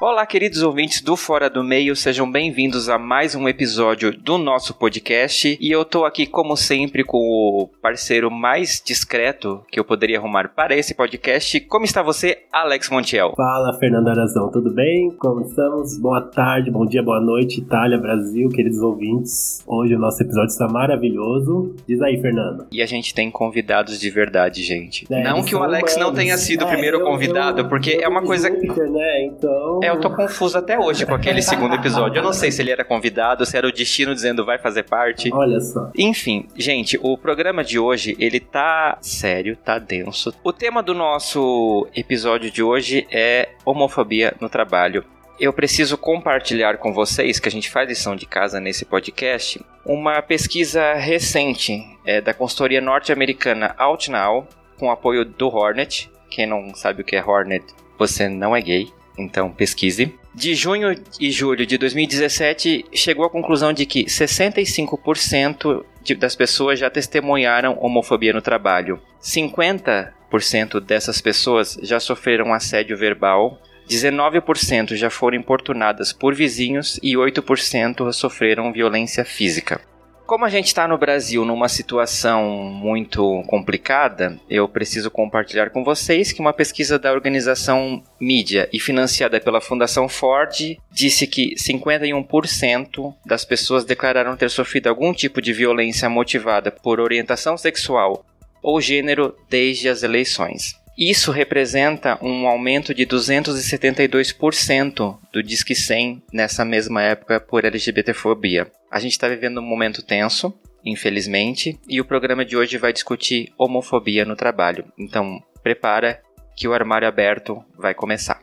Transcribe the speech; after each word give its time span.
Olá, 0.00 0.24
queridos 0.24 0.62
ouvintes 0.62 1.02
do 1.02 1.16
Fora 1.16 1.50
do 1.50 1.64
Meio, 1.64 1.96
sejam 1.96 2.30
bem-vindos 2.30 2.88
a 2.88 2.96
mais 2.96 3.34
um 3.34 3.48
episódio 3.48 4.16
do 4.16 4.38
nosso 4.38 4.72
podcast. 4.72 5.58
E 5.60 5.72
eu 5.72 5.84
tô 5.84 6.04
aqui, 6.04 6.24
como 6.24 6.56
sempre, 6.56 7.02
com 7.02 7.18
o 7.18 7.68
parceiro 7.82 8.30
mais 8.30 8.80
discreto 8.80 9.60
que 9.68 9.80
eu 9.80 9.84
poderia 9.84 10.18
arrumar 10.18 10.50
para 10.54 10.76
esse 10.76 10.94
podcast. 10.94 11.58
Como 11.62 11.84
está 11.84 12.00
você, 12.00 12.44
Alex 12.52 12.88
Montiel? 12.90 13.34
Fala, 13.36 13.76
Fernando 13.76 14.06
Arazão, 14.06 14.52
tudo 14.52 14.72
bem? 14.72 15.10
Como 15.18 15.40
estamos? 15.40 15.98
Boa 15.98 16.20
tarde, 16.20 16.70
bom 16.70 16.86
dia, 16.86 17.02
boa 17.02 17.20
noite, 17.20 17.58
Itália, 17.58 17.98
Brasil, 17.98 18.48
queridos 18.50 18.78
ouvintes. 18.78 19.64
Hoje 19.66 19.96
o 19.96 19.98
nosso 19.98 20.22
episódio 20.22 20.50
está 20.50 20.68
maravilhoso. 20.68 21.74
Diz 21.88 22.00
aí, 22.02 22.20
Fernando. 22.20 22.68
E 22.70 22.80
a 22.80 22.86
gente 22.86 23.12
tem 23.12 23.32
convidados 23.32 23.98
de 23.98 24.10
verdade, 24.10 24.62
gente. 24.62 25.08
É, 25.10 25.24
não 25.24 25.42
que 25.42 25.56
o 25.56 25.62
Alex 25.62 25.96
não 25.96 26.14
tenha 26.14 26.38
sido 26.38 26.64
o 26.64 26.68
primeiro 26.68 26.98
é, 26.98 27.00
eu, 27.00 27.04
convidado, 27.04 27.62
eu, 27.62 27.68
porque 27.68 27.96
eu, 27.96 28.02
é 28.02 28.08
uma 28.08 28.22
coisa. 28.22 28.48
Júpiter, 28.48 28.88
né? 28.88 29.24
Então. 29.24 29.80
É, 29.82 29.87
eu 29.88 30.00
tô 30.00 30.10
confuso 30.10 30.58
até 30.58 30.78
hoje 30.78 31.06
com 31.06 31.14
aquele 31.14 31.42
segundo 31.42 31.74
episódio. 31.74 32.18
Eu 32.18 32.22
não 32.22 32.32
sei 32.32 32.50
se 32.50 32.62
ele 32.62 32.70
era 32.70 32.84
convidado, 32.84 33.44
se 33.44 33.56
era 33.56 33.66
o 33.66 33.72
destino 33.72 34.14
dizendo 34.14 34.44
vai 34.44 34.58
fazer 34.58 34.84
parte. 34.84 35.32
Olha 35.32 35.60
só. 35.60 35.90
Enfim, 35.96 36.48
gente, 36.56 36.98
o 37.02 37.16
programa 37.16 37.64
de 37.64 37.78
hoje, 37.78 38.16
ele 38.18 38.40
tá 38.40 38.98
sério, 39.00 39.56
tá 39.56 39.78
denso. 39.78 40.34
O 40.42 40.52
tema 40.52 40.82
do 40.82 40.94
nosso 40.94 41.88
episódio 41.94 42.50
de 42.50 42.62
hoje 42.62 43.06
é 43.10 43.50
homofobia 43.64 44.34
no 44.40 44.48
trabalho. 44.48 45.04
Eu 45.38 45.52
preciso 45.52 45.96
compartilhar 45.96 46.78
com 46.78 46.92
vocês, 46.92 47.38
que 47.38 47.48
a 47.48 47.52
gente 47.52 47.70
faz 47.70 47.88
lição 47.88 48.16
de 48.16 48.26
casa 48.26 48.58
nesse 48.58 48.84
podcast, 48.84 49.64
uma 49.84 50.20
pesquisa 50.20 50.94
recente 50.94 51.80
é, 52.04 52.20
da 52.20 52.34
consultoria 52.34 52.80
norte-americana 52.80 53.74
OutNow, 53.78 54.48
com 54.76 54.90
apoio 54.90 55.24
do 55.24 55.48
Hornet. 55.48 56.10
Quem 56.28 56.44
não 56.44 56.74
sabe 56.74 57.02
o 57.02 57.04
que 57.04 57.14
é 57.14 57.24
Hornet, 57.24 57.64
você 57.96 58.28
não 58.28 58.54
é 58.54 58.60
gay 58.60 58.97
então 59.18 59.50
pesquise. 59.50 60.14
De 60.34 60.54
junho 60.54 60.94
e 61.18 61.30
julho 61.30 61.66
de 61.66 61.76
2017, 61.76 62.86
chegou 62.92 63.24
à 63.24 63.30
conclusão 63.30 63.72
de 63.72 63.84
que 63.84 64.04
65% 64.04 65.84
de, 66.02 66.14
das 66.14 66.36
pessoas 66.36 66.78
já 66.78 66.88
testemunharam 66.88 67.76
homofobia 67.80 68.32
no 68.32 68.40
trabalho. 68.40 69.00
50% 69.20 70.80
dessas 70.80 71.20
pessoas 71.20 71.78
já 71.82 71.98
sofreram 71.98 72.54
assédio 72.54 72.96
verbal, 72.96 73.60
19% 73.88 74.94
já 74.94 75.10
foram 75.10 75.38
importunadas 75.38 76.12
por 76.12 76.34
vizinhos 76.34 77.00
e 77.02 77.14
8% 77.14 78.12
sofreram 78.12 78.72
violência 78.72 79.24
física. 79.24 79.80
Como 80.28 80.44
a 80.44 80.50
gente 80.50 80.66
está 80.66 80.86
no 80.86 80.98
Brasil 80.98 81.42
numa 81.42 81.70
situação 81.70 82.44
muito 82.44 83.42
complicada, 83.46 84.38
eu 84.46 84.68
preciso 84.68 85.10
compartilhar 85.10 85.70
com 85.70 85.82
vocês 85.82 86.32
que 86.32 86.40
uma 86.42 86.52
pesquisa 86.52 86.98
da 86.98 87.10
organização 87.10 88.02
Mídia 88.20 88.68
e 88.70 88.78
financiada 88.78 89.40
pela 89.40 89.58
Fundação 89.58 90.06
Ford 90.06 90.76
disse 90.90 91.26
que 91.26 91.54
51% 91.54 93.14
das 93.24 93.46
pessoas 93.46 93.86
declararam 93.86 94.36
ter 94.36 94.50
sofrido 94.50 94.88
algum 94.88 95.14
tipo 95.14 95.40
de 95.40 95.54
violência 95.54 96.10
motivada 96.10 96.70
por 96.70 97.00
orientação 97.00 97.56
sexual 97.56 98.22
ou 98.62 98.82
gênero 98.82 99.34
desde 99.48 99.88
as 99.88 100.02
eleições. 100.02 100.77
Isso 100.98 101.30
representa 101.30 102.18
um 102.20 102.48
aumento 102.48 102.92
de 102.92 103.06
272% 103.06 105.16
do 105.32 105.42
Disque 105.44 105.72
100 105.72 106.24
nessa 106.32 106.64
mesma 106.64 107.00
época 107.00 107.38
por 107.38 107.64
LGBTfobia. 107.64 108.66
A 108.90 108.98
gente 108.98 109.12
está 109.12 109.28
vivendo 109.28 109.60
um 109.60 109.64
momento 109.64 110.04
tenso, 110.04 110.52
infelizmente, 110.84 111.78
e 111.88 112.00
o 112.00 112.04
programa 112.04 112.44
de 112.44 112.56
hoje 112.56 112.76
vai 112.78 112.92
discutir 112.92 113.52
homofobia 113.56 114.24
no 114.24 114.34
trabalho. 114.34 114.86
Então, 114.98 115.40
prepara 115.62 116.20
que 116.56 116.66
o 116.66 116.74
armário 116.74 117.06
aberto 117.06 117.64
vai 117.78 117.94
começar. 117.94 118.42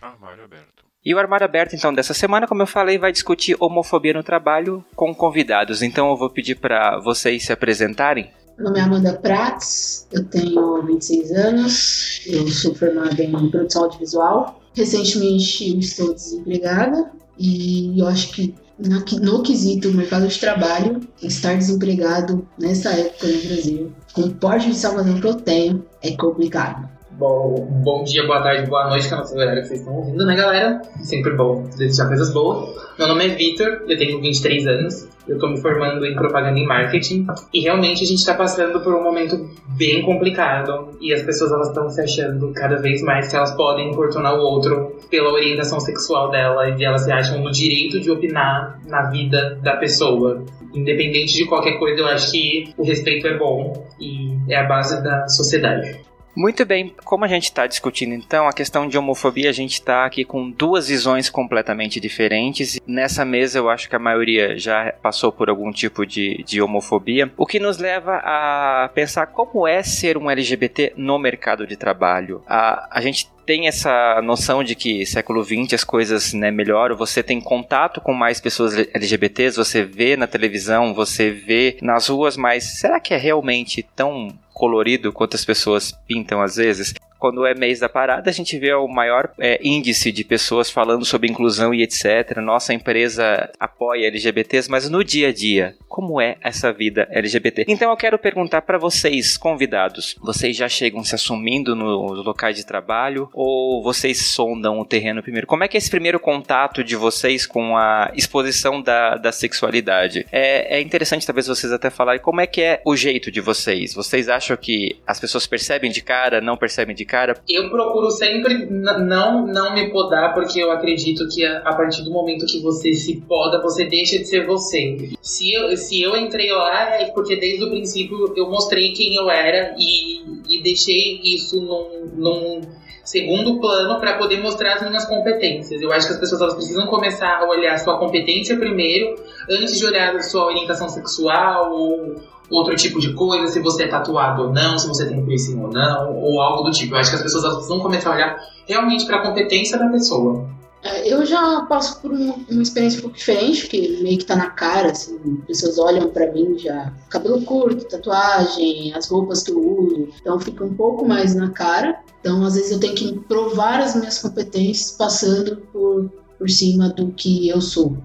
Armário 0.00 0.44
aberto. 0.44 0.84
E 1.04 1.12
o 1.12 1.18
armário 1.18 1.46
aberto, 1.46 1.74
então, 1.74 1.92
dessa 1.92 2.14
semana, 2.14 2.46
como 2.46 2.62
eu 2.62 2.66
falei, 2.66 2.96
vai 2.96 3.10
discutir 3.10 3.56
homofobia 3.58 4.12
no 4.12 4.22
trabalho 4.22 4.84
com 4.94 5.12
convidados. 5.12 5.82
Então, 5.82 6.10
eu 6.10 6.16
vou 6.16 6.30
pedir 6.30 6.54
para 6.54 7.00
vocês 7.00 7.44
se 7.44 7.52
apresentarem. 7.52 8.30
Meu 8.58 8.68
nome 8.68 8.78
é 8.78 8.82
Amanda 8.82 9.12
Prats, 9.12 10.06
eu 10.10 10.24
tenho 10.24 10.82
26 10.82 11.30
anos, 11.32 12.22
eu 12.26 12.48
sou 12.48 12.74
formada 12.74 13.22
em 13.22 13.50
produção 13.50 13.84
audiovisual. 13.84 14.62
Recentemente 14.74 15.78
estou 15.78 16.14
desempregada 16.14 17.12
e 17.38 18.00
eu 18.00 18.06
acho 18.06 18.32
que 18.32 18.54
no 18.78 19.42
quesito 19.42 19.92
mercado 19.92 20.26
de 20.26 20.40
trabalho, 20.40 21.00
estar 21.22 21.54
desempregado 21.54 22.48
nessa 22.58 22.92
época 22.92 23.26
no 23.26 23.42
Brasil, 23.42 23.92
com 24.14 24.22
o 24.22 24.34
porte 24.34 24.70
de 24.70 24.74
salvação 24.74 25.20
que 25.20 25.26
eu 25.26 25.34
tenho, 25.34 25.84
é 26.02 26.16
complicado. 26.16 26.95
Bom, 27.18 27.66
bom 27.82 28.04
dia, 28.04 28.26
boa 28.26 28.42
tarde, 28.42 28.68
boa 28.68 28.90
noite, 28.90 29.08
que 29.08 29.14
é 29.14 29.16
a 29.16 29.20
nossa 29.20 29.34
galera 29.34 29.62
que 29.62 29.68
vocês 29.68 29.80
estão 29.80 29.96
ouvindo, 29.96 30.26
né, 30.26 30.36
galera? 30.36 30.82
Sempre 31.02 31.34
bom 31.34 31.62
desejar 31.62 32.08
coisas 32.08 32.30
boas. 32.30 32.76
Meu 32.98 33.08
nome 33.08 33.24
é 33.24 33.28
Vitor, 33.28 33.84
eu 33.88 33.96
tenho 33.96 34.20
23 34.20 34.66
anos, 34.66 35.08
eu 35.26 35.38
tô 35.38 35.48
me 35.48 35.58
formando 35.58 36.04
em 36.04 36.14
propaganda 36.14 36.58
e 36.58 36.66
marketing, 36.66 37.26
e 37.54 37.60
realmente 37.60 38.04
a 38.04 38.06
gente 38.06 38.22
tá 38.22 38.34
passando 38.34 38.80
por 38.80 38.94
um 38.94 39.02
momento 39.02 39.48
bem 39.78 40.02
complicado, 40.02 40.90
e 41.00 41.10
as 41.14 41.22
pessoas 41.22 41.52
elas 41.52 41.68
estão 41.68 41.88
se 41.88 42.02
achando 42.02 42.52
cada 42.52 42.76
vez 42.76 43.00
mais 43.00 43.30
que 43.30 43.36
elas 43.36 43.56
podem 43.56 43.92
importunar 43.92 44.34
o 44.34 44.40
outro 44.42 44.96
pela 45.10 45.32
orientação 45.32 45.80
sexual 45.80 46.30
dela, 46.30 46.68
e 46.68 46.84
elas 46.84 47.04
se 47.04 47.10
acham 47.10 47.42
no 47.42 47.50
direito 47.50 47.98
de 47.98 48.10
opinar 48.10 48.78
na 48.86 49.08
vida 49.08 49.58
da 49.62 49.76
pessoa. 49.76 50.44
Independente 50.74 51.32
de 51.32 51.46
qualquer 51.46 51.78
coisa, 51.78 51.98
eu 51.98 52.08
acho 52.08 52.30
que 52.30 52.74
o 52.76 52.84
respeito 52.84 53.26
é 53.26 53.38
bom 53.38 53.86
e 53.98 54.36
é 54.50 54.56
a 54.56 54.68
base 54.68 55.02
da 55.02 55.26
sociedade. 55.28 56.04
Muito 56.36 56.66
bem, 56.66 56.94
como 57.02 57.24
a 57.24 57.28
gente 57.28 57.44
está 57.44 57.66
discutindo 57.66 58.14
então 58.14 58.46
a 58.46 58.52
questão 58.52 58.86
de 58.86 58.98
homofobia, 58.98 59.48
a 59.48 59.54
gente 59.54 59.72
está 59.72 60.04
aqui 60.04 60.22
com 60.22 60.50
duas 60.50 60.88
visões 60.88 61.30
completamente 61.30 61.98
diferentes. 61.98 62.78
Nessa 62.86 63.24
mesa 63.24 63.58
eu 63.58 63.70
acho 63.70 63.88
que 63.88 63.96
a 63.96 63.98
maioria 63.98 64.58
já 64.58 64.92
passou 65.02 65.32
por 65.32 65.48
algum 65.48 65.72
tipo 65.72 66.04
de, 66.04 66.44
de 66.44 66.60
homofobia, 66.60 67.32
o 67.38 67.46
que 67.46 67.58
nos 67.58 67.78
leva 67.78 68.16
a 68.22 68.90
pensar 68.94 69.28
como 69.28 69.66
é 69.66 69.82
ser 69.82 70.18
um 70.18 70.30
LGBT 70.30 70.92
no 70.94 71.18
mercado 71.18 71.66
de 71.66 71.74
trabalho. 71.74 72.42
A, 72.46 72.98
a 72.98 73.00
gente 73.00 73.30
tem 73.46 73.68
essa 73.68 74.20
noção 74.22 74.64
de 74.64 74.74
que 74.74 75.06
século 75.06 75.42
XX 75.44 75.74
as 75.74 75.84
coisas 75.84 76.32
né, 76.32 76.50
melhoram, 76.50 76.96
você 76.96 77.22
tem 77.22 77.40
contato 77.40 78.00
com 78.00 78.12
mais 78.12 78.40
pessoas 78.40 78.74
LGBTs, 78.92 79.56
você 79.56 79.84
vê 79.84 80.16
na 80.16 80.26
televisão, 80.26 80.92
você 80.92 81.30
vê 81.30 81.78
nas 81.80 82.08
ruas, 82.08 82.36
mas 82.36 82.80
será 82.80 82.98
que 82.98 83.14
é 83.14 83.16
realmente 83.16 83.82
tão 83.94 84.36
colorido 84.52 85.12
quanto 85.12 85.36
as 85.36 85.44
pessoas 85.44 85.92
pintam 86.08 86.40
às 86.40 86.56
vezes. 86.56 86.94
Quando 87.18 87.46
é 87.46 87.54
mês 87.54 87.80
da 87.80 87.88
parada, 87.88 88.28
a 88.28 88.32
gente 88.32 88.58
vê 88.58 88.72
o 88.74 88.88
maior 88.88 89.30
é, 89.38 89.58
índice 89.62 90.12
de 90.12 90.24
pessoas 90.24 90.70
falando 90.70 91.04
sobre 91.04 91.30
inclusão 91.30 91.72
e 91.72 91.82
etc. 91.82 92.38
Nossa 92.42 92.74
empresa 92.74 93.50
apoia 93.58 94.06
LGBTs, 94.08 94.70
mas 94.70 94.88
no 94.88 95.02
dia 95.02 95.28
a 95.28 95.32
dia, 95.32 95.74
como 95.88 96.20
é 96.20 96.36
essa 96.42 96.72
vida 96.72 97.08
LGBT? 97.10 97.64
Então 97.68 97.90
eu 97.90 97.96
quero 97.96 98.18
perguntar 98.18 98.62
para 98.62 98.76
vocês, 98.76 99.36
convidados, 99.36 100.14
vocês 100.20 100.54
já 100.54 100.68
chegam 100.68 101.02
se 101.02 101.14
assumindo 101.14 101.74
nos 101.74 102.24
locais 102.24 102.56
de 102.56 102.66
trabalho 102.66 103.30
ou 103.32 103.82
vocês 103.82 104.18
sondam 104.26 104.78
o 104.78 104.84
terreno 104.84 105.22
primeiro? 105.22 105.46
Como 105.46 105.64
é 105.64 105.68
que 105.68 105.76
é 105.76 105.78
esse 105.78 105.90
primeiro 105.90 106.20
contato 106.20 106.84
de 106.84 106.96
vocês 106.96 107.46
com 107.46 107.76
a 107.76 108.12
exposição 108.14 108.82
da, 108.82 109.16
da 109.16 109.32
sexualidade? 109.32 110.26
É, 110.30 110.76
é 110.76 110.80
interessante 110.82 111.26
talvez 111.26 111.46
vocês 111.46 111.72
até 111.72 111.88
falarem 111.88 112.20
como 112.20 112.42
é 112.42 112.46
que 112.46 112.60
é 112.60 112.82
o 112.84 112.94
jeito 112.94 113.30
de 113.30 113.40
vocês. 113.40 113.94
Vocês 113.94 114.28
acham 114.28 114.56
que 114.56 115.00
as 115.06 115.18
pessoas 115.18 115.46
percebem 115.46 115.90
de 115.90 116.02
cara, 116.02 116.42
não 116.42 116.58
percebem 116.58 116.94
de 116.94 117.05
cara? 117.06 117.40
Eu 117.48 117.70
procuro 117.70 118.10
sempre 118.10 118.66
não, 118.66 119.46
não 119.46 119.74
me 119.74 119.90
podar, 119.90 120.34
porque 120.34 120.60
eu 120.60 120.70
acredito 120.70 121.26
que 121.28 121.44
a, 121.44 121.58
a, 121.58 121.74
partir 121.74 122.02
do 122.02 122.10
momento 122.10 122.44
que 122.46 122.60
você 122.60 122.92
se 122.92 123.20
poda, 123.22 123.62
você 123.62 123.84
deixa 123.86 124.18
de 124.18 124.26
ser 124.26 124.46
você. 124.46 125.10
Se 125.22 125.52
eu, 125.52 125.76
se 125.76 126.02
eu 126.02 126.16
entrei 126.16 126.50
lá, 126.50 126.96
é 126.96 127.06
porque 127.06 127.36
desde 127.36 127.64
o 127.64 127.70
princípio 127.70 128.34
eu 128.36 128.50
mostrei 128.50 128.92
quem 128.92 129.14
eu 129.14 129.30
era 129.30 129.74
e, 129.78 130.22
e 130.48 130.62
deixei 130.62 131.20
isso 131.22 131.60
num, 131.60 132.10
num 132.14 132.60
segundo 133.06 133.60
plano 133.60 134.00
para 134.00 134.18
poder 134.18 134.38
mostrar 134.38 134.74
as 134.74 134.82
minhas 134.86 135.06
competências. 135.06 135.80
Eu 135.80 135.92
acho 135.92 136.08
que 136.08 136.12
as 136.14 136.18
pessoas 136.18 136.40
elas 136.40 136.54
precisam 136.54 136.86
começar 136.88 137.38
a 137.38 137.48
olhar 137.48 137.74
a 137.74 137.78
sua 137.78 137.98
competência 137.98 138.56
primeiro, 138.56 139.14
antes 139.48 139.78
de 139.78 139.86
olhar 139.86 140.14
a 140.14 140.22
sua 140.22 140.46
orientação 140.46 140.88
sexual 140.88 141.72
ou 141.72 142.16
outro 142.50 142.74
tipo 142.76 143.00
de 143.00 143.12
coisa, 143.12 143.48
se 143.48 143.60
você 143.60 143.84
é 143.84 143.88
tatuado 143.88 144.44
ou 144.44 144.52
não, 144.52 144.78
se 144.78 144.86
você 144.86 145.06
tem 145.06 145.24
piercing 145.24 145.60
ou 145.60 145.70
não, 145.70 146.16
ou 146.16 146.40
algo 146.40 146.64
do 146.64 146.70
tipo. 146.70 146.94
Eu 146.94 146.98
acho 146.98 147.10
que 147.10 147.16
as 147.16 147.22
pessoas 147.22 147.54
precisam 147.54 147.80
começar 147.80 148.10
a 148.10 148.14
olhar 148.14 148.36
realmente 148.66 149.06
para 149.06 149.16
a 149.18 149.26
competência 149.26 149.78
da 149.78 149.88
pessoa. 149.88 150.48
É, 150.82 151.12
eu 151.12 151.26
já 151.26 151.62
passo 151.62 152.00
por 152.00 152.12
uma, 152.12 152.34
uma, 152.48 152.62
experiência 152.62 153.00
um 153.00 153.02
pouco 153.02 153.16
diferente, 153.16 153.66
que 153.66 154.00
meio 154.02 154.18
que 154.18 154.24
tá 154.24 154.36
na 154.36 154.50
cara, 154.50 154.92
assim, 154.92 155.18
pessoas 155.46 155.78
olham 155.78 156.10
para 156.10 156.30
mim 156.32 156.56
já, 156.58 156.92
cabelo 157.08 157.42
curto, 157.42 157.84
tatuagem, 157.86 158.94
as 158.94 159.08
roupas 159.08 159.42
que 159.42 159.50
eu 159.50 159.58
uso, 159.58 160.08
então 160.20 160.38
fica 160.38 160.64
um 160.64 160.74
pouco 160.74 161.04
mais 161.06 161.34
na 161.34 161.50
cara. 161.50 161.98
Então, 162.20 162.44
às 162.44 162.54
vezes 162.54 162.70
eu 162.70 162.78
tenho 162.78 162.94
que 162.94 163.18
provar 163.20 163.80
as 163.80 163.96
minhas 163.96 164.18
competências 164.18 164.92
passando 164.92 165.56
por, 165.72 166.10
por 166.38 166.48
cima 166.48 166.88
do 166.90 167.10
que 167.12 167.48
eu 167.48 167.60
sou. 167.60 167.96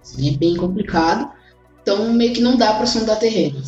Assim, 0.00 0.34
é 0.34 0.36
bem 0.36 0.56
complicado. 0.56 1.30
Então, 1.82 2.12
meio 2.12 2.32
que 2.34 2.40
não 2.40 2.56
dá 2.56 2.74
para 2.74 2.86
sondar 2.86 3.18
terreno. 3.18 3.62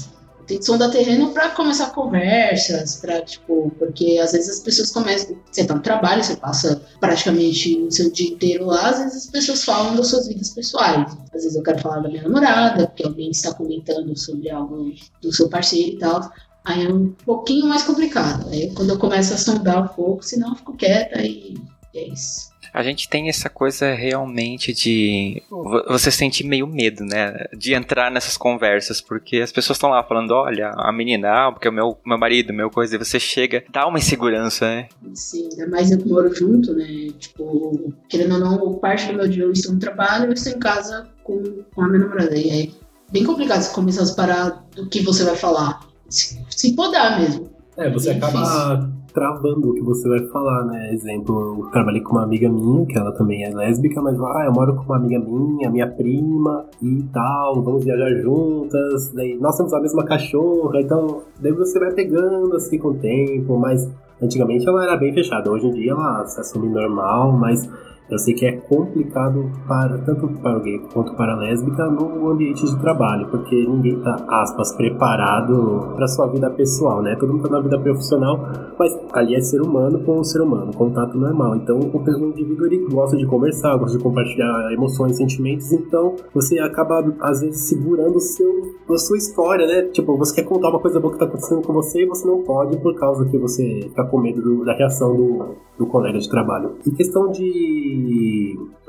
Tem 0.51 0.61
som 0.61 0.77
da 0.77 0.89
terreno 0.91 1.31
para 1.31 1.51
começar 1.51 1.91
conversas, 1.91 2.97
para 2.97 3.23
tipo, 3.23 3.71
porque 3.79 4.19
às 4.21 4.33
vezes 4.33 4.57
as 4.57 4.59
pessoas 4.59 4.91
começam, 4.91 5.37
você 5.49 5.65
tá 5.65 5.77
no 5.77 5.81
trabalho, 5.81 6.25
você 6.25 6.35
passa 6.35 6.83
praticamente 6.99 7.79
o 7.79 7.89
seu 7.89 8.11
dia 8.11 8.31
inteiro 8.31 8.67
lá, 8.67 8.89
às 8.89 8.99
vezes 8.99 9.27
as 9.27 9.27
pessoas 9.31 9.63
falam 9.63 9.95
das 9.95 10.09
suas 10.09 10.27
vidas 10.27 10.51
pessoais. 10.51 11.17
Às 11.33 11.45
vezes 11.45 11.55
eu 11.55 11.63
quero 11.63 11.79
falar 11.79 12.01
da 12.01 12.09
minha 12.09 12.25
namorada, 12.25 12.89
porque 12.89 13.05
alguém 13.05 13.31
está 13.31 13.55
comentando 13.55 14.19
sobre 14.19 14.51
algo 14.51 14.93
do 15.23 15.33
seu 15.33 15.49
parceiro 15.49 15.91
e 15.91 15.99
tal. 16.01 16.29
Aí 16.65 16.85
é 16.85 16.93
um 16.93 17.13
pouquinho 17.25 17.67
mais 17.67 17.85
complicado. 17.85 18.49
Aí 18.49 18.75
quando 18.75 18.91
eu 18.91 18.99
começo 18.99 19.33
a 19.33 19.37
sondar 19.37 19.85
um 19.85 19.95
pouco, 19.95 20.25
senão 20.25 20.49
eu 20.49 20.57
fico 20.57 20.77
quieta 20.77 21.23
e 21.23 21.55
é 21.95 22.09
isso. 22.09 22.50
A 22.73 22.83
gente 22.83 23.09
tem 23.09 23.29
essa 23.29 23.49
coisa 23.49 23.93
realmente 23.93 24.73
de 24.73 25.43
você 25.89 26.11
sentir 26.11 26.45
meio 26.45 26.67
medo, 26.67 27.05
né? 27.05 27.47
De 27.57 27.75
entrar 27.75 28.11
nessas 28.11 28.37
conversas, 28.37 29.01
porque 29.01 29.39
as 29.39 29.53
pessoas 29.53 29.77
estão 29.77 29.91
lá 29.91 30.03
falando, 30.03 30.33
olha, 30.33 30.71
a 30.77 30.93
menina, 30.93 31.29
ah, 31.29 31.53
porque 31.53 31.69
é 31.69 31.71
o 31.71 31.75
meu, 31.75 31.99
meu 32.05 32.19
marido, 32.19 32.53
meu 32.53 32.71
coisa, 32.71 32.95
e 32.95 32.99
você 32.99 33.19
chega, 33.19 33.65
dá 33.71 33.87
uma 33.87 33.99
insegurança, 33.99 34.67
né? 34.67 34.89
Sim, 35.15 35.49
ainda 35.53 35.69
mais 35.69 35.91
eu 35.91 35.99
que 35.99 36.09
moro 36.09 36.35
junto, 36.35 36.75
né? 36.75 37.09
Tipo, 37.19 37.93
querendo 38.09 38.35
ou 38.35 38.41
não, 38.41 38.75
parte 38.75 39.07
do 39.07 39.15
meu 39.15 39.29
dia 39.29 39.45
eu 39.45 39.53
estou 39.53 39.73
no 39.73 39.79
trabalho, 39.79 40.27
eu 40.27 40.33
estou 40.33 40.53
em 40.53 40.59
casa 40.59 41.09
com, 41.23 41.43
com 41.75 41.83
a 41.83 41.89
minha 41.89 42.01
namorada. 42.01 42.37
E 42.37 42.51
é 42.51 42.69
bem 43.13 43.25
complicado 43.25 43.63
você 43.63 43.75
começar 43.75 44.03
a 44.03 44.07
separar 44.07 44.65
do 44.75 44.89
que 44.89 45.01
você 45.01 45.25
vai 45.25 45.37
falar. 45.37 45.81
Se, 46.09 46.41
se 46.51 46.75
podar 46.75 47.21
mesmo. 47.21 47.51
É, 47.77 47.89
você 47.89 48.11
é 48.11 48.15
acaba 48.15 48.77
difícil 48.77 49.00
travando 49.13 49.71
o 49.71 49.75
que 49.75 49.83
você 49.83 50.09
vai 50.09 50.21
falar, 50.29 50.65
né? 50.65 50.93
Exemplo, 50.93 51.59
eu 51.63 51.71
trabalhei 51.71 52.01
com 52.01 52.13
uma 52.13 52.25
amiga 52.25 52.49
minha, 52.49 52.87
que 52.87 52.99
ela 52.99 53.13
também 53.13 53.45
é 53.45 53.55
lésbica, 53.55 54.01
mas 54.01 54.19
ah, 54.21 54.45
eu 54.47 54.53
moro 54.53 54.77
com 54.77 54.85
uma 54.85 54.97
amiga 54.97 55.19
minha, 55.19 55.71
minha 55.71 55.87
prima 55.87 56.67
e 56.83 57.03
tal, 57.13 57.63
vamos 57.63 57.85
viajar 57.85 58.11
juntas, 58.23 59.13
daí 59.13 59.37
nós 59.39 59.57
temos 59.57 59.73
a 59.73 59.81
mesma 59.81 60.05
cachorra, 60.05 60.81
então 60.81 61.23
daí 61.41 61.53
você 61.53 61.79
vai 61.79 61.93
pegando 61.93 62.57
assim 62.57 62.79
com 62.79 62.89
o 62.89 62.95
tempo, 62.95 63.59
mas 63.59 63.91
antigamente 64.23 64.69
ela 64.69 64.85
era 64.85 64.97
bem 64.97 65.13
fechada, 65.13 65.51
hoje 65.51 65.67
em 65.67 65.73
dia 65.73 65.93
ela 65.93 66.25
se 66.27 66.41
assume 66.41 66.69
normal, 66.69 67.33
mas 67.33 67.69
eu 68.11 68.19
sei 68.19 68.35
que 68.35 68.45
é 68.45 68.53
complicado 68.53 69.51
para 69.67 69.99
tanto 69.99 70.29
para 70.41 70.59
o 70.59 70.61
gay 70.61 70.81
quanto 70.93 71.15
para 71.15 71.35
a 71.35 71.37
lésbica 71.37 71.87
no 71.87 72.29
ambiente 72.29 72.65
de 72.67 72.79
trabalho, 72.81 73.29
porque 73.29 73.55
ninguém 73.55 73.99
está, 73.99 74.25
aspas, 74.29 74.73
preparado 74.77 75.93
para 75.95 76.09
sua 76.09 76.27
vida 76.27 76.51
pessoal, 76.51 77.03
né? 77.03 77.17
Todo 77.17 77.33
mundo 77.33 77.45
está 77.45 77.57
na 77.57 77.63
vida 77.63 77.79
profissional, 77.79 78.49
mas 78.79 78.99
ali 79.13 79.35
é 79.35 79.41
ser 79.41 79.63
humano 79.63 80.01
com 80.05 80.19
o 80.19 80.25
ser 80.25 80.41
humano, 80.41 80.73
contato 80.75 81.17
normal. 81.17 81.57
Então, 81.57 81.79
o 81.79 82.27
indivíduo 82.27 82.67
ele 82.67 82.87
gosta 82.91 83.17
de 83.17 83.27
conversar, 83.27 83.77
gosta 83.77 83.97
de 83.97 84.03
compartilhar 84.03 84.73
emoções, 84.73 85.17
sentimentos, 85.17 85.73
então 85.73 86.17
você 86.35 86.59
acaba 86.59 87.05
às 87.21 87.41
vezes 87.41 87.69
segurando 87.69 88.19
seu, 88.21 88.75
a 88.91 88.99
sua 88.99 89.19
história, 89.19 89.67
né? 89.67 89.83
Tipo, 89.93 90.17
você 90.17 90.35
quer 90.35 90.49
contar 90.49 90.71
uma 90.71 90.81
coisa 90.81 90.99
boa 90.99 91.13
que 91.13 91.17
está 91.17 91.27
acontecendo 91.27 91.63
com 91.63 91.73
você 91.73 92.03
e 92.03 92.07
você 92.07 92.27
não 92.27 92.43
pode 92.43 92.77
por 92.79 92.95
causa 92.95 93.25
que 93.27 93.39
você 93.39 93.81
fica 93.83 94.05
com 94.05 94.19
medo 94.19 94.43
do, 94.43 94.65
da 94.65 94.75
reação 94.75 95.15
do, 95.15 95.55
do 95.79 95.87
colega 95.87 96.19
de 96.19 96.29
trabalho. 96.29 96.73
E 96.87 96.91
questão 96.91 97.31
de 97.31 98.00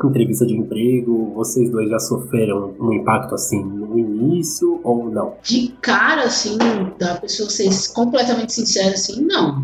entrevista 0.03 0.45
de 0.45 0.55
emprego, 0.55 1.33
vocês 1.35 1.69
dois 1.69 1.89
já 1.89 1.99
sofreram 1.99 2.73
um 2.79 2.93
impacto 2.93 3.35
assim 3.35 3.63
no 3.63 3.97
início 3.97 4.79
ou 4.83 5.09
não? 5.09 5.35
De 5.43 5.73
cara, 5.81 6.23
assim, 6.23 6.57
da 6.97 7.15
pessoa 7.15 7.49
ser 7.49 7.69
completamente 7.93 8.53
sincera, 8.53 8.93
assim, 8.93 9.21
não. 9.21 9.63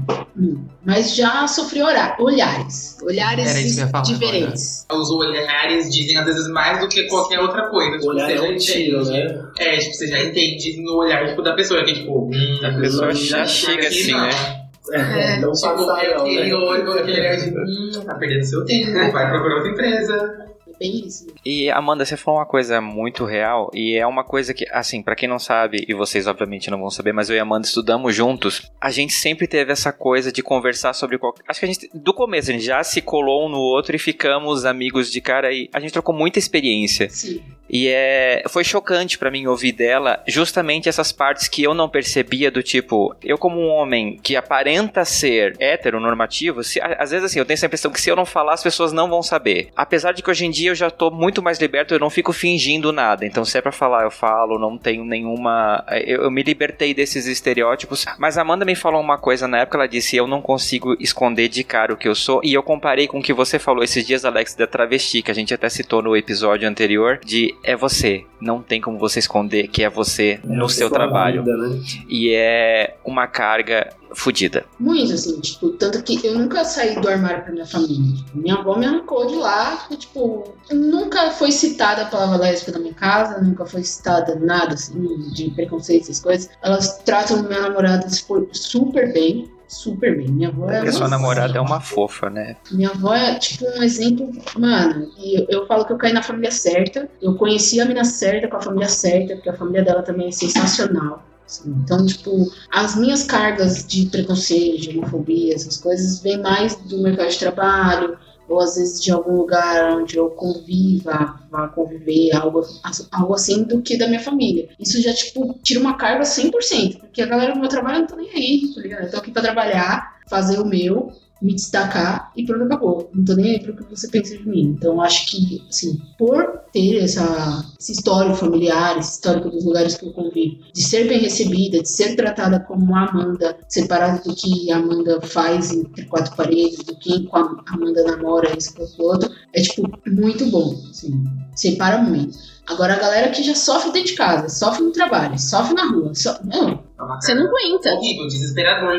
Mas 0.85 1.15
já 1.15 1.47
sofri 1.47 1.81
olhares. 1.81 2.97
Olhares 3.01 3.75
diferentes. 4.05 4.85
Os 4.91 5.09
olhares 5.09 5.89
dizem 5.89 6.17
às 6.17 6.25
vezes 6.25 6.47
mais 6.49 6.79
do 6.79 6.87
que 6.87 7.03
qualquer 7.07 7.39
outra 7.39 7.69
coisa. 7.69 7.97
Tipo, 7.97 8.09
olhar 8.11 8.31
é 8.31 8.41
um 8.41 8.55
tiro, 8.55 9.03
né? 9.05 9.41
É, 9.59 9.77
tipo, 9.77 9.93
você 9.93 10.07
já 10.07 10.23
entende 10.23 10.81
no 10.81 10.97
olhar 10.97 11.27
tipo, 11.27 11.41
da 11.41 11.53
pessoa, 11.55 11.83
que 11.83 11.93
tipo, 11.93 12.29
hum, 12.29 12.59
a 12.63 12.79
pessoa 12.79 13.13
já 13.13 13.45
chega 13.45 13.87
assim, 13.87 14.13
né? 14.13 14.56
É, 14.91 15.39
não 15.39 15.51
tipo, 15.51 15.67
passar, 15.67 15.77
não, 15.77 16.21
aquele 16.21 16.49
né? 16.49 16.55
olho, 16.55 16.91
aquele 16.91 17.19
olhar 17.19 17.35
de, 17.35 17.49
hum, 17.49 18.03
tá 18.05 18.15
perdendo 18.15 18.45
seu 18.45 18.65
tempo, 18.65 19.11
vai 19.11 19.29
procurar 19.29 19.55
outra 19.55 19.71
empresa 19.71 20.47
bem 20.79 21.05
isso. 21.05 21.27
E 21.45 21.69
Amanda, 21.69 22.05
você 22.05 22.15
falou 22.15 22.39
uma 22.39 22.45
coisa 22.45 22.79
muito 22.79 23.25
real 23.25 23.69
e 23.73 23.95
é 23.95 24.05
uma 24.05 24.23
coisa 24.23 24.53
que, 24.53 24.65
assim, 24.71 25.01
para 25.01 25.15
quem 25.15 25.27
não 25.27 25.39
sabe 25.39 25.85
e 25.87 25.93
vocês 25.93 26.27
obviamente 26.27 26.69
não 26.69 26.79
vão 26.79 26.89
saber, 26.89 27.13
mas 27.13 27.29
eu 27.29 27.35
e 27.35 27.39
Amanda 27.39 27.67
estudamos 27.67 28.15
juntos. 28.15 28.69
A 28.79 28.91
gente 28.91 29.13
sempre 29.13 29.47
teve 29.47 29.71
essa 29.71 29.91
coisa 29.91 30.31
de 30.31 30.41
conversar 30.41 30.93
sobre 30.93 31.17
qualquer. 31.17 31.43
Acho 31.47 31.59
que 31.59 31.65
a 31.65 31.69
gente 31.69 31.89
do 31.93 32.13
começo 32.13 32.49
a 32.49 32.53
gente 32.53 32.65
já 32.65 32.83
se 32.83 33.01
colou 33.01 33.45
um 33.45 33.49
no 33.49 33.59
outro 33.59 33.95
e 33.95 33.99
ficamos 33.99 34.65
amigos 34.65 35.11
de 35.11 35.21
cara 35.21 35.51
e 35.51 35.69
a 35.73 35.79
gente 35.79 35.93
trocou 35.93 36.15
muita 36.15 36.39
experiência. 36.39 37.09
Sim. 37.09 37.41
E 37.69 37.87
é, 37.87 38.43
foi 38.49 38.63
chocante 38.63 39.17
para 39.17 39.31
mim 39.31 39.45
ouvir 39.47 39.71
dela 39.71 40.23
justamente 40.27 40.89
essas 40.89 41.11
partes 41.11 41.47
que 41.47 41.63
eu 41.63 41.73
não 41.73 41.89
percebia 41.89 42.49
do 42.49 42.63
tipo, 42.63 43.15
eu 43.23 43.37
como 43.37 43.59
um 43.59 43.69
homem 43.69 44.19
que 44.21 44.35
aparenta 44.35 45.03
ser 45.05 45.55
heteronormativo, 45.59 46.63
se, 46.63 46.79
às 46.81 47.11
vezes 47.11 47.25
assim, 47.25 47.39
eu 47.39 47.45
tenho 47.45 47.55
essa 47.55 47.65
impressão 47.65 47.91
que 47.91 48.01
se 48.01 48.09
eu 48.09 48.15
não 48.15 48.25
falar 48.25 48.53
as 48.53 48.63
pessoas 48.63 48.91
não 48.91 49.09
vão 49.09 49.21
saber. 49.21 49.69
Apesar 49.75 50.11
de 50.11 50.21
que 50.21 50.29
hoje 50.29 50.45
em 50.45 50.51
dia 50.51 50.71
eu 50.71 50.75
já 50.75 50.89
tô 50.89 51.11
muito 51.11 51.41
mais 51.41 51.59
liberto, 51.59 51.93
eu 51.93 51.99
não 51.99 52.09
fico 52.09 52.31
fingindo 52.33 52.91
nada. 52.91 53.25
Então 53.25 53.43
se 53.43 53.57
é 53.57 53.61
pra 53.61 53.71
falar, 53.71 54.03
eu 54.03 54.11
falo, 54.11 54.59
não 54.59 54.77
tenho 54.77 55.03
nenhuma... 55.03 55.83
Eu, 56.05 56.23
eu 56.23 56.31
me 56.31 56.43
libertei 56.43 56.93
desses 56.93 57.27
estereótipos. 57.27 58.05
Mas 58.17 58.37
a 58.37 58.41
Amanda 58.41 58.65
me 58.65 58.75
falou 58.75 59.01
uma 59.01 59.17
coisa 59.17 59.47
na 59.47 59.59
época, 59.59 59.77
ela 59.77 59.87
disse, 59.87 60.15
eu 60.15 60.27
não 60.27 60.41
consigo 60.41 60.95
esconder 60.99 61.47
de 61.49 61.63
cara 61.63 61.93
o 61.93 61.97
que 61.97 62.07
eu 62.07 62.15
sou. 62.15 62.41
E 62.43 62.53
eu 62.53 62.63
comparei 62.63 63.07
com 63.07 63.19
o 63.19 63.23
que 63.23 63.33
você 63.33 63.59
falou 63.59 63.83
esses 63.83 64.05
dias, 64.05 64.25
Alex, 64.25 64.55
da 64.55 64.67
travesti, 64.67 65.21
que 65.21 65.31
a 65.31 65.33
gente 65.33 65.53
até 65.53 65.69
citou 65.69 66.01
no 66.01 66.15
episódio 66.15 66.67
anterior, 66.67 67.19
de 67.23 67.55
é 67.63 67.75
você. 67.75 68.25
Não 68.39 68.61
tem 68.61 68.79
como 68.79 68.97
você 68.97 69.19
esconder 69.19 69.67
que 69.67 69.83
é 69.83 69.89
você 69.89 70.39
é 70.43 70.47
no 70.47 70.69
seu 70.69 70.89
trabalho. 70.89 71.43
Vida, 71.43 71.57
né? 71.57 71.81
E 72.07 72.33
é 72.33 72.97
uma 73.03 73.27
carga 73.27 73.89
fodida. 74.13 74.65
Muito, 74.79 75.13
assim, 75.13 75.39
tipo, 75.39 75.69
tanto 75.71 76.01
que 76.03 76.25
eu 76.25 76.37
nunca 76.37 76.63
saí 76.63 76.99
do 76.99 77.07
armário 77.07 77.43
pra 77.43 77.53
minha 77.53 77.65
família. 77.65 78.23
Minha 78.33 78.55
avó 78.55 78.77
me 78.77 78.85
arrancou 78.85 79.27
de 79.27 79.35
lá, 79.35 79.85
e, 79.91 79.95
tipo, 79.97 80.55
nunca 80.71 81.31
foi 81.31 81.51
citada 81.51 82.03
a 82.03 82.05
palavra 82.05 82.37
lésbica 82.37 82.71
na 82.71 82.79
minha 82.79 82.93
casa, 82.93 83.41
nunca 83.41 83.65
foi 83.65 83.83
citada 83.83 84.35
nada, 84.35 84.73
assim, 84.73 85.29
de 85.33 85.51
preconceito, 85.51 86.03
essas 86.03 86.19
coisas. 86.19 86.49
Elas 86.63 86.99
tratam 86.99 87.43
minha 87.43 87.61
namorada 87.61 88.07
super 88.09 89.13
bem, 89.13 89.51
super 89.67 90.17
bem. 90.17 90.27
Minha 90.27 90.49
avó 90.49 90.69
é. 90.69 90.77
Porque 90.77 90.91
sua 90.91 91.07
namorada 91.07 91.57
é 91.57 91.61
uma 91.61 91.79
fofa, 91.79 92.29
né? 92.29 92.55
Minha 92.71 92.89
avó 92.89 93.13
é 93.13 93.35
tipo 93.35 93.65
um 93.65 93.83
exemplo, 93.83 94.31
mano. 94.57 95.11
E 95.17 95.39
eu, 95.39 95.45
eu, 95.49 95.67
falo 95.67 95.85
que 95.85 95.93
eu 95.93 95.97
caí 95.97 96.13
na 96.13 96.23
família 96.23 96.51
certa. 96.51 97.09
Eu 97.21 97.35
conheci 97.35 97.79
a 97.79 97.85
mina 97.85 98.03
certa 98.03 98.47
com 98.47 98.57
a 98.57 98.61
família 98.61 98.89
certa, 98.89 99.35
porque 99.35 99.49
a 99.49 99.53
família 99.53 99.83
dela 99.83 100.01
também 100.01 100.27
é 100.27 100.31
sensacional. 100.31 101.23
Assim. 101.45 101.73
Então, 101.83 102.05
tipo, 102.05 102.51
as 102.71 102.95
minhas 102.95 103.23
cargas 103.23 103.85
de 103.87 104.05
preconceito, 104.07 104.81
de 104.81 104.97
homofobia, 104.97 105.55
essas 105.55 105.77
coisas, 105.77 106.21
vêm 106.21 106.41
mais 106.41 106.75
do 106.75 107.01
mercado 107.01 107.29
de 107.29 107.39
trabalho, 107.39 108.17
ou 108.49 108.59
às 108.59 108.75
vezes 108.75 109.01
de 109.01 109.11
algum 109.11 109.35
lugar 109.35 109.97
onde 109.97 110.17
eu 110.17 110.29
conviva, 110.29 111.39
vá 111.49 111.67
conviver, 111.67 112.35
algo, 112.35 112.65
algo 113.11 113.33
assim, 113.33 113.63
do 113.63 113.81
que 113.81 113.97
da 113.97 114.07
minha 114.07 114.19
família. 114.19 114.69
Isso 114.79 115.01
já, 115.01 115.13
tipo, 115.13 115.57
tira 115.63 115.79
uma 115.79 115.97
carga 115.97 116.23
100%, 116.23 116.99
porque 116.99 117.21
a 117.21 117.25
galera 117.25 117.53
do 117.53 117.59
meu 117.59 117.69
trabalho 117.69 117.99
não 117.99 118.07
tá 118.07 118.15
nem 118.15 118.29
aí, 118.29 118.73
tá 118.73 118.81
ligado? 118.81 119.03
Eu 119.03 119.11
tô 119.11 119.17
aqui 119.17 119.31
pra 119.31 119.41
trabalhar, 119.41 120.17
fazer 120.27 120.59
o 120.59 120.65
meu, 120.65 121.11
me 121.41 121.53
destacar 121.53 122.31
e 122.35 122.45
pronto, 122.45 122.63
acabou. 122.63 123.09
Não 123.13 123.23
tô 123.23 123.33
nem 123.33 123.51
aí 123.51 123.59
pro 123.59 123.75
que 123.75 123.83
você 123.83 124.07
pensa 124.07 124.37
de 124.37 124.47
mim. 124.47 124.75
Então, 124.77 125.01
acho 125.01 125.27
que, 125.27 125.63
assim, 125.69 125.99
por 126.17 126.61
ter 126.71 126.97
essa, 126.97 127.65
esse 127.79 127.93
histórico 127.93 128.35
familiar, 128.35 128.97
esse 128.97 129.13
histórico 129.13 129.49
dos 129.49 129.65
lugares 129.65 129.95
que 129.95 130.05
eu 130.05 130.13
convivo, 130.13 130.57
de 130.73 130.83
ser 130.83 131.07
bem 131.07 131.19
recebida, 131.19 131.81
de 131.81 131.89
ser 131.89 132.15
tratada 132.15 132.59
como 132.59 132.95
a 132.95 133.05
Amanda, 133.05 133.57
separada 133.67 134.21
do 134.23 134.35
que 134.35 134.71
a 134.71 134.77
Amanda 134.77 135.21
faz 135.21 135.71
entre 135.71 136.05
quatro 136.05 136.35
paredes, 136.35 136.83
do 136.83 136.95
que 136.97 137.27
a 137.31 137.73
Amanda 137.73 138.03
namora, 138.03 138.57
isso 138.57 138.73
com 138.75 138.83
o 138.83 139.05
outro, 139.05 139.31
é, 139.53 139.61
tipo, 139.61 139.89
muito 140.07 140.45
bom, 140.47 140.75
assim, 140.89 141.23
separa 141.55 141.99
muito. 141.99 142.37
Agora, 142.67 142.95
a 142.95 142.99
galera 142.99 143.31
que 143.31 143.43
já 143.43 143.55
sofre 143.55 143.91
dentro 143.91 144.09
de 144.09 144.15
casa, 144.15 144.49
sofre 144.49 144.83
no 144.83 144.91
trabalho, 144.91 145.39
sofre 145.39 145.73
na 145.73 145.89
rua, 145.89 146.13
so... 146.13 146.29
não, 146.43 146.83
é 146.99 147.15
você 147.21 147.33
não 147.35 147.45
aguenta. 147.45 147.93
Horrível, 147.93 148.27
desesperador 148.27 148.97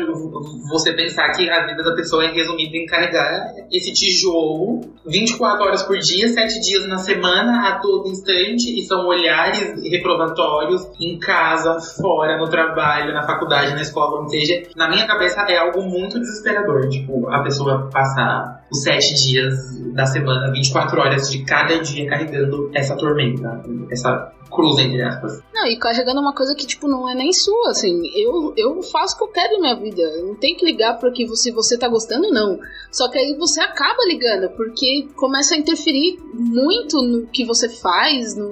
você 0.69 0.93
pensar 0.93 1.31
que 1.31 1.49
a 1.49 1.65
vida 1.65 1.83
da 1.83 1.93
pessoa 1.95 2.23
é 2.23 2.31
resumida 2.31 2.77
em 2.77 2.85
carregar 2.85 3.53
esse 3.71 3.91
tijolo 3.93 4.81
24 5.05 5.65
horas 5.65 5.83
por 5.83 5.97
dia, 5.97 6.27
7 6.27 6.61
dias 6.61 6.87
na 6.87 6.97
semana, 6.97 7.69
a 7.69 7.79
todo 7.79 8.07
instante, 8.09 8.79
e 8.79 8.83
são 8.83 9.07
olhares 9.07 9.81
reprovatórios 9.83 10.87
em 10.99 11.17
casa, 11.19 11.77
fora, 12.01 12.37
no 12.37 12.47
trabalho, 12.49 13.13
na 13.13 13.25
faculdade, 13.25 13.73
na 13.73 13.81
escola, 13.81 14.21
ou 14.21 14.29
seja, 14.29 14.63
na 14.75 14.89
minha 14.89 15.05
cabeça 15.05 15.41
é 15.49 15.57
algo 15.57 15.81
muito 15.81 16.19
desesperador. 16.19 16.87
Tipo, 16.89 17.27
a 17.29 17.41
pessoa 17.43 17.89
passar 17.91 18.63
os 18.71 18.83
7 18.83 19.15
dias 19.15 19.53
da 19.93 20.05
semana, 20.05 20.51
24 20.51 20.99
horas 20.99 21.29
de 21.29 21.43
cada 21.43 21.79
dia 21.79 22.07
carregando 22.07 22.69
essa 22.73 22.95
tormenta. 22.95 23.61
essa 23.91 24.31
cruz, 24.49 24.79
entre 24.79 25.01
aspas. 25.01 25.41
Não, 25.53 25.65
e 25.67 25.77
carregando 25.77 26.19
uma 26.19 26.33
coisa 26.33 26.55
que, 26.55 26.65
tipo, 26.65 26.87
não 26.87 27.09
é 27.09 27.13
nem 27.13 27.31
sua, 27.31 27.69
assim. 27.69 27.88
Eu, 28.15 28.53
eu 28.55 28.81
faço 28.83 29.15
o 29.15 29.17
que 29.17 29.23
eu 29.23 29.27
quero 29.27 29.53
na 29.53 29.59
minha 29.59 29.75
vida. 29.75 30.21
Não 30.21 30.35
tem 30.35 30.55
que 30.55 30.65
ligar 30.65 30.99
pra 30.99 31.11
que 31.11 31.27
se 31.35 31.51
você 31.51 31.77
tá 31.77 31.87
gostando, 31.87 32.31
não. 32.31 32.59
Só 32.91 33.09
que 33.09 33.17
aí 33.17 33.35
você 33.37 33.61
acaba 33.61 34.05
ligando, 34.07 34.49
porque 34.55 35.07
começa 35.15 35.55
a 35.55 35.57
interferir 35.57 36.19
muito 36.33 37.01
no 37.01 37.27
que 37.27 37.45
você 37.45 37.69
faz, 37.69 38.35
no, 38.35 38.49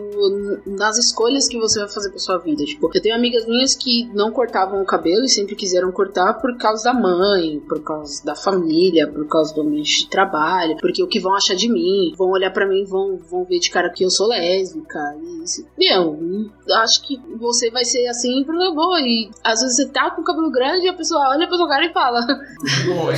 nas 0.65 0.98
escolhas 0.98 1.48
que 1.48 1.58
você 1.58 1.79
vai 1.79 1.89
fazer 1.89 2.10
pra 2.10 2.20
sua 2.20 2.38
vida. 2.38 2.63
Tipo, 2.63 2.89
eu 2.94 3.01
tenho 3.01 3.15
amigas 3.15 3.46
minhas 3.48 3.75
que 3.75 4.08
não 4.13 4.32
cortavam 4.32 4.82
o 4.82 4.86
cabelo 4.86 5.25
e 5.25 5.29
sempre 5.29 5.56
quiseram 5.56 5.91
cortar 5.91 6.36
por 6.36 6.56
causa 6.58 6.84
da 6.84 6.94
mãe, 6.94 7.60
por 7.67 7.82
causa 7.84 8.24
da 8.24 8.36
família, 8.36 9.08
por 9.08 9.27
causa 9.27 9.53
do 9.53 9.62
ambiente 9.62 10.03
de 10.03 10.10
trabalho, 10.10 10.77
porque 10.79 11.01
o 11.01 11.08
que 11.08 11.20
vão 11.20 11.34
achar 11.34 11.56
de 11.56 11.72
mim, 11.72 12.13
vão 12.17 12.29
olhar 12.29 12.51
para 12.51 12.67
mim, 12.67 12.84
vão, 12.86 13.17
vão 13.17 13.44
ver 13.44 13.60
de 13.60 13.70
cara 13.70 13.89
que 13.89 14.03
eu 14.03 14.10
sou 14.10 14.27
lésbica. 14.27 15.00
E 15.22 15.44
isso. 15.44 15.65
Acho 16.75 17.01
que 17.03 17.17
você 17.38 17.72
vai 17.72 17.86
ser 17.86 18.08
assim 18.08 18.44
por 18.44 18.56
boa. 18.74 19.00
E 19.01 19.26
às 19.43 19.60
vezes 19.60 19.75
você 19.75 19.89
tá 19.89 20.12
com 20.12 20.22
o 20.22 20.24
cabelo 20.24 20.51
grande 20.51 20.86
e 20.86 20.89
a 20.89 20.93
pessoa 20.93 21.29
olha 21.29 21.48
pra 21.48 21.57
sua 21.57 21.67
cara 21.67 21.86
e 21.86 21.93
fala. 21.93 22.19
Oi, 23.05 23.13
é, 23.13 23.17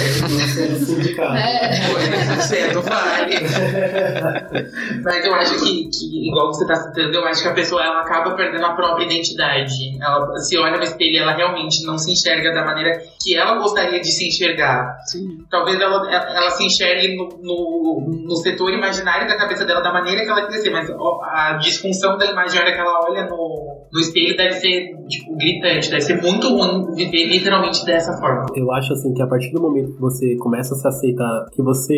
certo, 2.42 2.82
vale. 2.82 3.36
Mas 5.04 5.26
eu 5.26 5.34
acho 5.36 5.60
que, 5.60 5.90
que, 5.90 6.30
igual 6.30 6.48
você 6.48 6.66
tá 6.66 6.76
citando, 6.76 7.16
eu 7.16 7.26
acho 7.26 7.42
que 7.42 7.48
a 7.48 7.54
pessoa 7.54 7.84
ela 7.84 8.02
acaba 8.02 8.36
perdendo 8.36 8.66
a 8.66 8.74
própria 8.74 9.06
identidade. 9.06 9.74
Ela 10.02 10.38
se 10.38 10.58
olha 10.58 10.78
no 10.78 10.84
espelho 10.84 11.14
e 11.14 11.18
ela 11.18 11.36
realmente 11.36 11.86
não 11.86 11.98
se 11.98 12.12
enxerga 12.12 12.54
da 12.54 12.66
maneira 12.66 13.02
que 13.22 13.36
ela 13.36 13.56
gostaria 13.56 14.00
de 14.00 14.12
se 14.12 14.28
enxergar. 14.28 14.98
Sim. 15.06 15.46
Talvez 15.50 15.80
ela, 15.80 16.12
ela 16.12 16.50
se 16.52 16.66
enxergue 16.66 17.16
no, 17.16 17.30
no, 17.42 18.26
no 18.28 18.36
setor 18.38 18.72
imaginário 18.72 19.28
da 19.28 19.38
cabeça 19.38 19.66
dela 19.66 19.82
da 19.82 19.92
maneira 19.92 20.24
que 20.24 20.30
ela 20.30 20.48
quer 20.48 20.60
ser, 20.60 20.70
mas 20.70 20.90
a 20.90 21.54
disfunção 21.54 22.18
da 22.18 22.26
imagem, 22.26 22.60
a 22.60 22.64
hora 22.64 22.74
que 22.74 22.80
ela 22.80 23.00
olha 23.10 23.26
no, 23.26 23.88
no 23.92 24.00
espelho, 24.00 24.36
deve 24.36 24.54
ser 24.56 24.90
tipo, 25.08 25.36
gritante, 25.38 25.90
deve 26.00 26.02
ser 26.02 26.22
muito 26.22 26.48
ruim 26.48 26.94
viver 26.96 27.26
literalmente 27.26 27.86
dessa 27.86 28.14
forma. 28.18 28.46
Eu 28.56 28.72
acho 28.72 28.94
assim 28.94 29.14
que 29.14 29.22
a 29.22 29.28
partir 29.28 29.52
do 29.52 29.62
momento 29.62 29.94
que 29.94 30.00
você 30.00 30.36
começa 30.38 30.74
a 30.74 30.78
se 30.78 30.88
aceitar, 30.88 31.48
que 31.52 31.62
você 31.62 31.96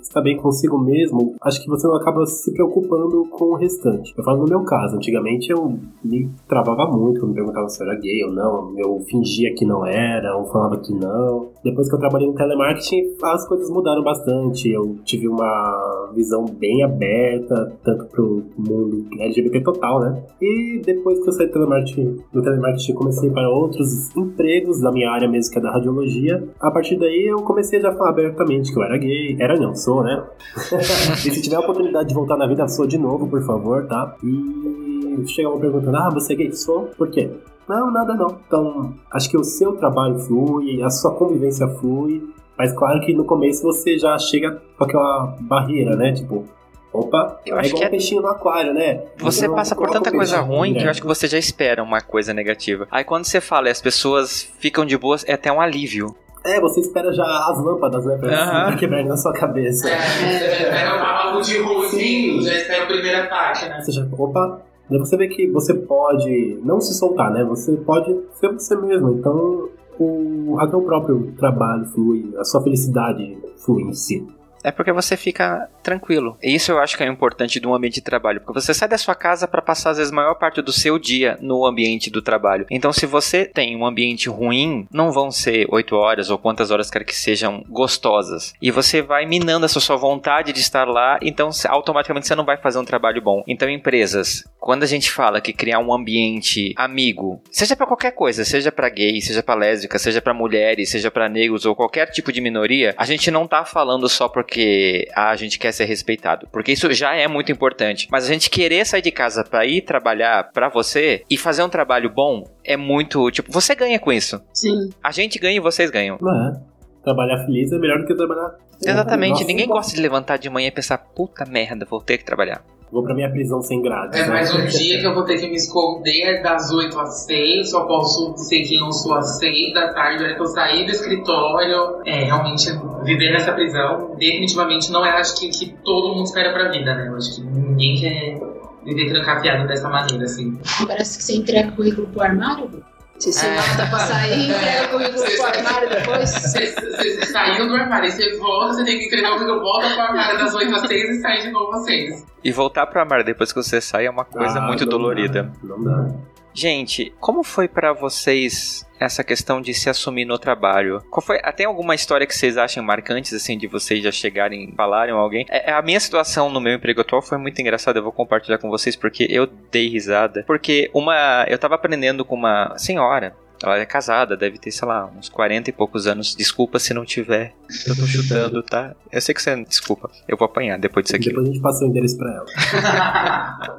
está 0.00 0.20
bem 0.20 0.36
consigo 0.36 0.78
mesmo, 0.78 1.34
acho 1.42 1.62
que 1.62 1.68
você 1.68 1.86
não 1.86 1.96
acaba 1.96 2.24
se 2.26 2.52
preocupando 2.52 3.28
com 3.30 3.46
o 3.46 3.56
restante. 3.56 4.14
Eu 4.16 4.24
falo 4.24 4.38
no 4.38 4.48
meu 4.48 4.62
caso, 4.64 4.96
antigamente 4.96 5.50
eu 5.50 5.78
me 6.04 6.30
travava 6.48 6.86
muito 6.86 7.20
quando 7.20 7.30
me 7.30 7.36
perguntava 7.36 7.68
se 7.68 7.82
eu 7.82 7.88
era 7.88 7.98
gay 7.98 8.24
ou 8.24 8.32
não, 8.32 8.72
eu 8.78 9.00
fingia 9.08 9.54
que 9.54 9.64
não 9.64 9.84
era, 9.84 10.36
ou 10.36 10.46
falava 10.46 10.78
que 10.78 10.92
não. 10.94 11.48
Depois 11.64 11.88
que 11.88 11.94
eu 11.94 11.98
trabalhei 11.98 12.28
no 12.28 12.34
telemarketing, 12.34 13.16
as 13.22 13.46
coisas 13.48 13.68
mudaram 13.70 14.02
bastante. 14.02 14.70
Eu 14.70 14.96
tive 15.04 15.28
uma 15.28 16.12
visão 16.14 16.44
bem 16.44 16.82
aberta, 16.84 17.72
tanto 17.82 18.06
pro 18.06 18.44
mundo 18.56 19.06
LGBT 19.18 19.60
total, 19.60 20.00
né? 20.00 20.22
E 20.40 20.80
depois 20.84 21.20
que 21.22 21.28
eu 21.28 21.32
saí 21.32 21.46
do 21.46 21.52
telemarketing, 21.52 22.18
do 22.32 22.42
telemarketing 22.42 22.94
comecei 22.94 23.15
para 23.30 23.48
outros 23.48 24.14
empregos 24.16 24.80
da 24.80 24.92
minha 24.92 25.10
área 25.10 25.28
mesmo, 25.28 25.52
que 25.52 25.58
é 25.58 25.62
da 25.62 25.70
radiologia. 25.70 26.48
A 26.60 26.70
partir 26.70 26.98
daí 26.98 27.26
eu 27.26 27.42
comecei 27.42 27.80
já 27.80 27.90
a 27.90 27.94
falar 27.94 28.10
abertamente 28.10 28.72
que 28.72 28.78
eu 28.78 28.82
era 28.82 28.96
gay. 28.96 29.36
Era 29.38 29.58
não, 29.58 29.74
sou, 29.74 30.02
né? 30.02 30.22
e 31.24 31.30
se 31.30 31.42
tiver 31.42 31.56
a 31.56 31.60
oportunidade 31.60 32.08
de 32.08 32.14
voltar 32.14 32.36
na 32.36 32.46
vida, 32.46 32.66
sou 32.68 32.86
de 32.86 32.98
novo, 32.98 33.26
por 33.28 33.42
favor, 33.44 33.86
tá? 33.86 34.16
E 34.22 35.24
chegavam 35.26 35.58
perguntando, 35.58 35.96
ah, 35.96 36.10
você 36.10 36.34
é 36.34 36.36
gay? 36.36 36.52
Sou. 36.52 36.90
Por 36.96 37.10
quê? 37.10 37.30
Não, 37.68 37.90
nada 37.90 38.14
não. 38.14 38.38
Então, 38.46 38.94
acho 39.12 39.28
que 39.28 39.36
o 39.36 39.44
seu 39.44 39.72
trabalho 39.72 40.18
flui, 40.20 40.82
a 40.82 40.90
sua 40.90 41.12
convivência 41.14 41.66
flui, 41.66 42.22
mas 42.56 42.72
claro 42.72 43.00
que 43.00 43.12
no 43.12 43.24
começo 43.24 43.62
você 43.62 43.98
já 43.98 44.16
chega 44.18 44.62
com 44.78 44.84
aquela 44.84 45.36
barreira, 45.40 45.96
né? 45.96 46.12
Tipo, 46.12 46.44
opa, 46.92 47.40
eu 47.44 47.56
é 47.56 47.60
acho 47.60 47.68
igual 47.68 47.80
que 47.80 47.84
um 47.84 47.88
é... 47.88 47.90
peixinho 47.90 48.22
no 48.22 48.28
aquário, 48.28 48.74
né? 48.74 49.02
Você 49.18 49.48
passa 49.48 49.74
por 49.74 49.90
tanta 49.90 50.10
coisa 50.10 50.40
ruim 50.40 50.74
que 50.74 50.84
eu 50.84 50.90
acho 50.90 51.00
que 51.00 51.06
você 51.06 51.26
já 51.26 51.38
espera 51.38 51.82
uma 51.82 52.00
coisa 52.00 52.32
negativa. 52.32 52.86
Aí 52.90 53.04
quando 53.04 53.24
você 53.24 53.40
fala 53.40 53.68
e 53.68 53.70
as 53.70 53.80
pessoas 53.80 54.48
ficam 54.58 54.84
de 54.84 54.96
boas, 54.96 55.24
é 55.26 55.32
até 55.32 55.50
um 55.50 55.60
alívio. 55.60 56.14
É, 56.44 56.60
você 56.60 56.80
espera 56.80 57.12
já 57.12 57.24
as 57.24 57.58
lâmpadas, 57.58 58.04
né? 58.04 58.16
Pra, 58.18 58.68
uhum. 58.70 58.76
quebrar 58.78 59.04
na 59.04 59.16
sua 59.16 59.32
cabeça. 59.32 59.88
É, 59.88 59.98
você 59.98 60.62
espera 60.62 61.22
algo 61.22 61.40
de 61.40 61.58
ruim, 61.58 62.42
já 62.42 62.54
espera 62.54 62.84
o 62.84 62.86
primeiro 62.86 63.22
ataque, 63.22 63.68
né? 63.68 63.80
Você 63.82 63.92
já, 63.92 64.06
opa, 64.12 64.62
Daí 64.88 64.98
você 65.00 65.16
vê 65.16 65.26
que 65.26 65.48
você 65.48 65.74
pode 65.74 66.60
não 66.62 66.80
se 66.80 66.94
soltar, 66.94 67.32
né? 67.32 67.44
Você 67.44 67.76
pode 67.78 68.16
ser 68.34 68.52
você 68.52 68.76
mesmo. 68.76 69.18
Então, 69.18 69.68
o, 69.98 70.56
até 70.60 70.76
o 70.76 70.82
próprio 70.82 71.32
trabalho 71.36 71.86
flui, 71.86 72.32
a 72.38 72.44
sua 72.44 72.62
felicidade 72.62 73.36
flui 73.56 73.82
em 73.82 73.92
si 73.92 74.24
é 74.66 74.72
porque 74.72 74.90
você 74.90 75.16
fica 75.16 75.68
tranquilo. 75.80 76.36
E 76.42 76.52
isso 76.52 76.72
eu 76.72 76.80
acho 76.80 76.96
que 76.96 77.04
é 77.04 77.06
importante 77.06 77.60
de 77.60 77.68
um 77.68 77.72
ambiente 77.72 77.94
de 77.94 78.00
trabalho, 78.00 78.40
porque 78.40 78.60
você 78.60 78.74
sai 78.74 78.88
da 78.88 78.98
sua 78.98 79.14
casa 79.14 79.46
para 79.46 79.62
passar 79.62 79.90
às 79.90 79.98
vezes 79.98 80.12
a 80.12 80.16
maior 80.16 80.34
parte 80.34 80.60
do 80.60 80.72
seu 80.72 80.98
dia 80.98 81.38
no 81.40 81.64
ambiente 81.64 82.10
do 82.10 82.20
trabalho. 82.20 82.66
Então, 82.68 82.92
se 82.92 83.06
você 83.06 83.44
tem 83.44 83.76
um 83.76 83.86
ambiente 83.86 84.28
ruim, 84.28 84.88
não 84.90 85.12
vão 85.12 85.30
ser 85.30 85.68
8 85.70 85.94
horas 85.94 86.30
ou 86.30 86.36
quantas 86.36 86.72
horas 86.72 86.90
quer 86.90 87.04
que 87.04 87.14
sejam 87.14 87.64
gostosas. 87.68 88.54
E 88.60 88.72
você 88.72 89.00
vai 89.00 89.24
minando 89.24 89.66
essa 89.66 89.78
sua 89.78 89.94
vontade 89.94 90.52
de 90.52 90.58
estar 90.58 90.88
lá, 90.88 91.16
então 91.22 91.50
automaticamente 91.68 92.26
você 92.26 92.34
não 92.34 92.44
vai 92.44 92.56
fazer 92.56 92.80
um 92.80 92.84
trabalho 92.84 93.22
bom. 93.22 93.44
Então, 93.46 93.70
empresas, 93.70 94.42
quando 94.58 94.82
a 94.82 94.86
gente 94.86 95.12
fala 95.12 95.40
que 95.40 95.52
criar 95.52 95.78
um 95.78 95.94
ambiente 95.94 96.74
amigo, 96.76 97.40
seja 97.52 97.76
para 97.76 97.86
qualquer 97.86 98.10
coisa, 98.10 98.44
seja 98.44 98.72
para 98.72 98.88
gay, 98.88 99.20
seja 99.20 99.44
para 99.44 99.60
lésbica, 99.60 99.96
seja 99.96 100.20
para 100.20 100.34
mulheres, 100.34 100.90
seja 100.90 101.08
para 101.08 101.28
negros 101.28 101.64
ou 101.64 101.76
qualquer 101.76 102.10
tipo 102.10 102.32
de 102.32 102.40
minoria, 102.40 102.96
a 102.98 103.04
gente 103.04 103.30
não 103.30 103.46
tá 103.46 103.64
falando 103.64 104.08
só 104.08 104.28
porque 104.28 104.55
porque 104.56 105.08
ah, 105.14 105.30
a 105.30 105.36
gente 105.36 105.58
quer 105.58 105.70
ser 105.70 105.84
respeitado. 105.84 106.48
Porque 106.50 106.72
isso 106.72 106.90
já 106.94 107.14
é 107.14 107.28
muito 107.28 107.52
importante. 107.52 108.08
Mas 108.10 108.24
a 108.24 108.32
gente 108.32 108.48
querer 108.48 108.86
sair 108.86 109.02
de 109.02 109.10
casa 109.10 109.44
para 109.44 109.66
ir 109.66 109.82
trabalhar 109.82 110.50
para 110.50 110.70
você 110.70 111.22
e 111.28 111.36
fazer 111.36 111.62
um 111.62 111.68
trabalho 111.68 112.08
bom 112.08 112.44
é 112.64 112.74
muito. 112.74 113.30
Tipo, 113.30 113.52
você 113.52 113.74
ganha 113.74 113.98
com 113.98 114.10
isso. 114.10 114.40
Sim. 114.54 114.88
A 115.04 115.10
gente 115.12 115.38
ganha 115.38 115.56
e 115.58 115.60
vocês 115.60 115.90
ganham. 115.90 116.16
É. 116.16 116.60
Trabalhar 117.04 117.44
feliz 117.44 117.70
é 117.70 117.78
melhor 117.78 117.98
do 117.98 118.06
que 118.06 118.14
trabalhar. 118.14 118.56
Exatamente. 118.82 119.32
Nossa, 119.32 119.44
Ninguém 119.44 119.68
gosta 119.68 119.94
de 119.94 120.00
levantar 120.00 120.38
de 120.38 120.48
manhã 120.48 120.68
e 120.68 120.72
pensar, 120.72 120.98
puta 120.98 121.44
merda, 121.44 121.86
vou 121.88 122.00
ter 122.00 122.16
que 122.16 122.24
trabalhar. 122.24 122.64
Vou 122.90 123.02
pra 123.02 123.14
minha 123.14 123.30
prisão 123.30 123.60
sem 123.60 123.82
grades. 123.82 124.18
É 124.18 124.22
né? 124.22 124.28
mais 124.28 124.54
um 124.54 124.64
dia 124.64 125.00
que 125.00 125.06
eu 125.06 125.14
vou 125.14 125.24
ter 125.24 125.38
que 125.38 125.48
me 125.48 125.56
esconder 125.56 126.40
das 126.42 126.70
8 126.70 126.98
às 126.98 127.24
6, 127.24 127.70
só 127.70 127.84
posso 127.84 128.36
ser 128.36 128.62
quem 128.62 128.78
eu 128.78 128.92
sou 128.92 129.14
às 129.14 129.38
6 129.38 129.74
da 129.74 129.92
tarde, 129.92 130.22
hora 130.22 130.34
que 130.34 130.40
eu 130.40 130.46
sair 130.46 130.84
do 130.84 130.92
escritório. 130.92 132.00
É, 132.04 132.24
realmente, 132.24 132.70
viver 133.04 133.32
nessa 133.32 133.52
prisão 133.52 134.14
definitivamente 134.16 134.90
não 134.92 135.04
é, 135.04 135.10
acho 135.10 135.38
que, 135.38 135.48
que 135.48 135.74
todo 135.84 136.14
mundo 136.14 136.26
espera 136.26 136.52
pra 136.52 136.70
vida, 136.70 136.94
né? 136.94 137.08
Eu 137.08 137.16
acho 137.16 137.34
que 137.34 137.42
ninguém 137.42 137.96
quer 137.96 138.38
viver 138.84 139.10
trancafiado 139.10 139.66
dessa 139.66 139.88
maneira, 139.88 140.24
assim. 140.24 140.56
Parece 140.86 141.18
que 141.18 141.24
você 141.24 141.36
entrega 141.36 141.70
o 141.70 141.72
currículo 141.72 142.06
pro 142.06 142.22
armário, 142.22 142.70
você 143.18 143.32
se 143.32 143.46
é. 143.46 143.56
mata 143.56 143.86
pra 143.86 143.98
sair, 143.98 144.50
entrega 144.50 144.84
o 144.84 144.88
currículo 144.90 145.24
pro 145.24 145.46
armário 145.46 145.88
depois. 145.88 146.30
Você, 146.30 146.66
você 146.66 147.26
saiu 147.26 147.68
do 147.68 147.74
armário, 147.74 148.04
aí 148.04 148.12
você 148.12 148.36
volta, 148.36 148.74
você 148.74 148.84
tem 148.84 148.98
que 148.98 149.06
entregar 149.06 149.30
o 149.30 149.34
currículo, 149.34 149.60
volta 149.60 149.88
pro 149.90 150.02
armário 150.02 150.38
das 150.38 150.54
8 150.54 150.74
às 150.74 150.86
6 150.86 151.10
e 151.10 151.20
sai 151.20 151.40
de 151.42 151.50
novo 151.50 151.72
às 151.72 151.84
6. 151.84 152.26
E 152.44 152.52
voltar 152.52 152.86
pro 152.86 153.00
armário 153.00 153.24
depois 153.24 153.52
que 153.52 153.62
você 153.62 153.80
sai 153.80 154.06
é 154.06 154.10
uma 154.10 154.24
coisa 154.24 154.58
ah, 154.58 154.62
muito 154.62 154.84
não 154.84 154.90
dolorida. 154.90 155.50
Dá, 155.62 155.76
não 155.76 155.84
dá. 155.84 156.14
Gente, 156.56 157.12
como 157.20 157.42
foi 157.42 157.68
para 157.68 157.92
vocês 157.92 158.86
essa 158.98 159.22
questão 159.22 159.60
de 159.60 159.74
se 159.74 159.90
assumir 159.90 160.24
no 160.24 160.38
trabalho? 160.38 161.02
Qual 161.10 161.22
foi? 161.22 161.38
Tem 161.54 161.66
alguma 161.66 161.94
história 161.94 162.26
que 162.26 162.34
vocês 162.34 162.56
acham 162.56 162.82
marcantes, 162.82 163.34
assim, 163.34 163.58
de 163.58 163.66
vocês 163.66 164.02
já 164.02 164.10
chegarem, 164.10 164.72
falarem 164.74 165.14
alguém? 165.14 165.44
É, 165.50 165.70
a 165.70 165.82
minha 165.82 166.00
situação 166.00 166.48
no 166.48 166.58
meu 166.58 166.72
emprego 166.72 167.02
atual 167.02 167.20
foi 167.20 167.36
muito 167.36 167.60
engraçada, 167.60 167.98
eu 167.98 168.02
vou 168.02 168.12
compartilhar 168.12 168.56
com 168.56 168.70
vocês 168.70 168.96
porque 168.96 169.26
eu 169.28 169.46
dei 169.70 169.88
risada. 169.88 170.44
Porque 170.46 170.90
uma. 170.94 171.44
Eu 171.46 171.58
tava 171.58 171.74
aprendendo 171.74 172.24
com 172.24 172.34
uma 172.34 172.76
senhora 172.78 173.36
ela 173.62 173.78
é 173.78 173.86
casada, 173.86 174.36
deve 174.36 174.58
ter, 174.58 174.70
sei 174.70 174.86
lá, 174.86 175.06
uns 175.06 175.28
40 175.28 175.70
e 175.70 175.72
poucos 175.72 176.06
anos. 176.06 176.34
Desculpa 176.34 176.78
se 176.78 176.92
não 176.92 177.04
tiver. 177.04 177.54
Eu 177.86 177.96
tô 177.96 178.06
chutando, 178.06 178.62
tá? 178.64 178.94
Eu 179.10 179.20
sei 179.20 179.34
que 179.34 179.42
você. 179.42 179.64
Desculpa. 179.64 180.10
Eu 180.28 180.36
vou 180.36 180.46
apanhar 180.46 180.78
depois 180.78 181.04
disso 181.04 181.16
aqui. 181.16 181.28
Depois 181.28 181.48
a 181.48 181.52
gente 181.52 181.62
passa 181.62 181.84
o 181.84 181.88
endereço 181.88 182.16
pra 182.16 182.32
ela. 182.32 182.46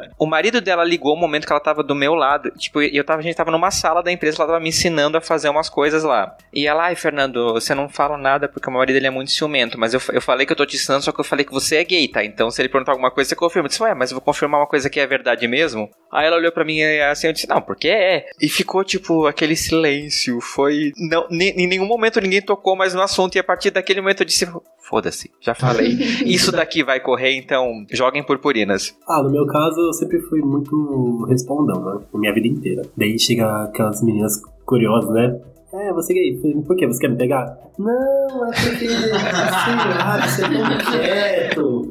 o 0.18 0.26
marido 0.26 0.60
dela 0.60 0.84
ligou 0.84 1.14
o 1.14 1.20
momento 1.20 1.46
que 1.46 1.52
ela 1.54 1.62
tava 1.62 1.84
do 1.84 1.96
meu 1.96 2.14
lado. 2.14 2.52
Tipo, 2.52 2.82
eu 2.82 3.04
tava, 3.04 3.20
a 3.20 3.24
gente 3.24 3.36
tava 3.36 3.52
numa 3.52 3.72
sala 3.72 4.02
da 4.02 4.12
empresa, 4.12 4.38
ela 4.38 4.48
tava 4.48 4.60
me 4.60 4.70
ensinando 4.70 5.18
a 5.18 5.22
fazer 5.22 5.50
umas 5.50 5.70
coisas 5.70 6.04
lá. 6.04 6.36
E 6.54 6.68
ela, 6.68 6.86
ai, 6.86 6.96
Fernando, 6.96 7.54
você 7.54 7.74
não 7.74 7.88
fala 7.88 8.18
nada 8.18 8.48
porque 8.48 8.68
o 8.68 8.72
meu 8.72 8.80
marido 8.80 8.96
ele 8.96 9.08
é 9.08 9.12
muito 9.12 9.32
ciumento. 9.32 9.80
Mas 9.80 9.94
eu, 9.94 10.02
eu 10.12 10.22
falei 10.22 10.46
que 10.46 10.52
eu 10.52 10.58
tô 10.58 10.66
te 10.66 10.76
ensinando, 10.76 11.04
só 11.04 11.12
que 11.12 11.20
eu 11.20 11.26
falei 11.26 11.46
que 11.46 11.52
você 11.52 11.78
é 11.78 11.84
gay, 11.84 12.08
tá? 12.08 12.24
Então 12.24 12.50
se 12.52 12.62
ele 12.62 12.70
perguntar 12.70 12.92
alguma 12.92 13.12
coisa, 13.12 13.30
você 13.30 13.36
confirma. 13.36 13.68
Eu 13.68 13.70
disse, 13.70 13.84
ué, 13.84 13.94
mas 13.94 14.12
eu 14.12 14.16
vou 14.16 14.22
confirmar 14.22 14.60
uma 14.62 14.68
coisa 14.68 14.90
que 14.90 15.00
é 15.00 15.08
verdade 15.08 15.48
mesmo? 15.48 15.90
Aí 16.12 16.26
ela 16.26 16.38
olhou 16.38 16.52
pra 16.52 16.66
mim 16.66 16.82
assim, 16.82 17.28
eu 17.28 17.34
disse, 17.34 17.48
não, 17.48 17.62
porque 17.62 17.88
é. 17.88 18.26
E 18.42 18.50
ficou, 18.50 18.84
tipo, 18.84 19.28
aquele 19.28 19.56
silêncio. 19.68 20.40
Foi. 20.42 20.92
Não, 20.98 21.28
em 21.32 21.68
nenhum 21.68 21.86
momento 21.86 22.20
ninguém 22.20 22.42
tocou 22.42 22.76
mais 22.76 22.94
no 22.94 23.02
assunto. 23.02 23.36
E 23.36 23.40
a 23.40 23.44
partir 23.44 23.72
daquele 23.72 24.02
momento 24.02 24.22
eu 24.22 24.26
disse: 24.26 24.48
foda-se, 24.88 25.32
já 25.42 25.54
falei. 25.54 25.90
Isso 26.26 26.52
daqui 26.52 26.84
vai 26.84 27.00
correr, 27.00 27.36
então 27.38 27.86
joguem 27.92 28.24
purpurinas. 28.24 28.96
Ah, 29.08 29.22
no 29.22 29.30
meu 29.30 29.46
caso, 29.46 29.80
eu 29.80 29.94
sempre 29.94 30.20
fui 30.22 30.42
muito 30.42 31.26
respondão, 31.30 31.84
né? 31.84 32.06
Minha 32.14 32.34
vida 32.34 32.48
inteira. 32.48 32.84
Daí 32.96 33.18
chega 33.20 33.64
aquelas 33.64 34.02
meninas 34.02 34.42
curiosas, 34.66 35.12
né? 35.12 35.40
É, 35.80 35.94
você 35.94 36.14
gay. 36.14 36.38
Por 36.66 36.76
quê? 36.76 36.88
Você 36.88 37.00
quer 37.00 37.10
me 37.10 37.18
pegar? 37.18 37.58
Não, 37.78 38.46
é 38.46 38.52
porque, 38.52 38.88
sei 38.88 39.12
lá, 39.12 40.28
você 40.28 40.44
é 40.44 41.50
tão 41.54 41.82
quieto. 41.82 41.88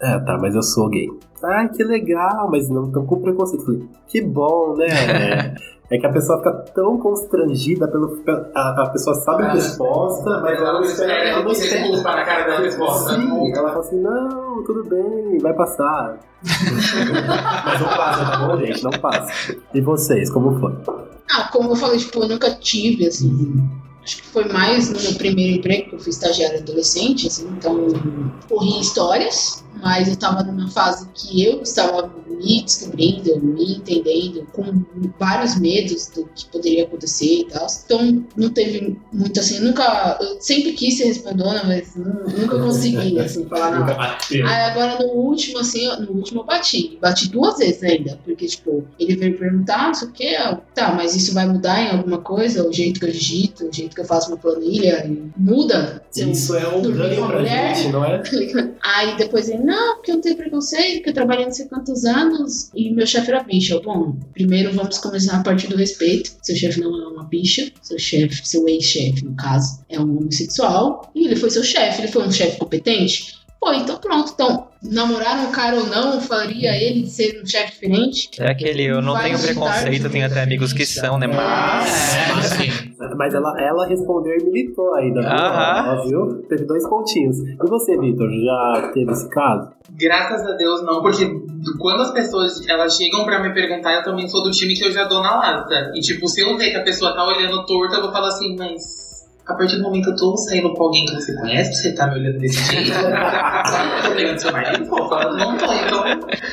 É, 0.00 0.18
tá, 0.20 0.38
mas 0.40 0.54
eu 0.54 0.62
sou 0.62 0.88
gay. 0.88 1.08
Ah, 1.42 1.68
que 1.68 1.84
legal, 1.84 2.50
mas 2.50 2.68
não 2.70 2.90
tão 2.90 3.04
com 3.04 3.20
preconceito. 3.20 3.64
Falei, 3.64 3.88
que 4.06 4.22
bom, 4.22 4.76
né? 4.76 5.54
É 5.90 5.98
que 5.98 6.06
a 6.06 6.12
pessoa 6.12 6.38
fica 6.38 6.50
tão 6.74 6.98
constrangida 6.98 7.86
pelo. 7.86 8.18
A, 8.54 8.84
a 8.84 8.88
pessoa 8.88 9.14
sabe 9.16 9.42
a 9.42 9.52
resposta, 9.52 10.40
mas 10.40 10.58
ela 10.58 10.72
não 10.72 10.80
espera. 10.80 11.28
Ela 11.28 11.42
não 11.44 11.52
espera 11.52 11.86
culpa 11.86 12.16
na 12.16 12.24
cara 12.24 12.46
da 12.46 12.58
resposta. 12.58 13.14
Sim, 13.14 13.52
ela 13.52 13.68
fala 13.68 13.80
assim: 13.80 14.00
não, 14.00 14.64
tudo 14.64 14.82
bem, 14.88 15.38
vai 15.38 15.52
passar. 15.52 16.18
mas 16.42 17.80
não 17.80 17.88
passa, 17.88 18.24
tá 18.24 18.46
bom, 18.46 18.56
gente? 18.58 18.82
Não 18.82 18.90
passa. 18.92 19.56
E 19.74 19.80
vocês, 19.82 20.32
como 20.32 20.58
foi? 20.58 20.72
Ah, 21.30 21.48
como 21.52 21.70
eu 21.70 21.76
falei, 21.76 21.98
tipo, 21.98 22.22
eu 22.22 22.28
nunca 22.28 22.54
tive, 22.54 23.06
assim. 23.06 23.54
Acho 24.02 24.16
que 24.18 24.26
foi 24.28 24.44
mais 24.46 24.90
no 24.90 25.00
meu 25.00 25.14
primeiro 25.14 25.58
emprego, 25.58 25.88
que 25.90 25.94
eu 25.96 25.98
fui 25.98 26.10
estagiária 26.10 26.60
adolescente, 26.60 27.26
assim, 27.26 27.48
então 27.48 27.88
corri 28.46 28.80
histórias, 28.80 29.63
mas 29.82 30.08
eu 30.08 30.14
estava 30.14 30.42
numa 30.42 30.68
fase 30.68 31.08
que 31.14 31.44
eu 31.44 31.62
estava 31.62 32.12
me 32.28 32.62
descobrindo, 32.62 33.40
me 33.40 33.76
entendendo, 33.76 34.46
com 34.52 34.84
vários 35.18 35.58
medos 35.58 36.08
do 36.08 36.28
que 36.34 36.46
poderia 36.46 36.84
acontecer 36.84 37.40
e 37.40 37.44
tal. 37.46 37.66
Então 37.84 38.24
não 38.36 38.50
teve 38.50 38.96
muito 39.12 39.40
assim, 39.40 39.60
nunca. 39.60 40.18
Eu 40.20 40.40
sempre 40.40 40.72
quis 40.72 40.96
ser 40.98 41.04
respondona, 41.04 41.62
mas 41.64 41.94
nunca 41.96 42.58
consegui, 42.58 43.18
assim, 43.20 43.46
falar 43.46 43.78
não. 43.78 43.86
Aí 43.86 44.62
agora 44.70 44.98
no 44.98 45.12
último, 45.12 45.58
assim, 45.58 45.86
no 46.00 46.12
último 46.12 46.40
eu 46.40 46.44
bati. 46.44 46.98
Bati 47.00 47.28
duas 47.28 47.58
vezes 47.58 47.82
ainda, 47.82 48.18
porque, 48.24 48.46
tipo, 48.46 48.84
ele 48.98 49.16
veio 49.16 49.38
perguntar, 49.38 49.88
não 49.88 49.94
sei 49.94 50.08
o 50.08 50.12
que, 50.12 50.34
tá, 50.74 50.92
mas 50.94 51.14
isso 51.14 51.34
vai 51.34 51.46
mudar 51.46 51.80
em 51.82 51.90
alguma 51.90 52.18
coisa? 52.18 52.66
O 52.66 52.72
jeito 52.72 53.00
que 53.00 53.06
eu 53.06 53.10
digito, 53.10 53.66
o 53.66 53.72
jeito 53.72 53.94
que 53.94 54.00
eu 54.00 54.04
faço 54.04 54.28
uma 54.28 54.36
planilha, 54.36 55.10
muda? 55.36 56.02
Isso 56.14 56.54
é 56.56 56.68
um 56.68 56.82
ganho 56.82 57.26
pra 57.26 57.38
mulher. 57.38 57.74
gente, 57.76 57.92
não 57.92 58.04
é? 58.04 58.22
Aí 58.82 59.16
depois 59.16 59.48
ele, 59.48 59.63
não, 59.64 59.96
porque 59.96 60.12
eu 60.12 60.20
tenho 60.20 60.36
preconceito, 60.36 60.96
porque 60.96 61.10
eu 61.10 61.14
trabalhei 61.14 61.44
não 61.44 61.52
sei 61.52 61.66
quantos 61.66 62.04
anos 62.04 62.70
e 62.74 62.90
meu 62.90 63.06
chefe 63.06 63.30
era 63.30 63.42
bicha. 63.42 63.80
Bom, 63.80 64.16
primeiro 64.32 64.72
vamos 64.72 64.98
começar 64.98 65.38
a 65.38 65.42
partir 65.42 65.68
do 65.68 65.76
respeito. 65.76 66.32
Seu 66.42 66.56
chefe 66.56 66.80
não 66.80 66.94
é 67.02 67.08
uma 67.08 67.24
bicha, 67.24 67.70
seu 67.82 67.98
chefe, 67.98 68.46
seu 68.46 68.68
ex-chefe, 68.68 69.24
no 69.24 69.34
caso, 69.34 69.80
é 69.88 69.98
um 69.98 70.18
homossexual 70.18 71.10
e 71.14 71.26
ele 71.26 71.36
foi 71.36 71.50
seu 71.50 71.64
chefe, 71.64 72.02
ele 72.02 72.12
foi 72.12 72.26
um 72.26 72.30
chefe 72.30 72.58
competente. 72.58 73.43
Pô, 73.64 73.72
então 73.72 73.96
pronto. 73.96 74.30
Então, 74.34 74.68
namorar 74.82 75.38
um 75.38 75.50
cara 75.50 75.76
ou 75.76 75.86
não 75.86 76.20
faria 76.20 76.76
ele 76.76 77.06
ser 77.06 77.40
um 77.42 77.46
chefe 77.46 77.72
diferente? 77.72 78.28
É 78.38 78.50
aquele, 78.50 78.84
eu 78.84 79.00
não 79.00 79.18
tenho 79.18 79.40
preconceito, 79.40 80.10
tenho 80.10 80.26
até 80.26 80.42
amigos 80.42 80.74
que 80.74 80.84
são, 80.84 81.18
né? 81.18 81.26
Mas. 81.26 82.52
É, 82.60 83.14
mas 83.16 83.34
ela, 83.34 83.58
ela 83.58 83.86
respondeu 83.86 84.34
e 84.34 84.44
militou 84.44 84.94
ainda. 84.94 85.20
Aham. 85.20 86.02
Viu? 86.06 86.42
Teve 86.46 86.66
dois 86.66 86.86
pontinhos. 86.86 87.38
E 87.38 87.66
você, 87.66 87.96
Vitor, 87.98 88.28
já 88.28 88.90
teve 88.92 89.10
esse 89.12 89.30
caso? 89.30 89.72
Graças 89.90 90.46
a 90.46 90.52
Deus 90.56 90.82
não, 90.82 91.00
porque 91.00 91.24
quando 91.78 92.02
as 92.02 92.12
pessoas 92.12 92.68
elas 92.68 92.96
chegam 92.96 93.24
para 93.24 93.42
me 93.42 93.54
perguntar, 93.54 93.94
eu 93.94 94.04
também 94.04 94.28
sou 94.28 94.42
do 94.42 94.50
time 94.50 94.74
que 94.74 94.84
eu 94.84 94.92
já 94.92 95.04
dou 95.04 95.22
na 95.22 95.36
lata. 95.36 95.90
E 95.94 96.00
tipo, 96.00 96.28
se 96.28 96.42
eu 96.42 96.54
ver 96.58 96.70
que 96.70 96.76
a 96.76 96.84
pessoa 96.84 97.14
tá 97.14 97.26
olhando 97.26 97.64
torto, 97.64 97.94
eu 97.94 98.02
vou 98.02 98.12
falar 98.12 98.28
assim, 98.28 98.56
mas 98.56 99.03
a 99.46 99.54
partir 99.54 99.76
do 99.76 99.82
momento 99.82 100.04
que 100.04 100.10
eu 100.10 100.16
tô 100.16 100.36
saindo 100.36 100.72
com 100.72 100.84
alguém 100.84 101.04
que 101.04 101.14
você 101.14 101.34
conhece, 101.34 101.74
você 101.74 101.94
tá 101.94 102.06
me 102.06 102.18
olhando 102.18 102.38
desse 102.38 102.62
jeito. 102.72 102.92
tô 104.02 104.14
pegando 104.14 104.40
seu 104.40 104.52
marido, 104.52 104.86
pô, 104.86 104.96
não 104.98 105.56
tô, 105.58 105.72
então. 105.72 106.04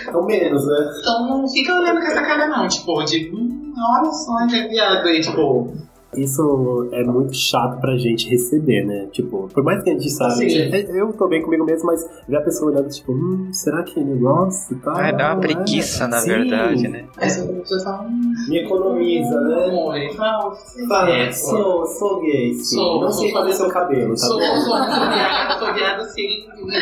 Então 0.07 0.25
menos, 0.25 0.65
né? 0.65 0.89
Então 1.00 1.27
não 1.27 1.48
fica 1.48 1.74
olhando 1.74 2.01
com 2.01 2.07
essa 2.07 2.21
cara, 2.21 2.48
não. 2.48 2.67
Tipo, 2.67 3.03
de, 3.03 3.31
hum, 3.33 3.74
olha 3.77 4.12
só, 4.12 4.39
é 4.41 4.67
viado 4.67 5.07
aí, 5.07 5.21
tipo 5.21 5.74
isso 6.15 6.89
é 6.91 7.03
muito 7.03 7.34
chato 7.36 7.80
pra 7.80 7.98
gente 7.98 8.30
receber, 8.30 8.86
né? 8.86 9.08
Tipo, 9.12 9.48
por 9.53 9.63
mais 9.63 9.82
que 9.84 9.89
a 9.89 9.94
gente 9.94 10.10
sabe, 10.10 10.70
eu 10.96 11.13
tô 11.13 11.27
bem 11.27 11.41
comigo 11.41 11.63
mesmo, 11.63 11.86
mas 11.88 12.06
ver 12.27 12.38
a 12.38 12.41
pessoa 12.41 12.72
olhando, 12.72 12.89
tipo, 12.89 13.13
hum, 13.13 13.50
será 13.53 13.84
que 13.84 14.00
ele 14.00 14.15
gosta 14.15 14.74
e 14.74 14.77
tal? 14.77 15.00
É, 15.00 15.13
dá 15.13 15.34
uma 15.34 15.41
preguiça, 15.41 16.03
é. 16.03 16.08
na 16.08 16.18
Sim. 16.20 16.30
verdade, 16.30 16.88
né? 16.88 17.06
Essa 17.18 17.48
pessoa 17.48 17.80
fala, 17.82 18.03
hum, 18.03 18.34
me 18.50 18.58
economiza, 18.60 19.39
né? 19.41 20.10
Fala, 20.15 20.56
fala, 20.88 21.32
sou, 21.32 21.86
sou 21.86 22.22
gay, 22.22 22.53
sim. 22.56 22.75
Sou, 22.75 23.01
não 23.01 23.12
sei 23.12 23.32
fazer 23.32 23.53
seu 23.53 23.70
cabelo, 23.70 24.10
tá 24.12 24.18
sou, 24.18 24.38
bom? 24.39 24.58
Sou, 24.58 24.77
viado, 24.77 25.60
sou 25.60 25.74
viado, 25.74 26.03
sim. 26.10 26.27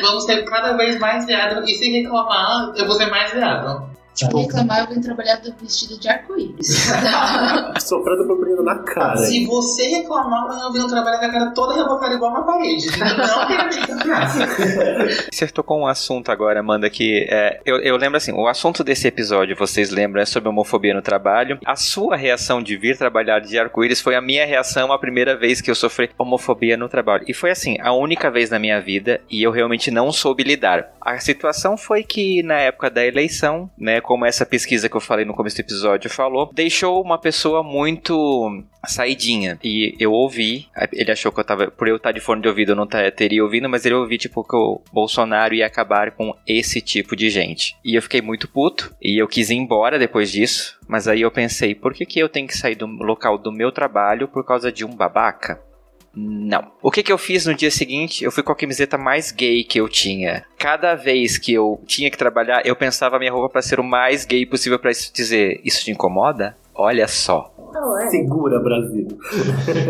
Vamos 0.02 0.26
ser 0.26 0.44
cada 0.46 0.76
vez 0.76 1.00
mais 1.00 1.26
viado, 1.26 1.64
e 1.70 1.74
se 1.76 1.90
reclamar, 1.92 2.74
eu 2.76 2.86
vou 2.86 2.96
ser 2.96 3.10
mais 3.10 3.32
viado. 3.32 3.99
Tipo, 4.16 4.42
reclamar, 4.42 4.82
eu 4.82 4.96
vim 4.96 5.02
trabalhar 5.02 5.42
vestido 5.62 5.98
de 6.00 6.10
arco-íris. 6.10 6.90
Soprando 7.80 8.28
purpurina 8.28 8.62
na 8.62 8.80
cara. 8.80 9.18
Se 9.18 9.46
você 9.46 9.88
reclamar, 9.88 10.60
eu 10.62 10.74
venho 10.74 10.88
trabalhar 10.88 11.20
com 11.20 11.26
a 11.26 11.32
cara 11.32 11.52
toda 11.52 11.76
rebocada 11.76 12.14
igual 12.14 12.34
na 12.34 12.42
parede. 12.42 12.88
Não 13.00 13.48
quero 13.48 15.30
Você 15.32 15.48
tocou 15.48 15.80
um 15.80 15.88
assunto 15.88 16.32
agora, 16.32 16.60
Amanda, 16.60 16.90
que 16.90 17.28
é, 17.30 17.62
eu, 17.66 17.78
eu 17.78 17.96
lembro 17.96 18.18
assim, 18.18 18.34
o 18.34 18.48
assunto 18.48 18.84
desse 18.84 19.08
episódio, 19.08 19.56
vocês 19.56 19.90
lembram, 19.90 20.22
é 20.22 20.26
sobre 20.26 20.50
homofobia 20.50 20.94
no 20.94 21.02
trabalho. 21.02 21.58
A 21.66 21.76
sua 21.76 22.16
reação 22.16 22.62
de 22.62 22.76
vir 22.76 22.98
trabalhar 22.98 23.40
de 23.40 23.58
arco-íris 23.58 24.02
foi 24.02 24.16
a 24.16 24.22
minha 24.22 24.46
reação 24.46 24.92
a 24.92 25.00
primeira 25.00 25.38
vez 25.38 25.62
que 25.62 25.72
eu 25.72 25.76
sofri 25.76 26.10
homofobia 26.18 26.76
no 26.76 26.90
trabalho. 26.90 27.24
E 27.28 27.34
foi 27.34 27.52
assim, 27.52 27.78
a 27.80 27.94
única 27.94 28.30
vez 28.30 28.50
na 28.50 28.60
minha 28.60 28.82
vida 28.82 29.22
e 29.30 29.42
eu 29.42 29.52
realmente 29.52 29.92
não 29.92 30.12
soube 30.12 30.44
lidar. 30.44 30.92
A 31.02 31.18
situação 31.20 31.78
foi 31.78 32.04
que 32.04 32.44
na 32.44 32.56
época 32.56 32.90
da 32.90 33.06
eleição, 33.06 33.70
né, 33.78 33.99
como 34.02 34.26
essa 34.26 34.46
pesquisa 34.46 34.90
que 34.90 34.96
eu 34.96 35.02
falei 35.02 35.26
no 35.26 35.34
começo 35.34 35.56
do 35.56 35.62
episódio 35.62 36.10
falou, 36.10 36.52
deixou 36.54 37.02
uma 37.02 37.18
pessoa 37.18 37.64
muito 37.64 38.64
saidinha. 38.86 39.60
E 39.64 39.96
eu 40.00 40.12
ouvi, 40.12 40.68
ele 40.94 41.12
achou 41.12 41.32
que 41.32 41.40
eu 41.40 41.44
tava, 41.44 41.70
por 41.72 41.88
eu 41.88 41.98
estar 41.98 42.12
de 42.12 42.20
fone 42.20 42.42
de 42.42 42.48
ouvido, 42.48 42.72
eu 42.72 42.76
não 42.76 42.88
teria 42.88 43.44
ouvido, 43.44 43.70
mas 43.70 43.86
ele 43.86 43.96
ouviu, 43.96 44.18
tipo, 44.18 44.44
que 44.44 44.56
o 44.56 44.82
Bolsonaro 44.92 45.54
ia 45.54 45.66
acabar 45.66 46.12
com 46.12 46.34
esse 46.48 46.82
tipo 46.82 47.16
de 47.16 47.30
gente. 47.30 47.76
E 47.84 47.96
eu 47.96 48.02
fiquei 48.02 48.22
muito 48.22 48.48
puto, 48.48 48.94
e 49.02 49.22
eu 49.22 49.28
quis 49.28 49.50
ir 49.50 49.56
embora 49.56 50.00
depois 50.00 50.32
disso, 50.32 50.78
mas 50.88 51.08
aí 51.08 51.22
eu 51.22 51.32
pensei, 51.32 51.76
por 51.76 51.94
que, 51.94 52.06
que 52.06 52.20
eu 52.20 52.30
tenho 52.30 52.48
que 52.48 52.58
sair 52.58 52.76
do 52.76 52.86
local 52.86 53.38
do 53.38 53.52
meu 53.52 53.72
trabalho 53.72 54.28
por 54.28 54.46
causa 54.46 54.72
de 54.72 54.86
um 54.86 54.96
babaca? 54.96 55.69
Não. 56.16 56.72
O 56.82 56.92
que, 56.92 57.04
que 57.04 57.12
eu 57.12 57.18
fiz 57.18 57.46
no 57.46 57.54
dia 57.54 57.72
seguinte? 57.72 58.24
Eu 58.24 58.32
fui 58.32 58.44
com 58.44 58.52
a 58.52 58.56
camiseta 58.56 58.98
mais 58.98 59.32
gay 59.32 59.64
que 59.64 59.80
eu 59.80 59.88
tinha. 59.88 60.46
Cada 60.58 60.96
vez 60.96 61.38
que 61.38 61.54
eu 61.54 61.82
tinha 61.86 62.10
que 62.10 62.18
trabalhar, 62.18 62.66
eu 62.66 62.76
pensava 62.76 63.16
a 63.16 63.20
minha 63.20 63.32
roupa 63.32 63.50
para 63.50 63.62
ser 63.62 63.80
o 63.80 63.84
mais 63.84 64.26
gay 64.26 64.46
possível 64.46 64.80
para 64.80 64.92
dizer: 64.92 65.62
Isso 65.64 65.86
te 65.86 65.92
incomoda? 65.92 66.56
Olha 66.74 67.08
só. 67.08 67.54
É. 68.02 68.08
Segura, 68.08 68.60
Brasil. 68.60 69.08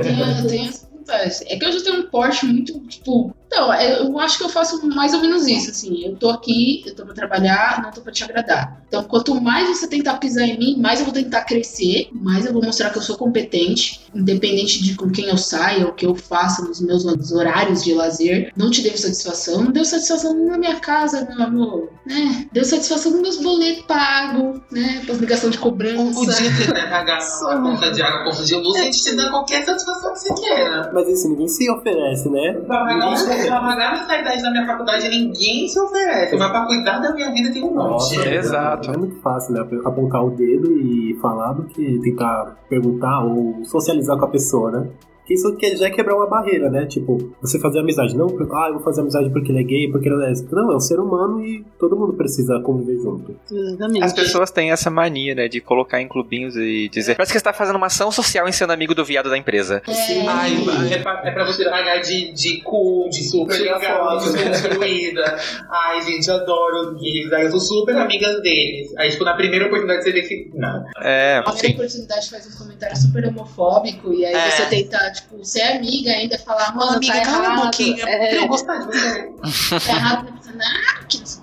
Tem, 0.03 0.47
tem, 0.47 0.71
é 1.12 1.58
que 1.58 1.65
eu 1.65 1.72
já 1.72 1.82
tenho 1.84 2.02
um 2.02 2.10
porte 2.10 2.45
muito, 2.45 2.80
tipo. 2.88 3.36
Então, 3.48 3.74
eu 3.74 4.19
acho 4.19 4.38
que 4.38 4.43
eu 4.43 4.50
faço 4.50 4.86
mais 4.89 5.12
ou 5.12 5.22
menos 5.22 5.48
isso, 5.48 5.72
assim. 5.72 6.06
Eu 6.06 6.15
tô 6.15 6.30
aqui, 6.30 6.84
eu 6.86 6.93
tô 6.93 7.04
pra 7.04 7.15
trabalhar, 7.15 7.82
não 7.82 7.89
tô 7.89 8.00
pra 8.02 8.12
te 8.12 8.24
agradar. 8.24 8.84
Então, 8.88 9.04
quanto 9.04 9.41
mais 9.41 9.67
você 9.67 9.88
tentar 9.88 10.17
pisar 10.17 10.43
em 10.43 10.58
mim, 10.58 10.78
mais 10.80 11.00
eu 11.00 11.06
vou 11.06 11.13
tentar 11.13 11.41
crescer, 11.45 12.10
mais 12.13 12.45
eu 12.45 12.54
vou 12.54 12.63
mostrar 12.63 12.91
que 12.91 13.00
eu 13.00 13.02
sou 13.02 13.17
competente, 13.17 14.02
independente 14.13 14.84
de 14.84 14.95
com 14.95 15.10
quem 15.10 15.26
eu 15.26 15.38
saia, 15.38 15.88
o 15.88 15.93
que 15.93 16.06
eu 16.06 16.13
faça 16.13 16.62
nos 16.62 16.80
meus 16.80 17.32
horários 17.32 17.84
de 17.84 17.91
lazer. 17.91 18.52
Não 18.56 18.69
te 18.69 18.84
devo 18.84 19.00
satisfação, 19.00 19.63
não 19.63 19.72
deu 19.72 19.84
satisfação 19.84 20.45
na 20.45 20.58
minha 20.58 20.80
casa, 20.80 21.28
meu 21.28 21.43
amor, 21.43 21.89
né? 22.06 22.48
Deu 22.52 22.63
satisfação 22.63 23.13
nos 23.13 23.22
meus 23.22 23.38
boletos 23.38 23.84
pagos, 23.86 24.62
né? 24.72 25.02
Pras 25.06 25.17
ligação 25.17 25.50
de 25.50 25.58
cobrança. 25.58 26.13
Podia 26.13 26.56
ter, 26.56 26.72
né? 26.72 26.86
Pagar 26.88 27.17
a 27.17 27.62
conta 27.62 27.91
de 27.91 28.02
água, 28.04 28.32
de 28.32 28.56
luz, 28.56 28.80
a 28.80 28.84
gente 28.84 29.04
te 29.04 29.15
dá 29.15 29.32
qualquer 29.32 29.65
satisfação 29.65 30.13
que 30.13 30.19
você 30.19 30.34
queira. 30.36 30.91
Mas 30.99 31.07
isso 31.07 31.29
ninguém 31.29 31.47
se 31.47 31.69
oferece, 31.71 32.29
né? 32.29 32.53
Pra 32.67 32.79
pagar, 32.79 33.12
ninguém... 33.12 33.47
pra 33.47 33.59
pagar 33.62 33.88
a 33.89 33.99
mensalidade 33.99 34.41
da 34.41 34.51
minha 34.51 34.67
faculdade 34.67 35.09
ninguém 35.09 35.67
se 35.67 35.79
oferece. 35.79 36.35
Mas 36.35 36.51
pra 36.51 36.65
cuidar 36.65 36.99
da 36.99 37.13
minha 37.13 37.31
vida 37.31 37.51
tem 37.51 37.63
um 37.63 37.73
monte. 37.73 38.15
Nossa, 38.15 38.29
Exato. 38.29 38.91
É 38.91 38.97
muito 38.97 39.15
fácil, 39.21 39.53
né? 39.53 39.65
Apontar 39.85 40.25
o 40.25 40.31
dedo 40.31 40.71
e 40.73 41.17
falar 41.21 41.53
do 41.53 41.63
que 41.63 41.99
tentar 42.01 42.57
perguntar 42.69 43.23
ou 43.23 43.63
socializar 43.63 44.17
com 44.17 44.25
a 44.25 44.29
pessoa, 44.29 44.71
né? 44.71 44.88
Isso 45.29 45.55
já 45.77 45.87
é 45.87 45.89
quebrar 45.89 46.15
uma 46.15 46.27
barreira, 46.27 46.69
né? 46.69 46.85
Tipo, 46.85 47.33
você 47.41 47.59
fazer 47.59 47.79
amizade. 47.79 48.17
Não, 48.17 48.27
ah, 48.27 48.67
eu 48.67 48.75
vou 48.75 48.83
fazer 48.83 49.01
amizade 49.01 49.29
porque 49.29 49.51
ele 49.51 49.59
é 49.59 49.63
gay, 49.63 49.91
porque 49.91 50.07
ele 50.07 50.15
é 50.15 50.27
lésbico. 50.27 50.55
Não, 50.55 50.71
é 50.71 50.75
um 50.75 50.79
ser 50.79 50.99
humano 50.99 51.45
e 51.45 51.63
todo 51.79 51.95
mundo 51.95 52.13
precisa 52.13 52.59
conviver 52.61 52.97
junto. 52.97 53.35
Exatamente. 53.51 54.03
As 54.03 54.13
pessoas 54.13 54.51
têm 54.51 54.71
essa 54.71 54.89
mania, 54.89 55.35
né? 55.35 55.47
De 55.47 55.61
colocar 55.61 56.01
em 56.01 56.07
clubinhos 56.07 56.55
e 56.55 56.89
dizer. 56.89 57.15
Parece 57.15 57.31
que 57.31 57.39
você 57.39 57.43
tá 57.43 57.53
fazendo 57.53 57.75
uma 57.75 57.87
ação 57.87 58.11
social 58.11 58.47
em 58.47 58.51
sendo 58.51 58.73
amigo 58.73 58.95
do 58.95 59.05
viado 59.05 59.29
da 59.29 59.37
empresa. 59.37 59.81
Sim. 59.85 60.27
Ai, 60.27 60.51
é, 60.91 60.97
pra, 60.97 61.21
é 61.23 61.31
pra 61.31 61.45
você 61.45 61.69
pagar 61.69 62.01
de, 62.01 62.33
de 62.33 62.61
cool, 62.61 63.09
de 63.09 63.23
super 63.23 63.59
legal, 63.59 64.17
de 64.17 64.31
desconstruída. 64.31 65.37
Ai, 65.69 66.01
gente, 66.01 66.29
adoro 66.31 66.93
os 66.93 67.01
gays. 67.01 67.31
Aí 67.31 67.45
eu 67.45 67.51
sou 67.51 67.59
super 67.59 67.95
amiga 67.97 68.27
deles. 68.41 68.95
Aí, 68.97 69.09
tipo, 69.09 69.23
na 69.23 69.35
primeira 69.35 69.67
oportunidade 69.67 70.03
você 70.03 70.11
vê 70.11 70.21
que. 70.23 70.49
Não. 70.53 70.85
É. 71.01 71.37
A 71.45 71.51
primeira 71.51 71.77
oportunidade 71.77 72.29
faz 72.29 72.47
um 72.47 72.57
comentário 72.57 72.97
super 72.97 73.27
homofóbico 73.27 74.13
e 74.13 74.25
aí 74.25 74.33
é. 74.33 74.51
você 74.51 74.65
tenta 74.65 75.18
tipo, 75.21 75.45
ser 75.45 75.62
amiga 75.63 76.12
ainda, 76.12 76.38
falar, 76.39 76.75
mano, 76.75 76.97
amiga, 76.97 77.13
tá 77.13 77.19
errado. 77.19 77.58
Um 77.58 77.62
pouquinho, 77.62 78.08
é, 78.08 78.38
eu 78.38 78.47
gostar 78.47 78.77
de 78.79 78.86
você. 79.43 79.79
Tá 79.79 79.93
errado, 79.93 80.34
não, 80.53 81.08
que. 81.08 81.38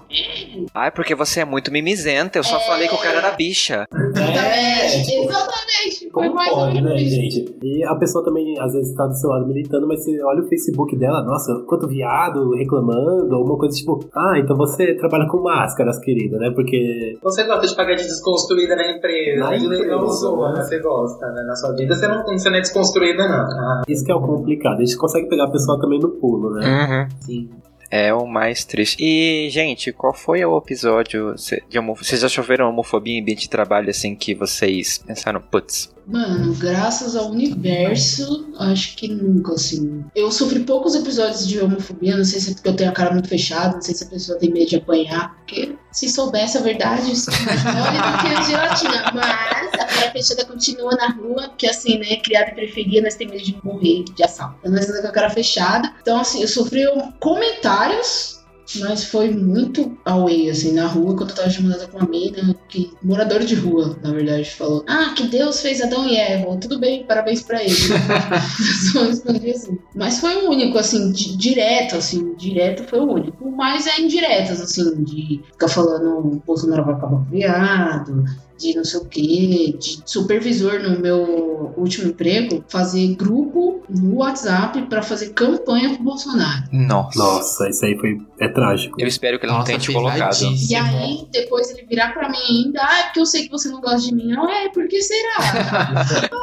Ai, 0.75 0.91
porque 0.91 1.15
você 1.15 1.41
é 1.41 1.45
muito 1.45 1.71
mimizenta. 1.73 2.39
Eu 2.39 2.45
só 2.45 2.57
É. 2.57 2.61
falei 2.67 2.89
que 2.89 2.95
o 2.95 2.99
cara 2.99 3.19
era 3.19 3.31
bicha. 3.33 3.87
Exatamente, 3.93 5.05
tipo, 5.07 5.23
exatamente. 5.31 6.11
Foi 6.13 6.23
Como 6.25 6.35
mais 6.35 6.51
pode, 6.51 6.81
né, 6.81 6.97
isso. 6.97 7.15
gente? 7.15 7.57
E 7.63 7.85
a 7.85 7.95
pessoa 7.97 8.25
também, 8.25 8.55
às 8.61 8.73
vezes, 8.73 8.95
tá 8.95 9.07
do 9.07 9.15
seu 9.15 9.31
lado 9.31 9.47
militando, 9.47 9.87
mas 9.87 10.03
você 10.05 10.23
olha 10.23 10.43
o 10.43 10.49
Facebook 10.49 10.97
dela, 10.97 11.23
nossa, 11.23 11.53
quanto 11.69 11.87
viado 11.89 12.51
reclamando, 12.55 13.35
alguma 13.35 13.59
coisa 13.59 13.77
tipo, 13.77 14.01
ah, 14.15 14.39
então 14.39 14.57
você 14.57 14.95
trabalha 14.95 15.27
com 15.29 15.43
máscaras, 15.43 15.99
querida, 16.01 16.39
né? 16.39 16.51
Porque. 16.55 17.19
Você 17.23 17.45
gosta 17.45 17.67
de 17.67 17.75
pagar 17.77 17.95
de 17.97 18.05
desconstruída 18.05 18.77
na 18.77 18.93
empresa. 18.97 19.41
Na 19.45 19.57
empresa, 19.57 19.87
não 19.87 20.07
zoa, 20.07 20.53
né? 20.53 20.59
né? 20.59 20.63
Você 20.65 20.79
gosta, 20.81 21.27
né? 21.33 21.43
Na 21.43 21.55
sua 21.57 21.73
vida 21.75 21.95
você 21.95 22.09
não, 22.09 22.23
você 22.25 22.51
não 22.51 22.57
é 22.57 22.61
desconstruída, 22.61 23.29
não. 23.29 23.45
Ah, 23.45 23.83
Isso 23.89 24.05
que 24.05 24.13
é 24.13 24.15
o 24.15 24.21
complicado. 24.21 24.77
A 24.81 24.85
gente 24.85 24.97
consegue 24.97 25.29
pegar 25.29 25.45
a 25.45 25.51
pessoa 25.51 25.79
também 25.81 25.99
no 26.01 26.09
pulo, 26.11 26.51
né? 26.55 26.67
Uhum. 26.67 27.21
sim. 27.21 27.51
É 27.97 28.13
o 28.13 28.27
mais 28.27 28.63
triste. 28.63 28.99
E, 29.01 29.49
gente, 29.49 29.91
qual 29.91 30.13
foi 30.13 30.45
o 30.45 30.59
episódio 30.59 31.35
de 31.67 31.79
homo... 31.79 31.97
Vocês 31.97 32.21
já 32.21 32.29
choveram 32.29 32.69
homofobia 32.69 33.17
em 33.17 33.23
ambiente 33.23 33.43
de 33.43 33.49
trabalho 33.49 33.89
assim 33.89 34.15
que 34.15 34.35
vocês 34.35 34.99
pensaram, 34.99 35.41
putz, 35.41 35.95
Mano, 36.07 36.55
graças 36.55 37.17
ao 37.17 37.31
universo, 37.31 38.53
acho 38.59 38.97
que 38.97 39.09
nunca, 39.09 39.55
assim. 39.55 40.05
Eu 40.15 40.31
sofri 40.31 40.61
poucos 40.61 40.95
episódios 40.95 41.49
de 41.49 41.59
homofobia, 41.59 42.17
não 42.17 42.25
sei 42.25 42.39
se 42.39 42.51
é 42.51 42.55
porque 42.55 42.69
eu 42.69 42.77
tenho 42.77 42.91
a 42.91 42.93
cara 42.93 43.13
muito 43.13 43.29
fechada, 43.29 43.75
não 43.75 43.83
sei 43.83 43.95
se 43.95 44.05
a 44.05 44.09
pessoa 44.09 44.39
tem 44.39 44.53
medo 44.53 44.69
de 44.69 44.77
apanhar, 44.77 45.35
porque 45.35 45.75
se 45.97 46.11
soubesse 46.11 46.59
a 46.59 46.61
verdade, 46.61 47.11
isso 47.11 47.31
é 47.31 47.33
do 47.33 48.19
que 48.19 48.35
a 48.35 48.43
gelatina. 48.43 49.13
Mas 49.15 49.73
a 49.81 49.87
cara 49.87 50.11
fechada 50.13 50.45
continua 50.45 50.95
na 50.95 51.09
rua, 51.09 51.49
porque 51.49 51.67
assim, 51.67 51.97
né, 51.99 52.17
criada 52.17 52.51
em 52.51 52.55
periferia, 52.55 53.01
nós 53.01 53.15
temos 53.15 53.33
medo 53.33 53.45
de 53.47 53.59
morrer 53.65 54.05
de 54.05 54.23
assalto. 54.23 54.57
Nós 54.69 54.85
andamos 54.85 55.01
com 55.01 55.09
a 55.09 55.13
cara 55.13 55.31
fechada. 55.31 55.91
Então, 56.03 56.21
assim, 56.21 56.43
eu 56.43 56.49
sofri 56.49 56.83
comentários 57.19 58.36
mas 58.77 59.05
foi 59.05 59.31
muito 59.31 59.97
away, 60.05 60.51
assim, 60.51 60.73
na 60.73 60.87
rua, 60.87 61.17
quando 61.17 61.31
eu 61.31 61.37
tava 61.37 61.51
chamando 61.51 61.89
com 61.89 61.99
uma 61.99 62.09
mina, 62.09 62.55
que, 62.69 62.93
morador 63.03 63.41
de 63.41 63.55
rua, 63.55 63.97
na 64.03 64.13
verdade, 64.13 64.51
falou: 64.51 64.85
Ah, 64.89 65.15
que 65.17 65.29
Deus 65.29 65.61
fez 65.61 65.81
Adão 65.81 66.07
e 66.07 66.17
Eva, 66.17 66.57
tudo 66.57 66.79
bem, 66.79 67.05
parabéns 67.05 67.43
pra 67.43 67.63
ele. 67.63 67.73
Assim. 69.55 69.79
Mas 69.95 70.19
foi 70.21 70.37
o 70.45 70.51
único, 70.51 70.79
assim, 70.79 71.13
di- 71.13 71.37
direto, 71.37 71.97
assim, 71.97 72.35
direto 72.35 72.85
foi 72.85 73.01
o 73.01 73.11
único. 73.13 73.51
Mas 73.51 73.87
é 73.87 74.01
indiretas, 74.01 74.61
assim, 74.61 75.03
de 75.05 75.41
ficar 75.53 75.69
falando 75.69 76.43
Bolsonaro 76.47 76.85
vai 76.85 76.95
acabar 76.95 77.23
viado, 77.31 78.25
de 78.59 78.75
não 78.75 78.85
sei 78.85 79.01
o 79.01 79.05
quê, 79.05 79.75
de 79.79 79.99
supervisor 80.05 80.81
no 80.81 80.99
meu 80.99 81.73
último 81.77 82.09
emprego, 82.09 82.65
fazer 82.69 83.15
grupo 83.15 83.83
no 83.89 84.17
WhatsApp 84.17 84.81
pra 84.83 85.03
fazer 85.03 85.31
campanha 85.31 85.95
pro 85.95 86.03
Bolsonaro. 86.03 86.65
nossa. 86.73 87.19
Nossa, 87.19 87.69
isso 87.69 87.85
aí 87.85 87.97
foi. 87.99 88.19
É 88.41 88.49
trágico. 88.49 89.01
Eu 89.01 89.07
espero 89.07 89.39
que 89.39 89.47
ele 89.47 89.53
não 89.53 89.65
tenha 89.65 89.79
te 89.79 89.93
colocado. 89.93 90.37
E 90.69 90.75
aí, 90.75 91.27
depois 91.33 91.71
ele 91.71 91.87
virar 91.89 92.13
pra 92.13 92.29
mim 92.29 92.37
ainda, 92.49 92.81
ah, 92.83 93.01
é 93.01 93.03
porque 93.05 93.21
eu 93.21 93.27
sei 93.27 93.45
que 93.45 93.51
você 93.51 93.69
não 93.69 93.81
gosta 93.81 94.01
de 94.09 94.15
mim. 94.15 94.29
Não 94.29 94.49
é, 94.49 94.69
por 94.69 94.87
que 94.89 95.01
será? 95.03 95.37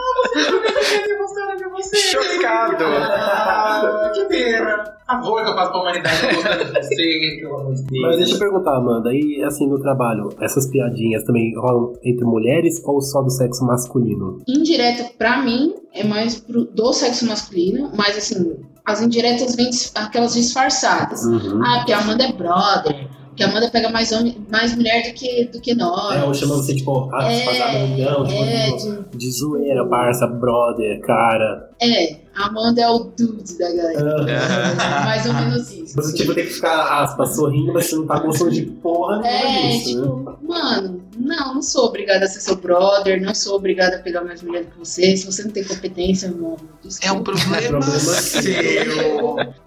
Chocado. 1.94 2.84
Ah, 2.86 4.12
que 4.16 4.26
pena. 4.26 4.84
Favor 5.06 5.44
que 5.44 5.50
eu 5.50 5.54
faço 5.54 5.72
pra 5.72 5.82
humanidade 5.82 6.24
eu 6.24 6.34
gostando 6.34 6.66
de 6.66 6.72
você, 6.72 7.38
pelo 7.42 7.58
amor 7.58 7.74
de 7.74 7.84
Deus. 7.84 8.02
Mas 8.02 8.16
deixa 8.18 8.34
eu 8.36 8.40
perguntar, 8.40 8.78
Amanda, 8.78 9.10
e 9.14 9.44
assim, 9.44 9.68
no 9.68 9.80
trabalho, 9.80 10.30
essas 10.42 10.68
piadinhas 10.72 11.24
também 11.24 11.54
rolam 11.56 11.94
entre 12.04 12.26
mulheres 12.26 12.82
ou 12.86 13.02
só 13.02 13.22
do 13.22 13.30
sexo 13.30 13.66
masculino? 13.66 14.42
Indireto 14.48 15.16
pra 15.18 15.44
mim 15.44 15.74
é 15.94 16.04
mais 16.04 16.36
pro, 16.40 16.66
do 16.66 16.92
sexo 16.94 17.26
masculino, 17.26 17.92
mas 17.96 18.18
assim, 18.18 18.58
as 18.86 19.02
indiretas 19.02 19.56
vêm 19.56 19.70
aquelas 19.96 20.34
disfarçadas. 20.34 21.24
Uhum. 21.24 21.62
Ah, 21.64 21.78
porque 21.78 21.94
a 21.94 22.00
Amanda 22.00 22.24
é 22.26 22.32
brother, 22.34 23.08
porque 23.28 23.44
a 23.44 23.48
Amanda 23.50 23.70
pega 23.70 23.90
mais, 23.90 24.12
homem, 24.12 24.38
mais 24.52 24.76
mulher 24.76 25.08
do 25.10 25.14
que, 25.14 25.46
do 25.46 25.60
que 25.62 25.74
nós. 25.74 26.16
É, 26.16 26.24
ou 26.24 26.34
chamando 26.34 26.64
você, 26.64 26.76
tipo, 26.76 27.10
ah, 27.14 27.32
É, 27.32 27.46
fazer 27.46 27.88
milhão, 27.88 28.26
tipo, 28.26 28.44
é, 28.44 28.72
de, 28.72 28.78
de- 29.12 29.18
de 29.18 29.32
zoeira, 29.32 29.86
parça, 29.88 30.28
brother, 30.28 31.00
cara. 31.02 31.70
é, 31.80 32.24
a 32.36 32.48
Amanda 32.48 32.82
é 32.82 32.90
o 32.90 33.00
dude 33.16 33.58
da 33.60 33.72
galera. 33.72 34.26
É 34.32 35.06
mais 35.06 35.26
ou 35.28 35.34
menos 35.34 35.72
isso. 35.72 35.96
Você, 35.96 36.14
tipo, 36.16 36.34
tem 36.34 36.46
que 36.46 36.54
ficar, 36.54 37.04
aspas, 37.04 37.36
sorrindo, 37.36 37.72
mas 37.72 37.86
você 37.86 37.96
não 37.96 38.08
tá 38.08 38.20
gostando 38.20 38.50
de 38.52 38.64
porra 38.64 39.20
nenhuma 39.22 39.38
É, 39.38 39.70
disso, 39.70 39.96
né? 40.02 40.08
tipo, 40.08 40.40
mano, 40.48 41.04
não, 41.16 41.54
não 41.56 41.62
sou 41.62 41.86
obrigada 41.86 42.26
a 42.26 42.28
ser 42.28 42.40
seu 42.40 42.56
brother, 42.56 43.22
não 43.22 43.36
sou 43.36 43.56
obrigada 43.58 43.98
a 43.98 44.00
pegar 44.00 44.24
mais 44.24 44.42
mulher 44.42 44.64
do 44.66 44.72
que 44.72 44.80
você. 44.80 45.16
Se 45.16 45.28
você 45.28 45.44
não 45.44 45.52
tem 45.52 45.64
competência, 45.84 46.32
mano, 46.32 46.58
desculpa. 46.82 47.08
É 47.08 47.12
um 47.12 47.24
problema, 47.24 47.58
problema 47.62 47.92
seu. 47.92 48.44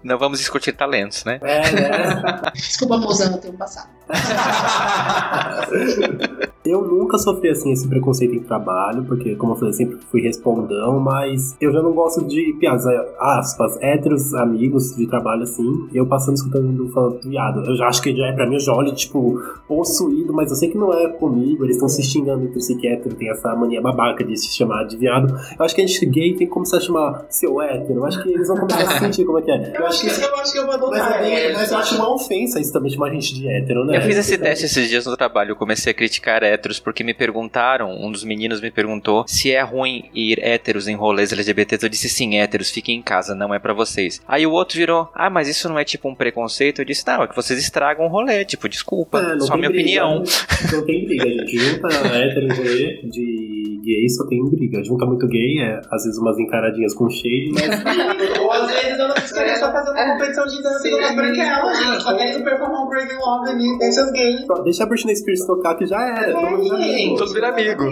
Não 0.03 0.17
vamos 0.17 0.39
discutir 0.39 0.73
talentos, 0.73 1.23
né? 1.23 1.39
É, 1.43 1.71
né? 1.71 2.41
Desculpa, 2.55 2.97
mozão, 2.97 3.33
eu 3.33 3.37
tenho 3.37 3.53
um 3.53 3.57
passado. 3.57 3.89
Eu 6.65 6.81
nunca 6.81 7.17
sofri 7.17 7.49
assim 7.49 7.71
esse 7.71 7.87
preconceito 7.87 8.35
em 8.35 8.41
trabalho, 8.41 9.05
porque, 9.05 9.35
como 9.37 9.53
eu 9.53 9.55
falei, 9.55 9.71
sempre 9.73 9.97
fui 10.11 10.21
respondão, 10.21 10.99
mas 10.99 11.55
eu 11.61 11.71
já 11.71 11.81
não 11.81 11.93
gosto 11.93 12.25
de 12.27 12.53
piadas, 12.59 12.83
aspas, 13.21 13.77
héteros, 13.81 14.33
amigos 14.33 14.93
de 14.93 15.07
trabalho 15.07 15.43
assim, 15.43 15.87
eu 15.93 16.05
passando 16.05 16.35
escutando 16.35 16.89
falando 16.89 17.21
viado. 17.21 17.63
Eu 17.65 17.73
já 17.77 17.87
acho 17.87 18.01
que 18.01 18.13
já 18.13 18.27
é 18.27 18.33
pra 18.33 18.45
mim, 18.45 18.55
eu 18.55 18.59
já 18.59 18.73
olho, 18.73 18.93
tipo, 18.93 19.41
possuído, 19.65 20.33
mas 20.33 20.49
eu 20.49 20.57
sei 20.57 20.69
que 20.69 20.77
não 20.77 20.93
é 20.93 21.07
comigo, 21.07 21.63
eles 21.63 21.77
estão 21.77 21.87
se 21.87 22.03
xingando 22.03 22.43
entre 22.43 22.59
si 22.59 22.75
que 22.75 22.85
hétero 22.85 23.15
tem 23.15 23.29
essa 23.29 23.55
mania 23.55 23.81
babaca 23.81 24.21
de 24.25 24.35
se 24.35 24.53
chamar 24.53 24.83
de 24.83 24.97
viado. 24.97 25.33
Eu 25.57 25.63
acho 25.63 25.73
que 25.73 25.81
a 25.81 25.87
gente 25.87 26.05
gay 26.07 26.35
tem 26.35 26.47
que 26.47 26.53
começar 26.53 26.77
a 26.77 26.81
chamar 26.81 27.25
seu 27.29 27.61
hétero, 27.61 27.99
eu 28.01 28.05
acho 28.05 28.21
que 28.21 28.29
eles 28.29 28.47
vão 28.49 28.57
começar 28.57 28.81
a 28.83 28.99
sentir 28.99 29.23
como 29.23 29.39
é 29.39 29.41
que 29.41 29.51
é. 29.51 29.71
Eu 29.73 29.85
acho 29.85 30.01
que, 30.01 30.07
eu 30.21 30.35
acho 30.35 30.51
que 30.51 30.59
eu 30.59 30.67
vou 30.67 30.77
Mas, 30.89 31.01
adotar 31.01 31.13
é 31.13 31.21
bem- 31.23 31.33
essa. 31.33 31.59
mas 31.59 31.71
eu 31.71 31.77
acho 31.77 31.95
uma 31.95 32.13
ofensa 32.13 32.59
isso 32.59 32.73
também, 32.73 32.91
chamar 32.91 33.07
a 33.07 33.13
gente 33.13 33.33
de 33.33 33.47
hétero, 33.47 33.85
né? 33.85 33.96
Eu 33.97 34.01
fiz 34.03 34.17
esse 34.17 34.37
teste 34.37 34.65
esses 34.65 34.89
dias 34.89 35.05
no 35.05 35.15
trabalho. 35.17 35.51
Eu 35.51 35.55
comecei 35.55 35.91
a 35.91 35.93
criticar 35.93 36.43
héteros 36.43 36.79
porque 36.79 37.03
me 37.03 37.13
perguntaram, 37.13 37.89
um 37.91 38.11
dos 38.11 38.23
meninos 38.23 38.61
me 38.61 38.71
perguntou 38.71 39.25
se 39.27 39.51
é 39.51 39.61
ruim 39.61 40.09
ir 40.13 40.39
héteros 40.41 40.87
em 40.87 40.95
rolês 40.95 41.31
LGBTs. 41.31 41.83
Eu 41.83 41.89
disse 41.89 42.09
sim, 42.09 42.37
héteros, 42.37 42.69
fiquem 42.69 42.97
em 42.97 43.01
casa, 43.01 43.35
não 43.35 43.53
é 43.53 43.59
pra 43.59 43.73
vocês. 43.73 44.21
Aí 44.27 44.45
o 44.45 44.51
outro 44.51 44.77
virou, 44.77 45.09
ah, 45.13 45.29
mas 45.29 45.47
isso 45.47 45.67
não 45.69 45.77
é 45.79 45.83
tipo 45.83 46.09
um 46.09 46.15
preconceito? 46.15 46.79
Eu 46.81 46.85
disse, 46.85 47.05
não, 47.07 47.23
é 47.23 47.27
que 47.27 47.35
vocês 47.35 47.59
estragam 47.59 48.05
o 48.05 48.09
rolê. 48.09 48.43
Tipo, 48.45 48.67
desculpa, 48.69 49.19
É, 49.19 49.35
não 49.35 49.41
só 49.41 49.55
minha 49.57 49.69
briga, 49.69 49.83
opinião. 50.05 50.19
né? 50.19 50.25
Não 50.71 50.85
tem 50.85 51.05
briga, 51.05 51.23
gente. 51.29 51.57
Junta 51.57 51.87
hétero 51.87 52.45
em 52.47 52.55
rolê 52.55 53.01
de 53.03 53.81
gay, 53.83 54.09
só 54.09 54.27
tem 54.27 54.43
briga. 54.49 54.83
Junta 54.83 55.05
muito 55.05 55.27
gay, 55.27 55.59
é 55.61 55.79
às 55.91 56.03
vezes 56.03 56.17
umas 56.19 56.37
encaradinhas 56.39 56.93
com 56.93 57.09
shade, 57.09 57.51
mas 57.53 57.67
Ou 58.39 58.51
às 58.51 58.67
vezes 58.71 58.99
eu 58.99 59.07
não 59.07 59.15
só 59.57 59.71
fazer 59.71 59.91
uma 59.91 60.13
competição 60.13 60.45
de 60.45 60.61
dança 60.61 60.89
do 60.89 61.15
branquela, 61.15 61.73
gente. 61.73 62.03
Só 62.03 62.15
querem 62.15 62.43
performar 62.43 62.83
um 62.85 62.89
Breaking 62.89 63.15
Love 63.15 63.49
ali, 63.49 63.77
deixa 63.87 64.03
os 64.03 64.11
gays. 64.11 64.45
só 64.45 64.53
deixa 64.63 64.83
a 64.83 64.85
Britney 64.87 65.15
Spears 65.15 65.45
tocar 65.45 65.75
que 65.75 65.85
já 65.85 65.99
era. 65.99 66.33
viu. 66.57 67.15
Todos 67.15 67.33
viram 67.33 67.49
amigo. 67.49 67.83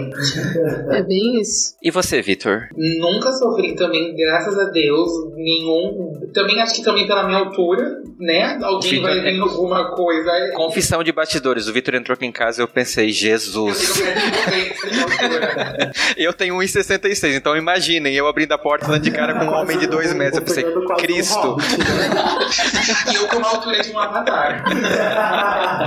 É 0.92 1.02
bem 1.02 1.40
isso. 1.40 1.76
E 1.82 1.90
você, 1.90 2.20
Vitor? 2.22 2.68
Nunca 2.76 3.32
sofri 3.32 3.74
também, 3.74 4.14
graças 4.14 4.58
a 4.58 4.64
Deus, 4.64 5.10
nenhum. 5.34 6.12
Também 6.32 6.60
acho 6.60 6.74
que 6.74 6.82
também 6.82 7.06
pela 7.06 7.24
minha 7.26 7.38
altura, 7.38 8.02
né? 8.18 8.58
Alguém 8.62 9.00
vai 9.00 9.20
vir 9.20 9.40
alguma 9.40 9.94
coisa. 9.94 10.30
Confissão 10.54 11.02
de 11.02 11.12
bastidores. 11.12 11.68
O 11.68 11.72
Vitor 11.72 11.94
entrou 11.94 12.14
aqui 12.14 12.26
em 12.26 12.32
casa 12.32 12.60
e 12.60 12.64
eu 12.64 12.68
pensei, 12.68 13.06
Eu 13.06 13.10
Jesus. 13.10 14.02
Eu 16.16 16.32
tenho 16.32 16.56
1,66, 16.56 17.34
então 17.36 17.56
imaginem, 17.56 18.14
eu 18.14 18.26
abrindo 18.26 18.52
a 18.52 18.58
porta 18.58 18.86
dando 18.86 19.00
de 19.00 19.10
cara 19.10 19.34
com 19.38 19.44
um 19.46 19.54
homem 19.54 19.78
de 19.78 19.86
2 19.86 20.12
metros. 20.14 20.38
Eu 20.38 20.42
pensei, 20.42 20.64
Cristo. 20.98 21.56
E 23.12 23.14
eu 23.14 23.28
com 23.28 23.36
uma 23.38 23.48
altura 23.48 23.80
de 23.80 23.90
um 23.92 23.98
avatar. 23.98 24.64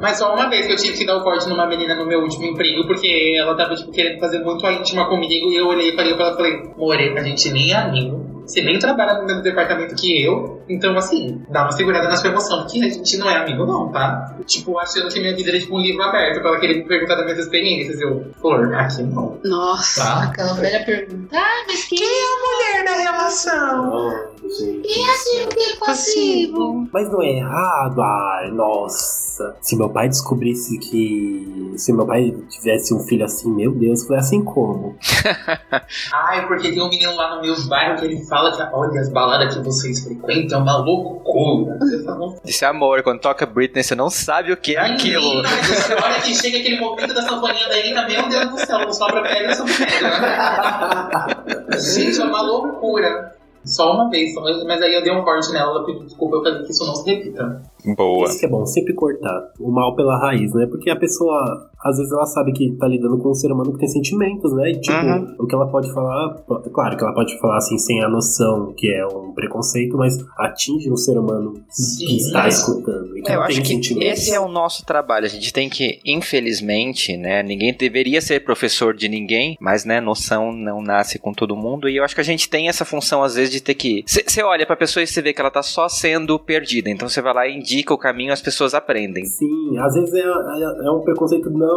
Mas 0.00 0.18
só 0.18 0.34
uma 0.34 0.48
vez 0.50 0.66
que 0.66 0.72
eu 0.72 0.76
tive 0.76 0.98
que 0.98 1.06
dar 1.06 1.16
o 1.16 1.22
corte 1.22 1.48
numa 1.48 1.64
menina 1.66 1.94
no 1.94 2.04
meu 2.04 2.20
último 2.22 2.44
emprego, 2.44 2.84
porque 2.88 3.36
ela 3.38 3.54
tava, 3.54 3.76
tipo, 3.76 3.92
querendo 3.92 4.18
fazer 4.18 4.40
muito 4.40 4.66
a 4.66 4.72
íntima 4.72 5.06
comigo, 5.08 5.48
e 5.48 5.56
eu 5.56 5.68
olhei 5.68 5.90
e 5.90 5.92
pra 5.94 6.04
ela, 6.04 6.34
falei, 6.34 6.60
More, 6.76 7.16
a 7.16 7.22
gente 7.22 7.50
nem 7.52 7.70
é 7.70 7.76
amigo, 7.76 8.21
você 8.46 8.62
nem 8.62 8.78
trabalha 8.78 9.14
no 9.20 9.26
mesmo 9.26 9.42
departamento 9.42 9.94
que 9.94 10.22
eu, 10.22 10.62
então, 10.68 10.96
assim, 10.96 11.42
dá 11.50 11.62
uma 11.62 11.72
segurada 11.72 12.08
na 12.08 12.16
sua 12.16 12.30
emoção, 12.30 12.60
porque 12.62 12.80
a 12.80 12.88
gente 12.90 13.16
não 13.16 13.28
é 13.30 13.36
amigo 13.36 13.64
não, 13.66 13.90
tá? 13.90 14.36
Tipo, 14.46 14.78
achando 14.78 15.08
que 15.08 15.20
minha 15.20 15.34
vida 15.34 15.50
era, 15.50 15.58
tipo, 15.58 15.76
um 15.76 15.80
livro 15.80 16.02
aberto, 16.02 16.40
pra 16.40 16.50
ela 16.50 16.60
querer 16.60 16.74
me 16.78 16.84
perguntar 16.88 17.14
das 17.16 17.24
minhas 17.24 17.38
experiências, 17.40 18.00
eu, 18.00 18.26
Flor, 18.40 18.74
aqui 18.74 19.02
não. 19.02 19.38
Nossa, 19.44 20.02
Tá. 20.02 20.22
aquela 20.24 20.54
velha 20.54 20.84
pergunta. 20.84 21.36
Ah, 21.36 21.64
mas 21.66 21.84
quem 21.84 21.98
é 22.02 22.32
Mulher 22.42 22.84
na 22.84 23.10
relação! 23.10 24.08
Ai, 24.08 24.48
gente. 24.48 25.10
assim 25.10 25.44
o 25.44 25.48
que 25.48 25.60
é 25.72 25.76
passivo? 25.76 26.88
Mas 26.92 27.10
não 27.12 27.22
é 27.22 27.28
errado, 27.36 28.00
ai, 28.00 28.50
nossa. 28.50 29.31
Se 29.60 29.76
meu 29.76 29.88
pai 29.88 30.08
descobrisse 30.08 30.78
que. 30.78 31.72
Se 31.76 31.92
meu 31.92 32.06
pai 32.06 32.34
tivesse 32.48 32.94
um 32.94 33.00
filho 33.00 33.24
assim, 33.24 33.50
meu 33.50 33.72
Deus, 33.72 34.06
foi 34.06 34.16
assim 34.16 34.44
como? 34.44 34.96
Ai, 36.12 36.46
porque 36.46 36.70
tem 36.70 36.82
um 36.82 36.88
menino 36.88 37.14
lá 37.14 37.36
no 37.36 37.42
meu 37.42 37.54
bairro 37.66 37.98
que 37.98 38.04
ele 38.04 38.24
fala 38.26 38.54
que, 38.56 38.62
olha, 38.74 39.00
as 39.00 39.08
baladas 39.10 39.54
que 39.54 39.62
vocês 39.62 40.04
frequentam 40.04 40.58
é 40.58 40.62
uma 40.62 40.76
loucura. 40.78 41.78
Você 41.78 42.04
fala, 42.04 42.34
Disse 42.44 42.64
amor, 42.64 43.02
quando 43.02 43.20
toca 43.20 43.46
Britney, 43.46 43.82
você 43.82 43.94
não 43.94 44.10
sabe 44.10 44.52
o 44.52 44.56
que 44.56 44.76
é 44.76 44.80
aquilo. 44.80 45.42
Menina, 45.42 45.52
A 45.98 46.04
hora 46.04 46.20
que 46.20 46.34
chega 46.34 46.58
aquele 46.58 46.80
momento 46.80 47.14
da 47.14 47.22
sanfoninha 47.22 47.68
da 47.68 47.78
Ina, 47.78 48.06
meu 48.06 48.28
Deus 48.28 48.50
do 48.50 48.58
céu, 48.58 48.78
não 48.80 48.92
sobra 48.92 49.22
pedra, 49.22 49.54
sobra 49.54 49.74
pedra. 49.74 51.72
Gente, 51.78 52.20
é 52.20 52.24
uma 52.24 52.42
loucura. 52.42 53.34
Só 53.64 53.92
uma 53.92 54.10
vez, 54.10 54.34
só, 54.34 54.42
mas 54.66 54.82
aí 54.82 54.94
eu 54.94 55.02
dei 55.02 55.12
um 55.12 55.22
corte 55.22 55.52
nela, 55.52 55.70
ela 55.70 55.84
pediu 55.84 56.04
desculpa, 56.04 56.36
eu 56.36 56.42
falei 56.42 56.64
que 56.64 56.72
isso 56.72 56.86
não 56.86 56.94
se 56.96 57.10
repita. 57.10 57.62
Boa. 57.96 58.26
Isso 58.26 58.40
que 58.40 58.46
é 58.46 58.48
bom, 58.48 58.66
sempre 58.66 58.94
cortar 58.94 59.52
o 59.60 59.70
mal 59.70 59.94
pela 59.94 60.18
raiz, 60.18 60.52
né? 60.52 60.66
Porque 60.66 60.90
a 60.90 60.96
pessoa, 60.96 61.70
às 61.84 61.96
vezes, 61.96 62.12
ela 62.12 62.26
sabe 62.26 62.52
que 62.52 62.72
tá 62.78 62.86
lidando 62.86 63.18
com 63.18 63.30
um 63.30 63.34
ser 63.34 63.50
humano 63.52 63.72
que 63.72 63.78
tem 63.78 63.88
sentimentos, 63.88 64.52
né? 64.54 64.70
E, 64.70 64.80
tipo, 64.80 64.92
Uhum. 65.02 65.34
o 65.40 65.46
que 65.46 65.54
ela 65.54 65.66
pode 65.66 65.92
falar, 65.92 66.36
claro 66.72 66.96
que 66.96 67.02
ela 67.04 67.14
pode 67.14 67.38
falar 67.40 67.56
assim, 67.56 67.76
sem 67.78 68.02
a 68.02 68.08
noção 68.08 68.72
que 68.76 68.92
é 68.92 69.06
um 69.06 69.32
preconceito, 69.32 69.96
mas 69.96 70.16
atinge 70.38 70.90
um 70.90 70.96
ser 70.96 71.18
humano 71.18 71.54
Sim, 71.68 72.06
que 72.06 72.16
está 72.16 72.46
escutando 72.48 73.16
e 73.18 73.22
que 73.22 73.30
É, 73.30 73.36
eu 73.36 73.42
acho 73.42 73.62
tem 73.62 73.80
que 73.80 74.04
esse 74.04 74.32
é 74.32 74.40
o 74.40 74.48
nosso 74.48 74.84
trabalho. 74.84 75.26
A 75.26 75.28
gente 75.28 75.52
tem 75.52 75.68
que, 75.68 75.98
infelizmente, 76.04 77.16
né? 77.16 77.42
Ninguém 77.42 77.74
deveria 77.76 78.20
ser 78.20 78.44
professor 78.44 78.94
de 78.94 79.08
ninguém, 79.08 79.56
mas, 79.60 79.84
né, 79.84 80.00
noção 80.00 80.52
não 80.52 80.82
nasce 80.82 81.18
com 81.18 81.32
todo 81.32 81.56
mundo. 81.56 81.88
E 81.88 81.96
eu 81.96 82.04
acho 82.04 82.14
que 82.14 82.20
a 82.20 82.24
gente 82.24 82.48
tem 82.48 82.68
essa 82.68 82.84
função, 82.84 83.22
às 83.22 83.34
vezes, 83.34 83.50
de 83.50 83.60
ter 83.62 83.74
que. 83.74 84.04
Você 84.06 84.42
olha 84.42 84.66
pra 84.66 84.76
pessoa 84.76 85.02
e 85.02 85.06
você 85.06 85.20
vê 85.22 85.32
que 85.32 85.40
ela 85.40 85.50
tá 85.50 85.62
só 85.62 85.88
sendo 85.88 86.38
perdida. 86.38 86.90
Então 86.90 87.08
você 87.08 87.20
vai 87.20 87.34
lá 87.34 87.46
e 87.48 87.56
indica 87.56 87.92
o 87.94 87.98
caminho, 87.98 88.32
as 88.32 88.40
pessoas 88.42 88.74
aprendem. 88.74 89.24
Sim, 89.24 89.78
às 89.78 89.94
vezes 89.94 90.12
é, 90.14 90.20
é, 90.20 90.86
é 90.86 90.90
um 90.90 91.00
preconceito 91.00 91.50
não, 91.50 91.71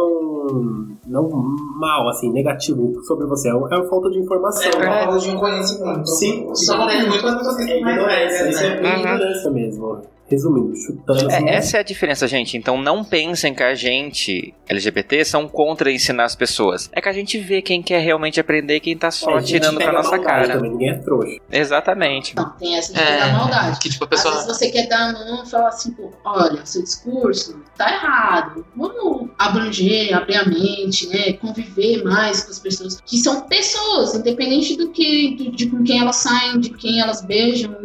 não 1.06 1.28
mal, 1.78 2.08
assim, 2.08 2.30
negativo 2.32 3.02
sobre 3.04 3.26
você. 3.26 3.48
É, 3.48 3.54
uma- 3.54 3.68
é 3.74 3.78
uma 3.78 3.88
falta 3.88 4.10
de 4.10 4.18
informação. 4.18 4.68
É 4.68 4.70
por 4.70 4.80
causa 5.10 5.18
de 5.20 5.36
um 5.36 5.38
conhecimento. 5.38 6.06
Sim. 6.08 6.50
Isso 6.52 6.72
acontece 6.72 7.08
muito 7.08 7.26
É 7.26 7.44
são 7.44 7.54
mais 7.54 7.70
ignorância, 7.70 8.48
isso 8.50 8.62
é 8.64 8.80
né? 8.80 8.98
ignorância 9.00 9.50
mesmo. 9.50 9.98
Resumindo, 10.28 10.74
chutando 10.76 11.26
assim. 11.28 11.48
É, 11.48 11.54
essa 11.54 11.76
é 11.76 11.80
a 11.80 11.82
diferença, 11.82 12.26
gente. 12.26 12.56
Então 12.56 12.76
não 12.80 13.04
pensem 13.04 13.54
que 13.54 13.62
a 13.62 13.74
gente, 13.74 14.52
LGBT, 14.68 15.24
são 15.24 15.46
contra 15.48 15.90
ensinar 15.92 16.24
as 16.24 16.34
pessoas. 16.34 16.90
É 16.92 17.00
que 17.00 17.08
a 17.08 17.12
gente 17.12 17.38
vê 17.38 17.62
quem 17.62 17.80
quer 17.82 18.00
realmente 18.00 18.40
aprender 18.40 18.76
e 18.76 18.80
quem 18.80 18.96
tá 18.96 19.10
só 19.10 19.38
É, 19.38 19.42
tirando 19.42 19.76
pra 19.78 19.92
nossa 19.92 20.18
cara. 20.18 20.54
Também, 20.54 20.70
ninguém 20.72 20.90
é 20.90 20.94
trouxa. 20.98 21.36
Exatamente. 21.50 22.34
Não, 22.34 22.50
tem 22.56 22.76
essa 22.76 22.92
de 22.92 22.98
É, 23.00 23.18
da 23.20 23.28
maldade. 23.32 23.78
Que 23.78 23.88
tipo, 23.88 24.04
a 24.04 24.06
Às 24.06 24.10
pessoa. 24.10 24.34
vezes 24.34 24.48
você 24.48 24.70
quer 24.70 24.88
dar 24.88 25.10
a 25.10 25.12
mão 25.12 25.44
e 25.44 25.48
falar 25.50 25.68
assim, 25.68 25.92
pô, 25.92 26.10
olha, 26.24 26.64
seu 26.66 26.82
discurso 26.82 27.60
tá 27.76 27.92
errado. 27.92 28.66
Vamos 28.74 29.30
abranger, 29.38 30.12
abrir 30.16 30.36
a 30.36 30.44
mente, 30.44 31.06
né? 31.08 31.34
Conviver 31.34 32.02
mais 32.02 32.42
com 32.44 32.50
as 32.50 32.58
pessoas 32.58 33.00
que 33.04 33.18
são 33.18 33.42
pessoas, 33.42 34.14
independente 34.14 34.76
do 34.76 34.90
que, 34.90 35.36
de, 35.36 35.50
de 35.50 35.66
com 35.70 35.84
quem 35.84 36.00
elas 36.00 36.16
saem, 36.16 36.58
de 36.58 36.70
quem 36.70 37.00
elas 37.00 37.22
beijam. 37.24 37.76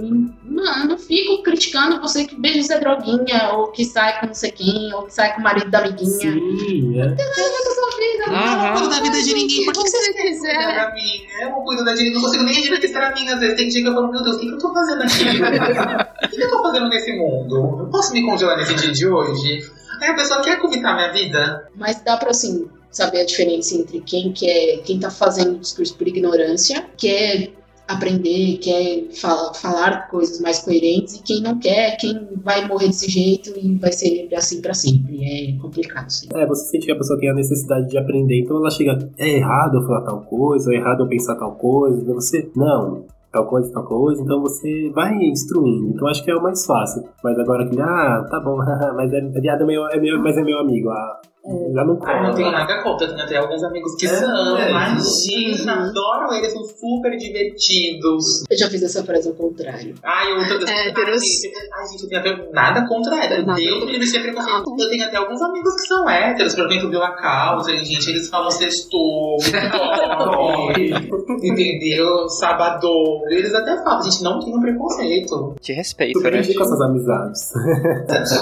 Mano, 0.44 0.86
não 0.90 0.98
fico 0.98 1.44
criticando 1.44 2.02
você 2.02 2.26
que 2.36 2.40
beija 2.42 2.62
Zé 2.64 2.80
Droguinha, 2.80 3.50
ou 3.54 3.68
que 3.72 3.84
sai 3.86 4.20
com 4.20 4.28
não 4.28 4.34
sei 4.34 4.52
quem, 4.52 4.94
ou 4.94 5.04
que 5.04 5.14
sai 5.14 5.34
com 5.34 5.42
o 5.42 5.44
marido 5.44 5.70
da 5.70 5.80
amiguinha. 5.80 6.10
Sim, 6.10 7.00
é. 7.00 7.06
Essa 7.06 7.76
sua 7.76 7.90
vida, 7.98 8.12
Uhum. 8.28 8.32
não 8.32 8.42
Eu 8.42 8.62
não 8.62 8.74
cuido 8.74 8.90
da 8.90 9.02
vida 9.02 9.22
de 9.22 9.34
ninguém, 9.34 9.66
por 9.66 9.74
que 9.74 9.80
você 9.90 9.98
você 9.98 10.14
quiser. 10.14 10.74
pra 10.74 10.94
mim? 10.94 11.26
Eu 11.42 11.50
não 11.50 11.62
cuido 11.64 11.84
da 11.84 11.96
não 11.96 12.22
consigo 12.22 12.44
nem 12.44 12.58
administrar 12.58 13.12
a 13.12 13.16
minha. 13.16 13.34
Às 13.34 13.40
vezes 13.40 13.58
tem 13.58 13.68
dia 13.68 13.82
que 13.82 13.90
eu 13.90 13.94
falo, 13.94 14.12
meu 14.12 14.24
Deus, 14.24 14.36
o 14.36 14.40
que, 14.40 14.48
que 14.48 14.54
eu 14.54 14.58
tô 14.60 14.74
fazendo 14.74 15.04
aqui? 15.04 15.24
o 16.26 16.30
que, 16.30 16.36
que 16.38 16.44
eu 16.44 16.52
tô 16.52 16.62
fazendo 16.64 16.90
nesse 16.90 17.12
mundo? 17.18 17.78
Eu 17.82 17.88
posso 17.88 18.14
me 18.14 18.26
congelar 18.26 18.58
nesse 18.58 18.76
dia 18.76 18.92
de 18.92 19.08
hoje? 19.08 19.70
Aí 20.02 20.10
a 20.10 20.14
pessoa 20.16 20.42
quer 20.42 20.60
comitar 20.60 20.96
minha 20.96 21.12
vida? 21.12 21.70
Mas 21.76 22.02
dá 22.02 22.18
pra, 22.18 22.32
assim, 22.32 22.68
saber 22.90 23.22
a 23.22 23.26
diferença 23.26 23.76
entre 23.76 24.02
quem 24.02 24.32
quer, 24.32 24.78
quem 24.84 25.00
tá 25.00 25.10
fazendo 25.10 25.60
discurso 25.60 25.96
por 25.96 26.08
ignorância, 26.08 26.86
quer 26.98 27.52
aprender, 27.94 28.58
quer 28.58 29.08
fa- 29.14 29.54
falar 29.54 30.08
coisas 30.10 30.40
mais 30.42 30.60
coerentes, 30.60 31.16
e 31.16 31.24
quem 31.24 31.42
não 31.42 31.60
quer, 31.60 31.98
quem 31.98 32.28
vai 32.44 32.68
morrer 32.68 32.88
desse 32.88 33.10
jeito 33.10 33.52
e 33.58 33.76
vai 33.76 33.92
ser 33.92 34.28
assim 34.36 34.62
pra 34.62 34.74
sempre. 34.74 35.22
É 35.24 35.58
complicado, 35.62 36.10
sim. 36.10 36.28
É, 36.34 36.46
você 36.46 36.66
sente 36.72 36.86
que 36.86 36.92
a 36.92 36.98
pessoa 36.98 37.20
tem 37.20 37.30
a 37.30 37.34
necessidade 37.34 37.88
de 37.90 37.98
aprender, 37.98 38.40
então 38.42 38.58
ela 38.58 38.72
chega, 38.72 38.98
é 39.18 39.38
errado 39.38 39.76
eu 39.78 39.84
falar 39.84 40.02
tal 40.02 40.22
coisa, 40.22 40.72
é 40.74 40.78
errado 40.78 41.04
eu 41.04 41.08
pensar 41.08 41.36
tal 41.36 41.56
coisa, 41.56 42.02
então 42.02 42.16
você, 42.16 42.50
não, 42.56 43.06
tal 43.32 43.48
coisa, 43.48 43.72
tal 43.72 43.86
coisa, 43.86 44.22
então 44.22 44.42
você 44.42 44.90
vai 44.94 45.14
instruindo, 45.24 45.90
então 45.94 46.08
acho 46.08 46.24
que 46.24 46.32
é 46.32 46.36
o 46.36 46.42
mais 46.44 46.66
fácil. 46.66 47.04
Mas 47.24 47.38
agora 47.40 47.68
que, 47.68 47.80
ah, 47.80 48.26
tá 48.30 48.40
bom, 48.40 48.58
mas 48.96 49.12
é, 49.14 49.18
é 49.20 49.66
meu, 49.66 49.88
é 49.90 50.00
meu, 50.00 50.20
mas 50.22 50.38
é 50.38 50.44
meu 50.44 50.60
amigo, 50.60 50.90
ah, 50.90 51.22
já 51.44 51.84
não 51.86 52.00
Ah, 52.04 52.24
não 52.24 52.34
tenho 52.36 52.52
nada 52.52 52.84
contra, 52.84 53.08
tenho 53.08 53.22
até 53.24 53.38
alguns 53.38 53.64
amigos 53.64 53.96
que 53.96 54.06
É, 54.06 54.10
são. 54.10 54.58
é. 54.58 54.70
Imagina, 54.70 55.88
adoro 55.90 56.34
eles, 56.36 56.54
são 56.54 56.64
super 56.64 57.16
divertidos. 57.18 58.44
Eu 58.50 58.58
já 58.58 58.70
fiz 58.70 58.84
essa 58.84 59.04
frase 59.04 59.28
ao 59.28 59.34
contrário. 59.36 59.96
Ai, 60.04 60.32
eu 60.32 60.60
tô 60.60 60.66
É, 60.66 60.72
ai, 60.72 61.20
gente, 61.20 61.52
ai, 61.74 61.88
gente, 61.90 62.04
eu 62.04 62.10
tenho 62.10 62.22
até 62.22 62.52
nada 62.52 62.88
contra 62.88 63.16
hétero. 63.24 63.46
Nada 63.46 63.60
Deus 63.60 63.86
me 63.86 64.00
preconceito. 64.00 64.76
Eu 64.80 64.90
tenho 64.90 65.04
até 65.06 65.18
alguns 65.18 65.42
amigos 65.42 65.74
que 65.76 65.88
são 65.88 66.08
héteros, 66.10 66.54
por 66.54 66.66
exemplo, 66.68 66.90
Vila 66.90 67.12
Causa, 67.16 67.76
gente, 67.76 68.10
eles 68.10 68.30
falam 68.30 68.52
sextou, 68.52 69.38
entendeu? 71.44 72.30
Sabadão. 72.30 73.22
Eles 73.30 73.54
até 73.54 73.78
falam, 73.84 74.04
gente, 74.04 74.24
não 74.24 74.40
tem 74.40 74.56
um 74.56 74.62
preconceito. 74.62 75.56
Te 75.60 75.74
respeito, 75.74 76.18
Super 76.20 76.34
né? 76.34 76.40
indico 76.40 76.62
essas 76.62 76.82
amizades. 76.82 77.52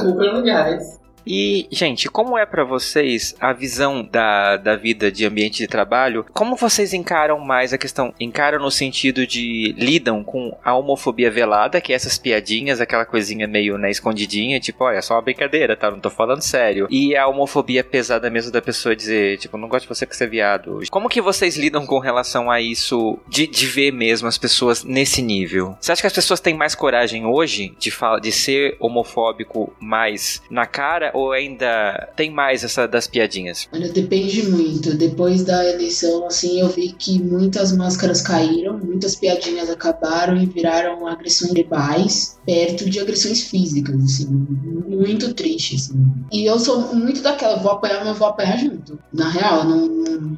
Super 0.02 0.34
legais. 0.34 1.00
E, 1.26 1.68
gente, 1.72 2.10
como 2.10 2.38
é 2.38 2.46
pra 2.46 2.64
vocês 2.64 3.36
a 3.40 3.54
visão 3.54 4.04
da, 4.04 4.58
da 4.58 4.76
vida 4.76 5.12
de 5.12 5.26
ambiente 5.26 5.58
de 5.58 5.68
trabalho? 5.68 6.26
Como 6.34 6.56
vocês 6.56 6.94
encaram 6.94 7.40
mais 7.40 7.74
a 7.74 7.78
questão? 7.78 8.14
Encaram 8.20 8.60
no 8.60 8.72
sentido 8.72 9.26
de 9.26 9.74
lidam 9.78 10.24
com 10.24 10.58
a 10.64 10.76
homofobia 10.76 11.30
velada, 11.30 11.82
que 11.82 11.94
é 11.94 11.96
essas 11.96 12.18
piadinhas, 12.18 12.82
aquela 12.82 13.06
coisinha 13.06 13.48
meio 13.48 13.78
né, 13.78 13.90
escondidinha, 13.90 14.60
tipo, 14.60 14.84
olha, 14.84 14.98
é 14.98 15.02
só 15.02 15.16
uma 15.16 15.22
brincadeira, 15.22 15.76
tá? 15.76 15.92
Não 15.92 16.00
tô 16.00 16.10
falando 16.10 16.42
sério. 16.42 16.88
E 16.90 17.16
a 17.16 17.28
homofobia 17.28 17.84
pesada 17.84 18.30
mesmo 18.30 18.52
da 18.52 18.62
pessoa 18.62 18.96
dizer, 18.96 19.38
tipo, 19.38 19.58
não 19.58 19.68
gosto 19.68 19.84
de 19.84 19.90
você 19.90 20.06
que 20.06 20.16
você 20.16 20.24
é 20.24 20.28
viado. 20.28 20.82
Como 20.90 21.10
que 21.10 21.22
vocês 21.22 21.58
lidam 21.58 21.86
com 21.86 22.00
relação 22.00 22.50
a 22.50 22.62
isso, 22.62 23.20
de, 23.28 23.48
de 23.48 23.66
ver 23.66 23.92
mesmo 23.92 24.28
as 24.28 24.38
pessoas 24.38 24.84
nesse 24.84 25.22
nível? 25.22 25.78
Você 25.80 25.92
acha 25.92 26.02
que 26.02 26.08
as 26.08 26.14
pessoas 26.14 26.40
têm 26.40 26.54
mais 26.54 26.76
coragem 26.76 27.26
hoje 27.26 27.74
de, 27.78 27.92
fala, 27.92 28.20
de 28.20 28.32
ser 28.32 28.76
homofóbico 28.80 29.74
mais 29.80 30.42
na 30.50 30.66
cara 30.66 31.09
ou 31.14 31.32
ainda 31.32 32.10
tem 32.16 32.32
mais 32.32 32.64
essa 32.64 32.88
das 32.88 33.08
piadinhas? 33.08 33.68
Olha, 33.74 33.90
depende 33.90 34.50
muito. 34.50 34.96
Depois 34.98 35.44
da 35.44 35.66
eleição, 35.68 36.26
assim, 36.26 36.60
eu 36.60 36.68
vi 36.68 36.90
que 36.92 37.22
muitas 37.22 37.76
máscaras 37.76 38.22
caíram, 38.22 38.78
muitas 38.78 39.16
piadinhas 39.16 39.70
acabaram 39.70 40.38
e 40.38 40.46
viraram 40.46 41.08
agressões 41.08 41.54
verbais, 41.54 42.40
perto 42.46 42.90
de 42.90 43.00
agressões 43.00 43.42
físicas, 43.44 43.96
assim, 44.04 44.28
muito 44.88 45.34
triste, 45.34 45.76
assim. 45.76 46.06
E 46.32 46.46
eu 46.46 46.60
sou 46.60 46.94
muito 46.96 47.22
daquela, 47.22 47.58
vou 47.58 47.72
apanhar, 47.74 48.04
mas 48.06 48.18
vou 48.18 48.28
apanhar 48.28 48.58
junto. 48.58 48.98
Na 49.14 49.30
real, 49.30 49.64
não, 49.64 49.88
não, 49.88 50.20
não 50.22 50.38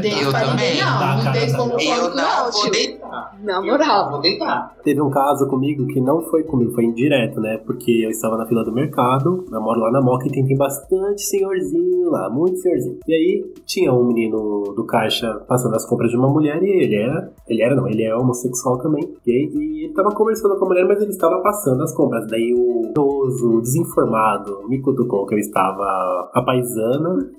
dei 0.00 0.12
Eu 0.22 0.32
também. 0.32 0.74
ninguém, 0.74 0.84
não. 0.84 1.24
Não 1.24 1.32
dei 1.32 1.52
como 1.52 1.80
Eu 1.80 2.08
não 2.10 2.16
não, 2.16 2.50
vou 2.52 2.62
tio. 2.62 2.70
deitar. 2.70 3.38
Na 3.42 3.60
moral. 3.62 4.10
vou 4.10 4.20
deitar. 4.20 4.74
Teve 4.82 5.00
um 5.00 5.10
caso 5.10 5.46
comigo 5.48 5.86
que 5.86 6.00
não 6.00 6.22
foi 6.22 6.42
comigo, 6.44 6.72
foi 6.72 6.84
indireto, 6.84 7.40
né? 7.40 7.58
Porque 7.64 7.90
eu 8.04 8.10
estava 8.10 8.36
na 8.36 8.46
fila 8.46 8.64
do 8.64 8.72
mercado, 8.72 9.46
eu 9.50 9.60
moro 9.60 9.80
lá 9.80 9.90
na 9.90 10.00
Moca 10.10 10.26
e 10.26 10.30
tem, 10.32 10.44
tem 10.44 10.56
bastante 10.56 11.22
senhorzinho 11.22 12.10
lá, 12.10 12.28
muito 12.30 12.58
senhorzinho. 12.58 12.98
E 13.06 13.12
aí 13.14 13.52
tinha 13.64 13.92
um 13.92 14.04
menino 14.06 14.72
do 14.74 14.84
caixa 14.84 15.32
passando 15.48 15.74
as 15.76 15.84
compras 15.86 16.10
de 16.10 16.16
uma 16.16 16.28
mulher 16.28 16.62
e 16.62 16.68
ele 16.68 16.96
era, 16.96 17.32
ele 17.48 17.62
era 17.62 17.74
não, 17.76 17.86
ele 17.88 18.02
é 18.02 18.14
homossexual 18.14 18.78
também, 18.78 19.02
gay, 19.24 19.48
e 19.54 19.84
ele 19.84 19.92
tava 19.94 20.10
conversando 20.10 20.56
com 20.58 20.64
a 20.64 20.68
mulher, 20.68 20.84
mas 20.86 21.00
ele 21.00 21.10
estava 21.10 21.40
passando 21.42 21.82
as 21.82 21.94
compras. 21.94 22.26
Daí 22.28 22.52
o 22.54 22.86
idoso, 22.90 23.60
desinformado, 23.60 24.68
me 24.68 24.80
cutucou 24.80 25.26
que 25.26 25.34
eu 25.34 25.38
estava 25.38 26.30
a 26.32 26.42
paisana 26.44 27.30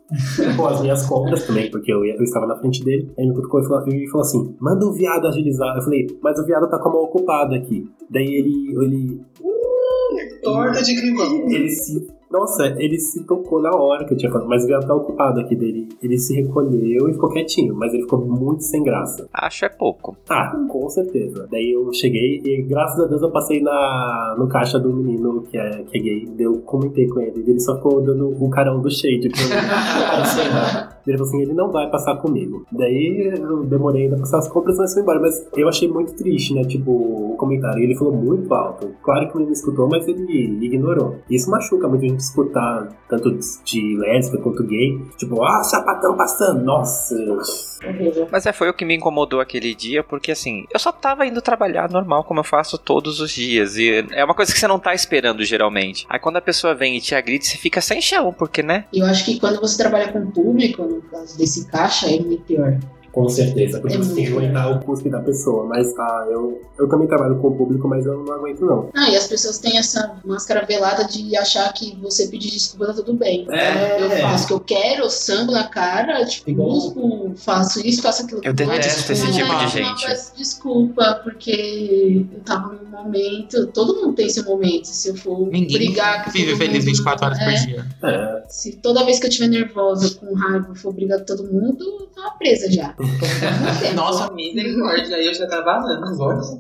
com 0.56 0.66
as 0.68 0.82
minhas 0.82 1.06
compras 1.08 1.46
também, 1.46 1.70
porque 1.70 1.92
eu, 1.92 2.06
ia- 2.06 2.16
eu 2.16 2.24
estava 2.24 2.48
na 2.48 2.56
frente 2.58 2.84
dele. 2.84 3.10
Aí 3.18 3.24
ele 3.26 3.30
me 3.30 3.36
cutucou 3.36 3.60
e 3.62 3.68
falou, 3.68 3.88
e 3.90 4.08
falou 4.08 4.22
assim: 4.22 4.56
manda 4.60 4.86
o 4.86 4.94
viado 4.94 5.28
agilizar. 5.28 5.76
Eu 5.76 5.82
falei, 5.82 6.08
mas 6.22 6.40
o 6.40 6.46
viado 6.46 6.70
tá 6.70 6.80
com 6.80 6.90
a 6.90 6.92
mão 6.94 7.04
ocupada 7.04 7.56
aqui. 7.56 7.84
Daí 8.10 8.26
ele. 8.26 8.74
ele 8.84 9.22
Torta 10.44 10.82
de 10.82 11.00
climão. 11.00 11.46
ele 11.50 11.70
se. 11.70 12.08
Nossa, 12.32 12.66
ele 12.78 12.98
se 12.98 13.26
tocou 13.26 13.62
na 13.62 13.72
hora 13.76 14.06
que 14.06 14.14
eu 14.14 14.18
tinha 14.18 14.32
falado, 14.32 14.48
mas 14.48 14.64
o 14.64 14.68
viado 14.68 14.88
tá 14.88 14.96
ocupado 14.96 15.40
aqui 15.40 15.56
dele. 15.56 15.90
Ele 16.02 16.18
se 16.18 16.34
recolheu 16.34 17.10
e 17.10 17.14
ficou 17.14 17.30
quietinho, 17.30 17.76
mas 17.76 17.94
ele 17.94 18.04
ficou 18.04 18.26
muito 18.26 18.64
sem 18.64 18.82
graça. 18.82 19.28
Acho 19.34 19.66
é 19.66 19.70
pouco. 19.70 20.16
Ah, 20.30 20.52
com 20.70 20.90
certeza. 20.90 21.48
Daí 21.52 21.72
eu 21.72 21.92
cheguei 21.94 22.42
e 22.44 22.62
graças 22.64 23.00
a 23.04 23.08
Deus 23.08 23.22
eu 23.22 23.32
passei 23.32 23.62
na, 23.62 24.36
no 24.38 24.48
caixa 24.48 24.80
do 24.80 24.94
menino 24.94 25.42
que 25.42 25.58
é, 25.58 25.84
que 25.84 25.98
é 25.98 26.02
gay. 26.02 26.26
Daí 26.26 26.46
eu 26.46 26.60
comentei 26.60 27.08
com 27.08 27.20
ele. 27.20 27.44
Ele 27.46 27.60
só 27.60 27.76
ficou 27.76 28.02
dando 28.02 28.30
o 28.30 28.50
carão 28.50 28.82
do 28.82 28.90
shade 28.90 29.30
pra 29.30 29.42
mim. 29.42 30.92
Ele 31.08 31.18
falou 31.18 31.30
assim, 31.30 31.42
ele 31.42 31.54
não 31.54 31.72
vai 31.72 31.90
passar 31.90 32.16
comigo. 32.18 32.66
Daí 32.72 33.34
eu 33.36 33.64
demorei 33.64 34.04
ainda 34.04 34.18
a 34.18 34.20
passar 34.20 34.38
as 34.38 34.48
compras, 34.48 34.78
mas 34.78 34.94
foi 34.94 35.02
embora. 35.02 35.20
Mas 35.20 35.48
eu 35.58 35.68
achei 35.68 35.88
muito 35.88 36.14
triste, 36.14 36.54
né? 36.54 36.64
Tipo, 36.64 36.92
o 36.92 37.36
comentário. 37.38 37.84
Ele 37.84 37.96
falou 37.96 38.14
muito 38.14 38.54
alto. 38.54 38.90
Claro 39.02 39.28
que 39.28 39.34
o 39.34 39.38
menino 39.38 39.54
escutou, 39.54 39.90
mas 39.90 40.08
ele 40.08 40.64
ignorou. 40.64 41.16
Isso 41.30 41.50
machuca 41.50 41.88
muito 41.88 42.06
a 42.06 42.08
gente 42.08 42.21
escutar, 42.22 42.90
tanto 43.10 43.38
de 43.64 43.98
lésbica 43.98 44.42
quanto 44.42 44.64
gay. 44.64 45.02
Tipo, 45.18 45.44
ah, 45.44 45.64
sapatão 45.64 46.16
passando. 46.16 46.64
Nossa. 46.64 47.16
Horrível. 47.86 48.28
Mas 48.32 48.46
é, 48.46 48.54
foi 48.54 48.70
o 48.70 48.74
que 48.74 48.86
me 48.86 48.96
incomodou 48.96 49.40
aquele 49.40 49.74
dia, 49.74 50.04
porque 50.04 50.32
assim, 50.32 50.66
eu 50.72 50.80
só 50.80 50.92
tava 50.92 51.26
indo 51.26 51.42
trabalhar 51.42 51.90
normal, 51.90 52.24
como 52.24 52.40
eu 52.40 52.44
faço 52.44 52.78
todos 52.78 53.20
os 53.20 53.32
dias. 53.32 53.76
E 53.78 54.06
é 54.12 54.24
uma 54.24 54.36
coisa 54.36 54.54
que 54.54 54.60
você 54.60 54.68
não 54.68 54.80
tá 54.80 54.94
esperando 54.94 55.44
geralmente. 55.44 56.06
Aí 56.10 56.20
quando 56.20 56.38
a 56.38 56.42
pessoa 56.42 56.76
vem 56.76 56.98
e 56.98 57.02
te 57.02 57.16
agride, 57.16 57.46
você 57.46 57.58
fica 57.58 57.82
sem 57.82 58.02
chão, 58.02 58.34
porque, 58.34 58.62
né? 58.62 58.86
E 58.94 59.00
eu 59.00 59.06
acho 59.06 59.26
que 59.26 59.40
quando 59.40 59.60
você 59.60 59.78
trabalha 59.78 60.12
com 60.12 60.30
público, 60.32 60.84
no 60.84 61.02
caso 61.04 61.38
desse 61.38 61.68
caixa, 61.68 62.08
é 62.08 62.20
muito 62.20 62.44
pior. 62.44 62.78
Com 63.12 63.28
certeza, 63.28 63.80
porque 63.80 63.96
É 63.96 63.98
você 64.00 64.14
tem 64.14 64.26
que 64.26 64.32
aguentar 64.32 64.72
o 64.72 64.80
cuspe 64.86 65.10
da 65.10 65.20
pessoa. 65.20 65.66
Mas 65.66 65.88
ah, 66.00 66.28
eu, 66.32 66.62
eu 66.80 66.88
também 66.88 67.08
trabalho 67.08 67.38
com 67.40 67.50
o 67.50 67.56
público, 67.56 67.88
mas 67.88 68.06
eu 68.06 68.24
não 68.24 68.34
aguento, 68.34 68.62
não. 68.62 68.90
Ah, 68.96 69.10
e 69.10 69.16
as 69.16 69.28
pessoas 69.28 69.58
têm 69.60 69.78
essa 69.78 70.16
máscara 70.24 70.66
velada 70.66 71.04
de 71.04 71.36
achar 71.36 71.72
que 71.74 71.96
você 72.02 72.28
pedir 72.28 72.50
desculpa 72.52 72.88
tá 72.88 72.94
tudo 72.94 73.14
bem. 73.14 73.46
É. 73.52 74.02
Eu 74.02 74.10
faço 74.22 74.46
o 74.46 74.48
que 74.48 74.54
eu 74.54 74.60
quero, 74.62 75.04
eu 75.04 75.10
sambo 75.10 75.52
na 75.52 75.68
cara, 75.68 76.26
tipo, 76.26 76.56
cuspo, 76.56 77.34
faço 77.36 77.86
isso, 77.86 78.02
faço 78.02 78.24
aquilo. 78.24 78.42
Eu 78.44 78.54
detesto 78.54 79.12
esse 79.12 79.26
Não, 79.26 79.32
tipo 79.32 79.48
de 79.48 79.54
não, 79.54 79.68
gente. 79.68 80.06
peço 80.06 80.36
desculpa, 80.38 81.20
porque 81.24 82.26
eu 82.34 82.40
tava 82.42 82.74
num 82.74 82.90
momento. 82.90 83.68
Todo 83.68 83.96
mundo 84.02 84.14
tem 84.14 84.30
seu 84.30 84.44
momento. 84.46 84.86
Se 84.86 85.10
eu 85.10 85.16
for 85.16 85.48
Ninguém 85.48 85.78
brigar 85.78 86.24
com 86.24 86.32
vive 86.32 86.56
feliz 86.56 86.86
mundo, 86.86 86.96
24 86.96 87.26
horas 87.26 87.40
é, 87.40 87.44
por 87.44 87.54
dia. 87.66 87.86
É, 88.04 88.44
Se 88.48 88.74
toda 88.78 89.04
vez 89.04 89.20
que 89.20 89.26
eu 89.26 89.30
estiver 89.30 89.48
nervosa, 89.50 90.16
com 90.16 90.34
raiva, 90.34 90.68
eu 90.70 90.76
for 90.76 90.94
brigar 90.94 91.20
com 91.20 91.26
todo 91.26 91.44
mundo, 91.44 91.84
eu 92.02 92.08
tava 92.08 92.32
presa 92.38 92.72
já. 92.72 92.96
Nossa, 93.96 94.34
misericórdia, 94.34 95.16
aí 95.16 95.28
eu 95.28 95.34
já 95.34 95.48
tava 95.48 95.64
vazando 95.64 96.06
as 96.06 96.20
horas. 96.20 96.60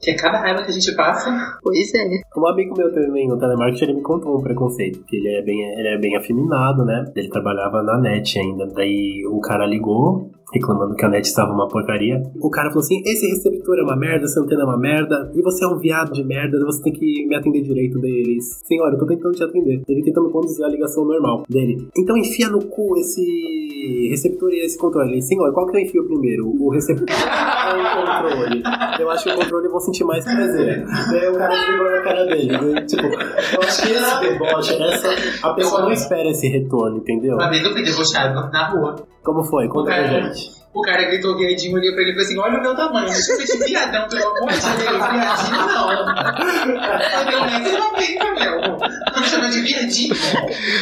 Que 0.00 0.10
é 0.10 0.14
cada 0.14 0.38
raiva 0.38 0.62
que 0.62 0.70
a 0.70 0.74
gente 0.74 0.94
passa. 0.94 1.58
Pois 1.62 1.94
é. 1.94 2.04
Um 2.36 2.46
amigo 2.46 2.76
meu 2.76 2.92
também 2.92 3.26
no 3.26 3.38
telemarketing, 3.38 3.84
ele 3.84 3.94
me 3.94 4.02
contou 4.02 4.38
um 4.38 4.42
preconceito, 4.42 5.04
que 5.04 5.16
ele 5.16 5.28
é 5.28 5.42
bem, 5.42 5.60
ele 5.60 5.88
é 5.88 5.98
bem 5.98 6.16
afeminado, 6.16 6.84
né? 6.84 7.10
Ele 7.16 7.28
trabalhava 7.28 7.82
na 7.82 7.98
net 7.98 8.38
ainda. 8.38 8.66
Daí 8.66 9.24
o 9.26 9.40
cara 9.40 9.66
ligou, 9.66 10.30
reclamando 10.52 10.94
que 10.94 11.04
a 11.04 11.08
net 11.08 11.26
estava 11.26 11.52
uma 11.52 11.68
porcaria. 11.68 12.22
O 12.40 12.50
cara 12.50 12.68
falou 12.68 12.82
assim: 12.82 13.02
esse 13.04 13.26
receptor 13.28 13.78
é 13.78 13.82
uma 13.82 13.96
merda, 13.96 14.24
essa 14.24 14.40
antena 14.40 14.62
é 14.62 14.64
uma 14.64 14.78
merda, 14.78 15.30
e 15.34 15.42
você 15.42 15.64
é 15.64 15.68
um 15.68 15.78
viado 15.78 16.12
de 16.12 16.24
merda, 16.24 16.58
você 16.64 16.82
tem 16.82 16.92
que 16.92 17.26
me 17.26 17.34
atender 17.34 17.62
direito 17.62 17.98
deles. 17.98 18.60
Senhora, 18.64 18.94
eu 18.94 18.98
tô 18.98 19.06
tentando 19.06 19.32
te 19.34 19.44
atender. 19.44 19.82
Ele 19.88 20.02
tentando 20.02 20.30
conduzir 20.30 20.64
a 20.64 20.68
ligação 20.68 21.04
normal 21.04 21.44
dele. 21.48 21.88
Então 21.96 22.16
enfia 22.16 22.48
no 22.48 22.64
cu 22.64 22.96
esse 22.96 24.08
receptor 24.10 24.52
e 24.52 24.64
esse 24.64 24.78
controle. 24.78 25.20
Senhor, 25.22 25.52
qual 25.52 25.66
que 25.66 25.76
eu 25.76 25.80
enfio 25.80 26.06
primeiro? 26.06 26.46
O 26.46 26.70
receptor 26.70 27.06
ou 27.08 27.80
o 27.80 28.06
controle? 28.06 28.62
Eu 29.00 29.10
acho 29.10 29.24
que 29.24 29.30
o 29.30 29.36
controle 29.36 29.66
eu 29.66 29.70
vou 29.70 29.80
sentir 29.80 30.04
mais 30.04 30.24
prazer. 30.24 30.84
Daí 31.10 31.28
o 31.28 31.34
cara 31.34 31.54
desligou 31.54 31.90
na 31.90 32.02
cara 32.02 32.26
dele. 32.26 32.48
Daí, 32.48 32.86
Tipo, 32.86 33.06
eu 33.06 33.62
acho 33.62 33.82
que 33.82 33.92
esse 33.92 34.20
deboche, 34.20 34.82
essa, 34.82 35.08
a 35.42 35.54
pessoa 35.54 35.82
não 35.82 35.92
espera 35.92 36.28
esse 36.30 36.48
retorno, 36.48 36.98
entendeu? 36.98 37.34
Uma 37.34 37.50
vez 37.50 37.64
eu 37.64 37.72
fui 37.72 37.82
debochado 37.82 38.50
na 38.50 38.68
rua. 38.70 38.96
Como 39.26 39.42
foi? 39.42 39.66
Conta 39.66 39.86
pra 39.90 39.96
É. 39.96 40.32
gente. 40.32 40.65
O 40.76 40.82
cara 40.82 41.04
gritou 41.04 41.34
viadinho, 41.38 41.74
olhei 41.74 41.90
pra 41.90 42.02
ele 42.02 42.10
e 42.10 42.14
falei 42.14 42.26
assim: 42.26 42.38
Olha 42.38 42.58
o 42.58 42.62
meu 42.62 42.76
tamanho, 42.76 43.06
deixa 43.06 43.32
eu 43.32 43.38
ver 43.38 43.46
de 43.46 43.64
viadão, 43.64 44.08
pelo 44.10 44.28
amor 44.28 44.52
de 44.52 44.60
Deus. 44.60 44.76
Viadinho 44.76 45.66
não. 45.66 45.92
Eu 45.92 46.06
meu. 48.34 48.60
Não 49.14 49.20
me 49.20 49.26
chama 49.26 49.48
de 49.48 49.60
viadinho. 49.62 50.14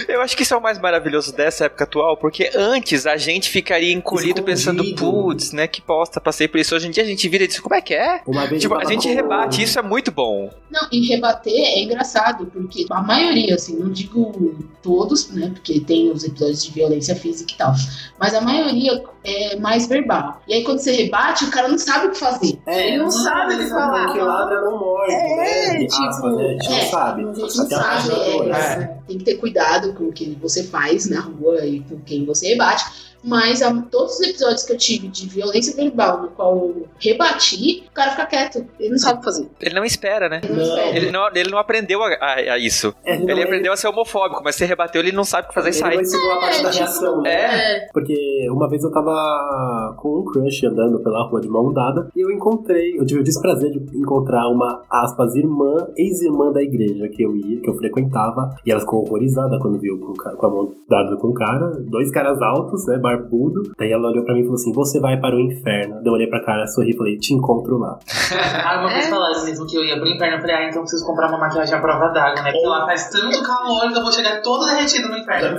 Eu 0.09 0.20
acho 0.20 0.37
que 0.37 0.42
isso 0.42 0.52
é 0.52 0.57
o 0.57 0.61
mais 0.61 0.80
maravilhoso 0.80 1.35
dessa 1.35 1.66
época 1.66 1.85
atual, 1.85 2.16
porque 2.16 2.50
antes 2.57 3.07
a 3.07 3.16
gente 3.16 3.48
ficaria 3.48 3.92
encolhido 3.92 4.42
pensando, 4.42 4.83
Escondido. 4.83 5.12
putz, 5.12 5.52
né, 5.52 5.68
que 5.68 5.80
bosta, 5.80 6.20
passei 6.20 6.48
por 6.48 6.59
isso. 6.59 6.74
Hoje 6.74 6.88
em 6.88 6.90
dia 6.90 7.02
a 7.02 7.07
gente 7.07 7.28
vira 7.28 7.44
e 7.44 7.46
diz, 7.46 7.61
como 7.61 7.74
é 7.74 7.80
que 7.80 7.94
é? 7.94 8.20
Tipo, 8.59 8.74
a 8.74 8.85
gente 8.85 9.09
rebate, 9.09 9.62
isso 9.62 9.78
é 9.78 9.83
muito 9.83 10.11
bom. 10.11 10.50
Não, 10.70 10.88
e 10.90 11.07
rebater 11.07 11.52
é 11.52 11.83
engraçado, 11.83 12.46
porque 12.46 12.85
a 12.90 13.00
maioria, 13.00 13.54
assim, 13.54 13.78
não 13.78 13.90
digo 13.90 14.57
todos, 14.83 15.30
né? 15.30 15.50
Porque 15.54 15.78
tem 15.80 16.11
os 16.11 16.24
episódios 16.24 16.64
de 16.64 16.72
violência 16.72 17.14
física 17.14 17.52
e 17.52 17.57
tal. 17.57 17.72
Mas 18.18 18.35
a 18.35 18.40
maioria 18.40 19.02
é 19.25 19.57
mais 19.57 19.87
verbal. 19.87 20.41
E 20.47 20.55
aí 20.55 20.63
quando 20.65 20.79
você 20.79 20.93
rebate, 20.93 21.45
o 21.45 21.51
cara 21.51 21.69
não 21.69 21.79
sabe 21.79 22.07
o 22.09 22.11
que 22.11 22.19
fazer. 22.19 22.59
É, 22.67 22.89
Ele 22.89 22.99
não 22.99 23.11
sabe 23.11 23.55
o 23.55 23.59
que 23.59 23.67
falar. 23.69 24.07
Porque 24.07 24.21
ladra 24.21 24.61
não 24.61 24.79
morde, 24.79 25.13
É, 25.13 25.73
né? 25.79 25.87
Tipo, 25.87 26.29
né? 26.37 26.45
A 26.45 26.63
gente 26.63 26.67
é, 26.73 26.83
não 26.85 26.91
sabe. 26.91 27.23
A 27.23 27.27
gente 27.27 27.39
não 27.39 27.47
a 27.47 27.51
sabe. 27.51 27.69
patrocinadora. 27.71 28.57
é, 28.57 28.97
Tem 29.09 29.19
que 29.19 29.25
ter 29.25 29.35
cuidado 29.37 29.93
com 29.95 30.05
o 30.05 30.13
que 30.13 30.37
você 30.41 30.63
faz 30.65 31.09
na 31.09 31.21
rua 31.21 31.65
e 31.65 31.81
com 31.81 31.99
quem 32.01 32.25
você 32.25 32.49
rebate. 32.49 32.85
Mas 33.27 33.63
a- 33.63 33.73
todos 33.91 34.15
os 34.15 34.21
episódios 34.29 34.63
que 34.65 34.73
eu 34.73 34.77
tive 34.79 35.09
de 35.09 35.29
violência 35.29 35.75
verbal, 35.75 36.23
no 36.23 36.29
qual 36.29 36.57
eu 36.57 36.87
rebati, 37.01 37.85
o 37.89 37.93
cara 37.95 38.11
fica 38.11 38.27
quieto. 38.27 38.67
Ele 38.79 38.91
não 38.91 38.99
sabe 38.99 39.17
o 39.17 39.19
que 39.21 39.25
fazer. 39.25 39.49
Ele 39.61 39.75
não 39.75 39.85
espera, 39.85 40.29
né? 40.29 40.41
Ele 40.45 40.53
não, 40.53 40.59
Não. 40.67 40.75
espera. 40.75 40.97
Ele 40.97 41.11
não, 41.11 41.29
ele 41.35 41.51
não 41.51 41.59
aprendeu 41.59 42.03
a, 42.03 42.09
a- 42.09 42.35
a 42.55 42.59
isso. 42.59 42.95
É, 43.05 43.19
não, 43.19 43.29
Ele 43.31 43.43
aprendeu 43.43 43.73
a 43.73 43.77
ser 43.77 43.89
homofóbico, 43.89 44.43
mas 44.45 44.55
se 44.57 44.65
rebateu, 44.65 45.01
ele 45.01 45.13
não 45.13 45.25
sabe 45.25 45.47
o 45.47 45.49
que 45.49 45.55
fazer 45.55 45.69
e 45.69 45.71
Ele 45.73 45.79
sai. 45.79 45.95
não 45.95 46.03
ensinou 46.03 46.33
a 46.33 46.41
parte 46.41 46.59
É, 46.59 46.63
da 46.63 46.71
tipo, 46.71 46.85
reação, 46.85 47.23
né? 47.23 47.33
É, 47.33 47.89
Porque 47.93 48.49
uma 48.51 48.69
vez 48.69 48.83
eu 48.85 48.91
tava 48.93 49.95
com 49.99 50.21
um 50.21 50.25
crush 50.25 50.67
andando 50.67 51.03
pela 51.03 51.27
rua 51.29 51.41
de 51.41 51.49
mão 51.49 51.73
dada 51.73 52.09
e 52.15 52.21
eu 52.21 52.31
encontrei, 52.31 52.99
eu 52.99 53.05
tive 53.07 53.21
o 53.21 53.25
desprazer 53.25 53.71
de 53.71 53.99
encontrar 53.99 54.49
uma, 54.49 54.83
aspas, 54.91 55.35
irmã, 55.35 55.75
ex-irmã 55.97 56.53
da 56.53 56.63
igreja 56.63 57.09
que 57.09 57.23
eu 57.23 57.37
ia, 57.37 57.61
que 57.61 57.69
eu 57.69 57.75
frequentava, 57.75 58.55
e 58.65 58.71
ela 58.71 58.81
ficou 58.81 59.03
horrorizada 59.05 59.59
quando 59.61 59.79
viu 59.79 59.99
com, 59.99 60.13
o 60.13 60.37
com 60.37 60.47
a 60.47 60.51
mão 60.51 60.75
dada 60.89 61.17
com 61.17 61.29
o 61.29 61.35
cara, 61.35 61.71
dois 61.89 62.11
caras 62.11 62.41
altos, 62.43 62.87
né, 62.87 62.99
barbudo. 63.16 63.62
Daí 63.79 63.92
ela 63.92 64.09
olhou 64.09 64.24
pra 64.24 64.35
mim 64.35 64.40
e 64.40 64.44
falou 64.44 64.57
assim: 64.57 64.72
Você 64.72 65.00
vai 65.00 65.18
para 65.20 65.35
o 65.37 65.40
inferno. 65.40 65.94
Daí 65.96 66.07
eu 66.07 66.12
olhei 66.12 66.27
pra 66.27 66.44
cara, 66.44 66.66
sorri 66.66 66.90
e 66.90 66.96
falei: 66.96 67.16
Te 67.18 67.35
encontro 67.35 67.79
lá. 67.79 67.98
Ah, 68.64 68.81
uma 68.81 68.88
vez 68.88 69.07
É. 69.07 69.11
falaram 69.11 69.44
mesmo 69.44 69.66
que 69.66 69.77
eu 69.77 69.85
ia 69.85 69.96
pro 69.98 70.09
inferno. 70.09 70.37
Eu 70.37 70.40
falei, 70.40 70.57
ah, 70.57 70.62
então 70.68 70.77
eu 70.79 70.83
preciso 70.83 71.05
comprar 71.07 71.29
uma 71.29 71.38
maquiagem 71.38 71.74
à 71.74 71.81
prova 71.81 72.09
d'água, 72.12 72.42
né? 72.42 72.50
Porque 72.53 72.66
lá 72.66 72.87
faz 72.87 73.11
tanto 73.11 73.42
calor 73.42 73.92
que 73.92 73.98
eu 73.98 74.03
vou 74.03 74.11
chegar 74.12 74.40
todo 74.42 74.64
derretido 74.66 75.09
no 75.09 75.16
inferno. 75.18 75.59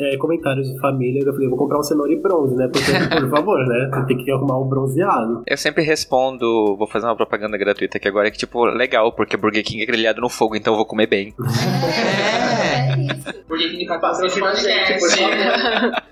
É, 0.00 0.16
comentários 0.16 0.66
de 0.68 0.78
família, 0.80 1.22
eu 1.24 1.32
falei: 1.32 1.48
vou 1.48 1.58
comprar 1.58 1.78
um 1.78 1.82
cenoura 1.82 2.12
e 2.12 2.20
bronze, 2.20 2.56
né? 2.56 2.68
Porque, 2.72 2.92
por 3.20 3.30
favor, 3.30 3.58
né? 3.66 3.90
Você 3.92 4.06
tem 4.06 4.16
que 4.18 4.30
arrumar 4.32 4.58
um 4.58 4.68
bronzeado. 4.68 5.42
Eu 5.46 5.56
sempre 5.56 5.82
respondo, 5.84 6.76
vou 6.76 6.86
fazer 6.86 7.06
uma 7.06 7.16
propaganda 7.16 7.56
gratuita 7.56 7.98
aqui 7.98 8.08
agora, 8.08 8.30
que 8.30 8.38
tipo, 8.38 8.64
legal, 8.66 9.12
porque 9.12 9.36
Burger 9.36 9.62
King 9.64 9.82
é 9.82 9.86
grelhado 9.86 10.20
no 10.20 10.28
fogo, 10.28 10.56
então 10.56 10.72
eu 10.72 10.76
vou 10.76 10.86
comer 10.86 11.06
bem. 11.06 11.34
é, 11.38 12.92
é 12.98 13.14
isso. 13.14 13.32
Tem 13.52 13.78
que 13.78 13.86
patrocinar 13.86 14.52
esse 14.54 14.98
podcast. 14.98 16.02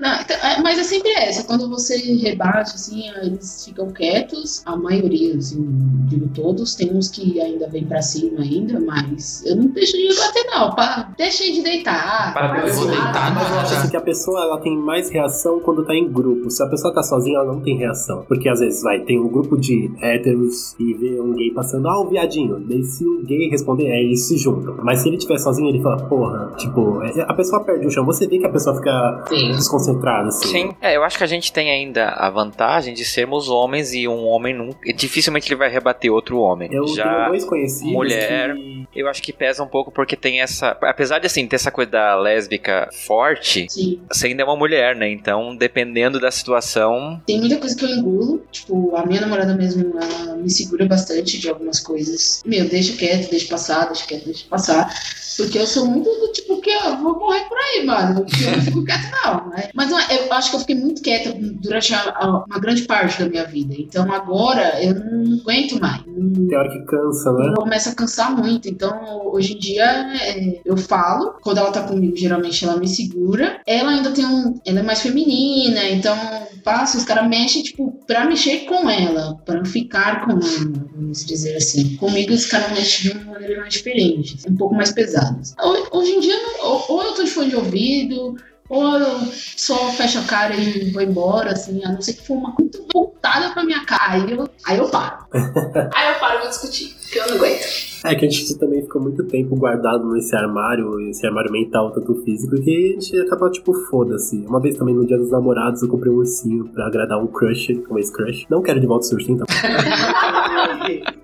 Não, 0.00 0.20
então, 0.20 0.36
é, 0.36 0.60
mas 0.62 0.78
é 0.78 0.82
sempre 0.84 1.10
essa. 1.12 1.44
Quando 1.44 1.68
você 1.68 1.96
rebate, 1.96 2.74
assim, 2.74 3.08
eles 3.22 3.64
ficam 3.64 3.90
quietos. 3.90 4.62
A 4.66 4.76
maioria, 4.76 5.36
assim, 5.36 5.64
digo 6.08 6.28
todos. 6.34 6.74
Tem 6.74 6.92
uns 6.94 7.08
que 7.08 7.40
ainda 7.40 7.68
vem 7.68 7.84
pra 7.84 8.02
cima 8.02 8.40
ainda, 8.40 8.80
mas 8.80 9.42
eu 9.46 9.56
não 9.56 9.66
deixo 9.68 9.92
de 9.96 10.08
rebater, 10.08 10.44
não. 10.50 10.74
Pa, 10.74 11.12
deixei 11.16 11.52
de 11.52 11.62
deitar. 11.62 12.32
Para, 12.34 12.48
pa- 12.48 12.66
eu 12.66 12.74
vou 12.74 12.86
deitar, 12.86 13.34
Mas 13.34 13.50
eu 13.50 13.58
acho 13.60 13.74
assim 13.74 13.88
que 13.90 13.96
a 13.96 14.00
pessoa 14.00 14.40
ela 14.42 14.60
tem 14.60 14.76
mais 14.76 15.10
reação 15.10 15.60
quando 15.60 15.84
tá 15.84 15.94
em 15.94 16.10
grupo. 16.10 16.50
Se 16.50 16.62
a 16.62 16.66
pessoa 16.68 16.92
tá 16.94 17.02
sozinha, 17.02 17.38
ela 17.38 17.52
não 17.52 17.60
tem 17.60 17.76
reação. 17.76 18.24
Porque 18.28 18.48
às 18.48 18.60
vezes 18.60 18.82
vai, 18.82 19.00
tem 19.00 19.20
um 19.20 19.28
grupo 19.28 19.56
de 19.56 19.90
héteros 20.00 20.74
e 20.78 20.94
vê 20.94 21.20
um 21.20 21.32
gay 21.34 21.50
passando, 21.52 21.88
ah, 21.88 22.00
o 22.00 22.08
viadinho. 22.08 22.60
Daí 22.60 22.82
se 22.84 23.04
o 23.04 23.22
gay 23.24 23.48
responder, 23.48 23.86
é, 23.86 24.02
eles 24.02 24.26
se 24.26 24.36
juntam. 24.36 24.76
Mas 24.82 25.00
se 25.00 25.08
ele 25.08 25.16
tiver 25.18 25.38
sozinho, 25.38 25.68
ele 25.68 25.82
fala, 25.82 25.96
porra, 26.08 26.52
tipo, 26.56 27.02
é- 27.02 27.22
a 27.28 27.34
pessoa 27.34 27.62
perde 27.64 27.86
o 27.86 27.90
chão. 27.90 28.04
Você 28.04 28.26
vê 28.26 28.38
que 28.38 28.46
a 28.46 28.50
pessoa 28.50 28.76
fica 28.76 29.24
Sim. 29.28 29.52
Desconcentrada, 29.64 30.28
assim. 30.28 30.48
Sim, 30.48 30.76
é, 30.80 30.96
eu 30.96 31.02
acho 31.04 31.16
que 31.18 31.24
a 31.24 31.26
gente 31.26 31.52
tem 31.52 31.70
ainda 31.70 32.08
a 32.10 32.28
vantagem 32.30 32.94
de 32.94 33.04
sermos 33.04 33.48
homens 33.48 33.92
e 33.94 34.06
um 34.06 34.24
homem 34.26 34.54
nunca. 34.54 34.78
Dificilmente 34.94 35.48
ele 35.48 35.56
vai 35.56 35.68
rebater 35.70 36.12
outro 36.12 36.38
homem. 36.38 36.68
Eu 36.72 36.84
tenho 36.84 36.96
Já 36.96 37.28
dois 37.28 37.44
conhecidos 37.44 37.92
mulher- 37.92 38.54
que- 38.54 38.84
eu 38.94 39.08
acho 39.08 39.22
que 39.22 39.32
pesa 39.32 39.62
um 39.62 39.66
pouco 39.66 39.90
porque 39.90 40.16
tem 40.16 40.40
essa. 40.40 40.76
Apesar 40.82 41.18
de 41.18 41.26
assim, 41.26 41.46
ter 41.46 41.56
essa 41.56 41.70
coisa 41.70 41.90
da 41.90 42.16
lésbica 42.16 42.88
forte, 43.06 43.66
Sim. 43.68 44.00
você 44.10 44.28
ainda 44.28 44.42
é 44.42 44.44
uma 44.44 44.56
mulher, 44.56 44.94
né? 44.94 45.10
Então, 45.10 45.56
dependendo 45.56 46.20
da 46.20 46.30
situação. 46.30 47.20
Tem 47.26 47.38
muita 47.40 47.56
coisa 47.56 47.76
que 47.76 47.84
eu 47.84 47.88
engulo. 47.88 48.42
Tipo, 48.52 48.94
a 48.96 49.04
minha 49.06 49.20
namorada 49.20 49.54
mesmo, 49.54 49.94
ela 50.00 50.36
me 50.36 50.50
segura 50.50 50.86
bastante 50.86 51.38
de 51.38 51.48
algumas 51.48 51.80
coisas. 51.80 52.42
Meu, 52.46 52.68
deixa 52.68 52.96
quieto, 52.96 53.30
deixa 53.30 53.48
passar, 53.48 53.86
deixa 53.86 54.06
quieto, 54.06 54.24
deixa 54.26 54.44
passar. 54.48 54.92
Porque 55.36 55.58
eu 55.58 55.66
sou 55.66 55.86
muito 55.86 56.08
do 56.08 56.30
tipo 56.32 56.60
que 56.60 56.70
eu 56.70 56.96
vou 57.02 57.18
morrer 57.18 57.44
por 57.48 57.58
aí, 57.58 57.84
mano. 57.84 58.24
Eu 58.44 58.52
não 58.52 58.62
fico 58.62 58.84
quieta, 58.84 59.10
não. 59.24 59.43
Né? 59.48 59.68
Mas 59.74 59.90
não, 59.90 59.98
eu 60.10 60.32
acho 60.32 60.50
que 60.50 60.56
eu 60.56 60.60
fiquei 60.60 60.76
muito 60.76 61.02
quieta 61.02 61.34
durante 61.38 61.94
a- 61.94 62.14
a- 62.16 62.44
uma 62.46 62.58
grande 62.58 62.82
parte 62.82 63.22
da 63.22 63.28
minha 63.28 63.44
vida. 63.44 63.74
Então 63.78 64.10
agora 64.12 64.82
eu 64.82 64.94
não 64.94 65.38
aguento 65.40 65.80
mais. 65.80 66.02
Tem 66.04 66.56
hora 66.56 66.70
que 66.70 66.84
cansa, 66.86 67.32
né? 67.32 67.52
começa 67.56 67.90
a 67.90 67.94
cansar 67.94 68.36
muito. 68.36 68.68
Então, 68.68 69.26
hoje 69.32 69.54
em 69.54 69.58
dia, 69.58 69.84
é, 70.20 70.60
eu 70.64 70.76
falo. 70.76 71.34
Quando 71.42 71.58
ela 71.58 71.70
tá 71.70 71.82
comigo, 71.82 72.16
geralmente 72.16 72.64
ela 72.64 72.76
me 72.76 72.88
segura. 72.88 73.60
Ela 73.66 73.90
ainda 73.92 74.10
tem 74.10 74.24
um. 74.26 74.60
Ela 74.66 74.80
é 74.80 74.82
mais 74.82 75.00
feminina, 75.00 75.84
então 75.90 76.16
passo, 76.62 76.96
os 76.96 77.04
caras 77.04 77.28
mexem, 77.28 77.62
tipo, 77.62 77.92
pra 78.06 78.24
mexer 78.24 78.60
com 78.66 78.88
ela, 78.88 79.36
pra 79.44 79.64
ficar 79.64 80.24
com 80.24 80.32
ela, 80.32 80.40
vamos 80.94 81.24
dizer 81.24 81.56
assim. 81.56 81.96
Comigo, 81.96 82.32
os 82.32 82.46
caras 82.46 82.70
mexem 82.70 83.12
de 83.12 83.18
uma 83.18 83.32
maneira 83.32 83.60
mais 83.60 83.72
diferente, 83.74 84.38
um 84.48 84.56
pouco 84.56 84.74
mais 84.74 84.90
pesadas. 84.92 85.54
Ho- 85.62 85.98
Hoje 85.98 86.12
em 86.12 86.20
dia, 86.20 86.34
não- 86.36 86.82
ou 86.88 87.02
eu 87.02 87.12
tô 87.14 87.22
de 87.22 87.30
fone 87.30 87.50
de 87.50 87.56
ouvido. 87.56 88.36
Ou 88.68 88.98
eu 88.98 89.32
só 89.56 89.92
fecho 89.92 90.18
a 90.18 90.24
cara 90.24 90.54
e 90.54 90.90
vou 90.90 91.02
embora, 91.02 91.52
assim, 91.52 91.84
a 91.84 91.92
não 91.92 92.00
ser 92.00 92.14
que 92.14 92.26
for 92.26 92.34
uma 92.34 92.54
muito 92.58 92.86
voltada 92.92 93.50
pra 93.50 93.64
minha 93.64 93.84
cara. 93.84 94.14
Aí 94.14 94.30
eu, 94.30 94.48
aí 94.64 94.78
eu 94.78 94.88
paro. 94.88 95.26
aí 95.94 96.12
eu 96.12 96.18
paro 96.18 96.40
vou 96.40 96.48
discutir, 96.48 96.94
porque 97.02 97.18
eu 97.18 97.26
não 97.28 97.36
aguento. 97.36 97.93
É 98.04 98.14
que 98.14 98.26
a 98.26 98.30
gente 98.30 98.58
também 98.58 98.82
fica 98.82 98.98
muito 98.98 99.24
tempo 99.24 99.56
guardado 99.56 100.12
nesse 100.12 100.36
armário, 100.36 101.00
esse 101.08 101.26
armário 101.26 101.50
mental, 101.50 101.90
tanto 101.90 102.14
físico, 102.16 102.54
que 102.60 102.70
a 102.70 103.00
gente 103.00 103.18
acaba, 103.20 103.50
tipo, 103.50 103.72
foda-se. 103.88 104.44
Uma 104.46 104.60
vez 104.60 104.76
também, 104.76 104.94
no 104.94 105.06
dia 105.06 105.16
dos 105.16 105.30
namorados, 105.30 105.82
eu 105.82 105.88
comprei 105.88 106.12
um 106.12 106.16
ursinho 106.16 106.68
pra 106.68 106.86
agradar 106.86 107.18
um 107.18 107.26
crush, 107.26 107.82
um 107.90 107.96
ex-crush. 107.96 108.44
Não 108.50 108.60
quero 108.60 108.78
de 108.78 108.86
volta 108.86 109.06
esse 109.06 109.14
ursinho, 109.14 109.36
então. 109.36 109.46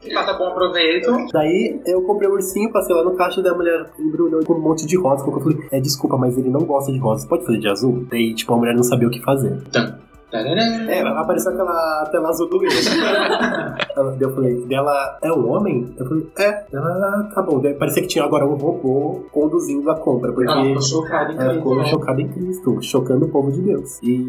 Que 0.00 0.14
faça 0.14 0.32
bom 0.38 0.54
proveito. 0.54 1.12
Daí, 1.32 1.80
eu 1.86 2.00
comprei 2.02 2.30
o 2.30 2.32
ursinho, 2.32 2.72
passei 2.72 2.96
lá 2.96 3.04
no 3.04 3.14
caixa, 3.14 3.42
da 3.42 3.54
mulher 3.54 3.90
embrulhou 3.98 4.42
com 4.42 4.54
um 4.54 4.60
monte 4.60 4.86
de 4.86 4.96
rosa. 4.96 5.26
Eu 5.26 5.38
falei, 5.38 5.58
é, 5.70 5.80
desculpa, 5.80 6.16
mas 6.16 6.38
ele 6.38 6.48
não 6.48 6.60
gosta 6.60 6.90
de 6.90 6.98
rosa, 6.98 7.28
pode 7.28 7.44
fazer 7.44 7.58
de 7.58 7.68
azul? 7.68 8.06
Daí, 8.10 8.34
tipo, 8.34 8.54
a 8.54 8.56
mulher 8.56 8.74
não 8.74 8.82
sabia 8.82 9.06
o 9.06 9.10
que 9.10 9.20
fazer. 9.20 9.60
Tarará. 9.70 10.09
É, 10.32 11.00
apareceu 11.00 11.52
aquela 11.52 12.08
tela 12.12 12.28
azul 12.28 12.48
do. 12.48 12.60
Ela- 13.96 14.16
eu 14.20 14.34
falei, 14.34 14.64
dela 14.66 15.18
é 15.22 15.32
um 15.32 15.48
homem? 15.50 15.92
Eu 15.98 16.06
falei, 16.06 16.26
é. 16.38 16.64
Ela, 16.72 17.28
tá 17.34 17.42
bom. 17.42 17.58
Daí 17.60 17.74
Parecia 17.74 18.02
que 18.02 18.08
tinha 18.08 18.24
agora 18.24 18.46
um 18.46 18.54
robô 18.54 19.24
conduzindo 19.32 19.90
a 19.90 19.96
compra, 19.96 20.32
porque 20.32 20.48
Ela 20.50 20.64
ficou 20.64 20.82
chocada, 20.82 21.32
ela 21.32 21.54
ficou 21.54 21.72
incrível. 21.74 21.90
chocada 21.98 22.20
em 22.22 22.28
Cristo, 22.28 22.78
chocando 22.82 23.24
o 23.26 23.28
povo 23.28 23.50
de 23.50 23.60
Deus. 23.60 23.98
E 24.02 24.24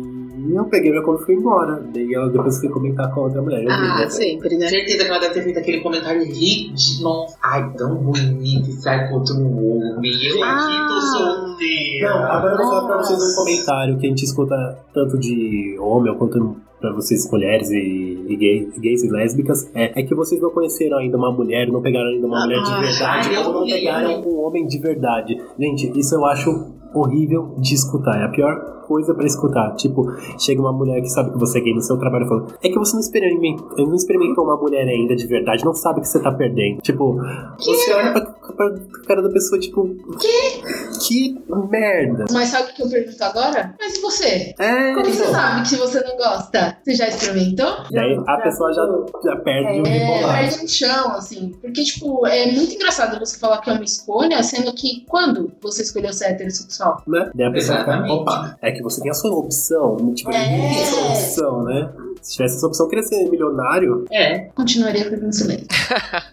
eu 0.55 0.65
peguei 0.65 0.91
minha 0.91 1.03
conta 1.03 1.21
e 1.21 1.25
fui 1.25 1.35
embora. 1.35 1.81
Daí 1.93 2.13
ela 2.13 2.29
depois 2.29 2.59
foi 2.59 2.69
comentar 2.69 3.13
com 3.13 3.21
a 3.21 3.23
outra 3.25 3.41
mulher. 3.41 3.65
Ah, 3.69 3.99
né? 3.99 4.09
sempre, 4.09 4.57
né? 4.57 4.67
Certeza 4.67 5.03
que 5.05 5.09
ela 5.09 5.19
deve 5.19 5.33
ter 5.35 5.43
feito 5.43 5.59
aquele 5.59 5.81
comentário 5.81 6.23
ridículo. 6.23 7.27
Ai, 7.43 7.71
tão 7.77 7.95
bonito 7.95 8.69
e 8.69 8.73
sai 8.73 9.07
com 9.09 9.15
outro 9.15 9.35
homem. 9.35 10.11
Eu 10.29 10.43
aqui 10.43 10.87
tô 10.87 10.93
Ah. 10.93 11.01
solteira. 11.17 12.09
Não, 12.09 12.23
agora 12.23 12.53
eu 12.53 12.57
vou 12.57 12.67
falar 12.69 12.87
pra 12.87 12.97
vocês 12.97 13.19
um 13.19 13.35
comentário 13.35 13.97
que 13.99 14.05
a 14.07 14.09
gente 14.09 14.23
escuta 14.25 14.55
tanto 14.93 15.19
de 15.19 15.77
homem 15.79 15.90
quanto 16.17 16.55
pra 16.79 16.91
vocês 16.93 17.29
mulheres 17.31 17.69
e, 17.69 18.25
e 18.27 18.35
gay- 18.35 18.69
gays 18.79 19.03
e 19.03 19.09
lésbicas, 19.09 19.69
é, 19.75 19.99
é 19.99 20.03
que 20.03 20.15
vocês 20.15 20.41
não 20.41 20.49
conheceram 20.49 20.97
ainda 20.97 21.15
uma 21.17 21.31
mulher, 21.31 21.67
não 21.67 21.81
pegaram 21.81 22.07
ainda 22.09 22.25
uma 22.27 22.37
Ah, 22.41 22.45
mulher 22.45 22.59
de 22.63 22.71
verdade, 22.79 23.29
ai, 23.29 23.35
eu 23.35 23.47
ou 23.47 23.53
não 23.53 23.65
pegaram 23.65 24.21
um 24.23 24.39
homem 24.45 24.65
de 24.65 24.79
verdade. 24.79 25.37
Gente, 25.59 25.91
isso 25.99 26.15
eu 26.15 26.25
acho 26.25 26.49
horrível 26.93 27.55
de 27.59 27.73
escutar. 27.75 28.19
É 28.19 28.25
a 28.25 28.29
pior 28.29 28.80
coisa 28.91 29.13
pra 29.15 29.25
escutar. 29.25 29.73
Tipo, 29.75 30.05
chega 30.37 30.59
uma 30.61 30.73
mulher 30.73 31.01
que 31.01 31.07
sabe 31.09 31.31
que 31.31 31.37
você 31.39 31.59
é 31.59 31.61
gay 31.61 31.73
no 31.73 31.81
seu 31.81 31.97
trabalho 31.97 32.25
e 32.25 32.27
fala: 32.27 32.47
É 32.61 32.67
que 32.69 32.77
você 32.77 32.93
não 32.93 32.99
experimentou, 32.99 33.87
não 33.87 33.95
experimentou 33.95 34.43
uma 34.43 34.57
mulher 34.57 34.85
ainda 34.87 35.15
de 35.15 35.25
verdade, 35.27 35.63
não 35.63 35.73
sabe 35.73 36.01
que 36.01 36.07
você 36.07 36.21
tá 36.21 36.31
perdendo. 36.31 36.81
Tipo, 36.81 37.15
você 37.57 37.93
olha 37.93 38.11
pra, 38.11 38.21
pra 38.21 38.75
cara 39.07 39.21
da 39.21 39.29
pessoa, 39.29 39.59
tipo, 39.59 39.87
que? 40.19 40.61
Que 41.07 41.41
merda. 41.69 42.25
Mas 42.31 42.49
sabe 42.49 42.71
o 42.71 42.75
que 42.75 42.83
eu 42.83 42.89
pergunto 42.89 43.23
agora? 43.23 43.73
Mas 43.79 43.97
e 43.97 44.01
você? 44.01 44.53
É, 44.59 44.93
Como 44.93 45.05
você 45.05 45.21
então. 45.21 45.31
sabe 45.33 45.61
que 45.61 45.67
se 45.69 45.75
você 45.77 46.01
não 46.03 46.15
gosta? 46.17 46.77
Você 46.83 46.95
já 46.95 47.07
experimentou? 47.07 47.67
E 47.91 47.97
aí 47.97 48.21
a 48.27 48.37
pessoa 48.37 48.71
já, 48.73 48.83
já 49.23 49.35
perde 49.37 49.81
o 49.81 49.87
É, 49.87 49.99
bipolar. 49.99 50.39
perde 50.39 50.63
um 50.63 50.67
chão, 50.67 51.11
assim. 51.15 51.53
Porque, 51.61 51.83
tipo, 51.83 52.25
é 52.27 52.51
muito 52.51 52.73
engraçado 52.75 53.19
você 53.19 53.39
falar 53.39 53.59
que 53.61 53.69
é 53.69 53.73
uma 53.73 53.83
escolha, 53.83 54.41
sendo 54.43 54.73
que 54.73 55.03
quando 55.07 55.51
você 55.61 55.81
escolheu 55.83 56.13
ser 56.13 56.25
heterossexual? 56.31 57.01
Né? 57.07 57.31
Daí 57.33 57.47
a 57.47 57.51
pessoa 57.51 57.79
fica, 57.79 58.13
opa, 58.13 58.57
é 58.61 58.71
que 58.71 58.80
você 58.81 59.01
tem 59.01 59.11
a 59.11 59.13
sua 59.13 59.31
opção. 59.35 59.97
Tipo, 60.13 60.31
É. 60.31 60.49
ninguém 60.51 60.69
tem 60.73 60.81
essa 60.81 61.01
opção, 61.01 61.63
né? 61.63 61.89
Se 62.21 62.33
tivesse 62.33 62.57
essa 62.57 62.67
opção, 62.67 62.85
eu 62.85 62.89
queria 62.89 63.03
ser 63.03 63.29
milionário. 63.29 64.05
É. 64.11 64.39
Continuaria 64.55 65.09
perdendo 65.09 65.33
silêncio. 65.33 65.67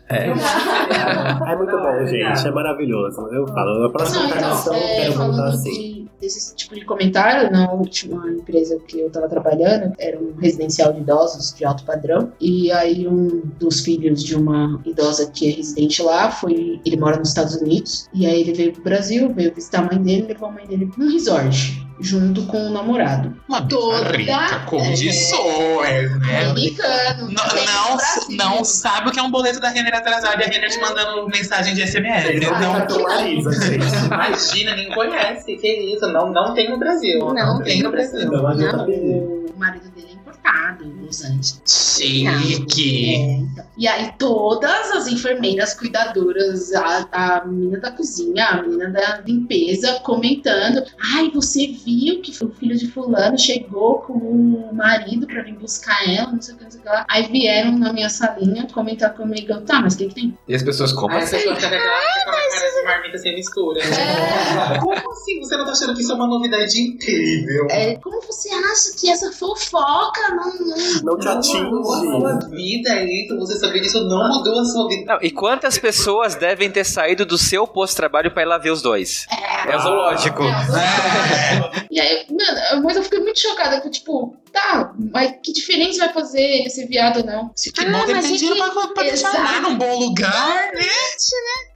É 0.08 1.56
muito 1.56 1.72
bom, 1.76 2.06
gente. 2.06 2.46
É 2.46 2.50
maravilhoso. 2.50 3.20
Eu 3.32 3.46
falo, 3.48 3.80
na 3.82 3.90
próxima 3.90 4.20
Não, 4.22 4.28
encarnação 4.28 4.74
então, 4.74 4.86
eu 4.86 4.92
é, 4.94 4.96
quero 5.00 5.12
voltar 5.14 5.32
falando 5.36 5.54
assim. 5.54 5.70
de, 5.70 6.06
desse 6.20 6.54
tipo 6.56 6.74
de 6.74 6.84
comentário, 6.84 7.50
na 7.50 7.70
última 7.72 8.28
empresa 8.30 8.78
que 8.86 9.00
eu 9.00 9.10
tava 9.10 9.28
trabalhando, 9.28 9.92
era 9.98 10.18
um 10.18 10.34
residencial 10.38 10.92
de 10.92 11.00
idosos 11.00 11.54
de 11.54 11.64
alto 11.64 11.84
padrão, 11.84 12.32
e 12.40 12.70
aí 12.72 13.06
um 13.08 13.42
dos 13.58 13.80
filhos 13.80 14.22
de 14.22 14.34
uma 14.36 14.80
idosa 14.84 15.30
que 15.30 15.48
é 15.48 15.52
residente 15.54 16.02
lá, 16.02 16.30
foi, 16.30 16.80
ele 16.84 16.96
mora 16.96 17.16
nos 17.18 17.28
Estados 17.28 17.54
Unidos, 17.56 18.08
e 18.12 18.26
aí 18.26 18.40
ele 18.40 18.52
veio 18.52 18.72
pro 18.72 18.82
Brasil, 18.82 19.32
veio 19.32 19.54
visitar 19.54 19.80
a 19.80 19.82
mãe 19.86 20.02
dele, 20.02 20.26
levou 20.28 20.48
a 20.48 20.52
mãe 20.52 20.66
dele 20.66 20.90
num 20.96 21.10
resort, 21.10 21.86
junto 22.00 22.42
com 22.46 22.66
o 22.68 22.70
namorado. 22.70 23.34
Uma 23.48 23.62
Toda- 23.62 24.16
rica, 24.16 24.60
condições, 24.66 26.18
né? 26.20 26.46
Americano. 26.50 27.28
Não, 27.30 27.44
não, 27.90 27.96
Brasil. 27.96 28.36
não 28.36 28.64
sabe 28.64 29.08
o 29.08 29.12
que 29.12 29.18
é 29.18 29.22
um 29.22 29.30
boleto 29.30 29.60
da 29.60 29.68
Renner 29.68 29.94
atrasado 29.94 30.40
e 30.40 30.44
a 30.44 30.46
Renner 30.46 30.70
te 30.70 30.80
mandando 30.80 31.26
mensagem 31.28 31.74
de 31.74 31.82
SMS. 31.86 32.22
Vocês 32.24 32.40
não 32.60 33.02
Marisa, 33.02 33.52
gente. 33.52 34.04
Imagina, 34.06 34.76
nem 34.76 34.90
conhece. 34.90 35.56
Que 35.56 35.94
isso? 35.94 36.06
Não, 36.06 36.32
não 36.32 36.54
tem 36.54 36.70
no 36.70 36.78
Brasil. 36.78 37.18
Não, 37.34 37.62
tem 37.62 37.82
no 37.82 37.90
Brasil. 37.90 38.30
Tá 38.30 38.52
Não. 38.54 39.47
O 39.58 39.60
marido 39.60 39.90
dele 39.90 40.08
é 40.10 40.14
importado 40.14 40.84
em 40.84 41.04
Los 41.04 41.22
Angeles. 41.24 41.60
chique. 41.66 43.14
É, 43.14 43.30
então. 43.32 43.64
E 43.76 43.88
aí 43.88 44.12
todas 44.18 44.90
as 44.92 45.08
enfermeiras 45.08 45.74
cuidadoras, 45.74 46.72
a, 46.74 47.08
a 47.40 47.44
menina 47.44 47.78
da 47.80 47.90
cozinha, 47.90 48.46
a 48.46 48.62
menina 48.62 48.90
da 48.90 49.20
limpeza, 49.26 50.00
comentando: 50.00 50.84
Ai, 51.16 51.30
você 51.30 51.66
viu 51.66 52.20
que 52.22 52.30
o 52.44 52.50
filho 52.50 52.76
de 52.76 52.88
fulano 52.90 53.38
chegou 53.38 53.98
com 54.00 54.12
o 54.14 54.74
marido 54.74 55.26
pra 55.26 55.42
vir 55.42 55.54
buscar 55.54 56.08
ela, 56.08 56.32
não 56.32 56.40
sei 56.40 56.54
o 56.54 56.58
que, 56.58 56.64
não 56.64 56.70
sei 56.70 56.80
o 56.80 56.82
que 56.84 56.88
lá. 56.88 57.04
Aí 57.10 57.24
vieram 57.30 57.76
na 57.78 57.92
minha 57.92 58.08
salinha 58.08 58.66
comentar 58.72 59.14
comigo, 59.14 59.60
tá, 59.62 59.80
mas 59.80 59.94
o 59.94 59.98
que, 59.98 60.06
que 60.08 60.14
tem? 60.14 60.38
E 60.46 60.54
as 60.54 60.62
pessoas 60.62 60.92
como 60.92 61.14
Aí 61.14 61.22
assim? 61.22 61.36
pessoa 61.36 61.56
fica 61.56 61.68
com 61.68 61.74
aquela 61.74 62.00
fica 62.00 62.24
com 62.24 62.30
a 62.30 62.60
cara 62.60 62.70
de 62.70 62.84
marmita 62.84 63.18
sem 63.18 63.34
mistura. 63.34 63.80
né? 63.80 64.74
É. 64.74 64.78
Como 64.78 65.10
assim? 65.10 65.40
Você 65.40 65.56
não 65.56 65.64
tá 65.64 65.72
achando 65.72 65.94
que 65.94 66.02
isso 66.02 66.12
é 66.12 66.14
uma 66.14 66.26
novidade 66.28 66.80
incrível? 66.80 67.66
É, 67.70 67.96
como 67.96 68.20
você 68.22 68.48
acha 68.50 68.92
que 68.98 69.10
essa 69.10 69.32
fofoca 69.56 70.28
não. 70.30 70.44
não... 70.44 71.02
Não 71.02 71.18
te 71.18 71.28
A 71.28 71.42
sua 71.42 72.32
atinge. 72.34 72.50
vida 72.50 72.90
é 72.90 73.04
isso, 73.04 73.38
você 73.38 73.56
saber 73.56 73.80
disso 73.80 74.04
não 74.04 74.28
mudou 74.28 74.60
a 74.60 74.64
sua 74.64 74.88
vida. 74.88 75.14
Não, 75.14 75.18
e 75.22 75.30
quantas 75.30 75.78
pessoas 75.78 76.34
devem 76.34 76.70
ter 76.70 76.84
saído 76.84 77.24
do 77.24 77.38
seu 77.38 77.66
posto-trabalho 77.66 78.30
pra 78.30 78.42
ir 78.42 78.46
lá 78.46 78.58
ver 78.58 78.70
os 78.70 78.82
dois? 78.82 79.26
É 79.66 79.78
zoológico. 79.78 80.42
É. 80.42 81.86
E 81.90 82.00
aí, 82.00 82.26
mano, 82.30 82.82
mas 82.84 82.96
eu 82.96 83.02
fiquei 83.02 83.20
muito 83.20 83.40
chocada, 83.40 83.80
que 83.80 83.90
tipo, 83.90 84.36
tá, 84.52 84.92
mas 85.12 85.34
que 85.42 85.52
diferença 85.52 86.04
vai 86.04 86.12
fazer 86.14 86.40
ele 86.40 86.70
ser 86.70 86.86
viado 86.86 87.18
ou 87.18 87.24
não? 87.26 87.48
Que 87.50 87.70
Ah, 87.84 87.90
bom 87.92 88.04
que 88.04 88.10
ele 88.12 88.20
tem 88.22 88.34
é 88.34 88.36
dinheiro 88.36 88.56
que- 88.64 88.70
pra, 88.72 88.88
pra 88.88 89.02
deixar 89.04 89.34
a 89.56 89.60
num 89.60 89.76
bom 89.76 89.98
lugar, 89.98 90.72
né? 90.74 90.82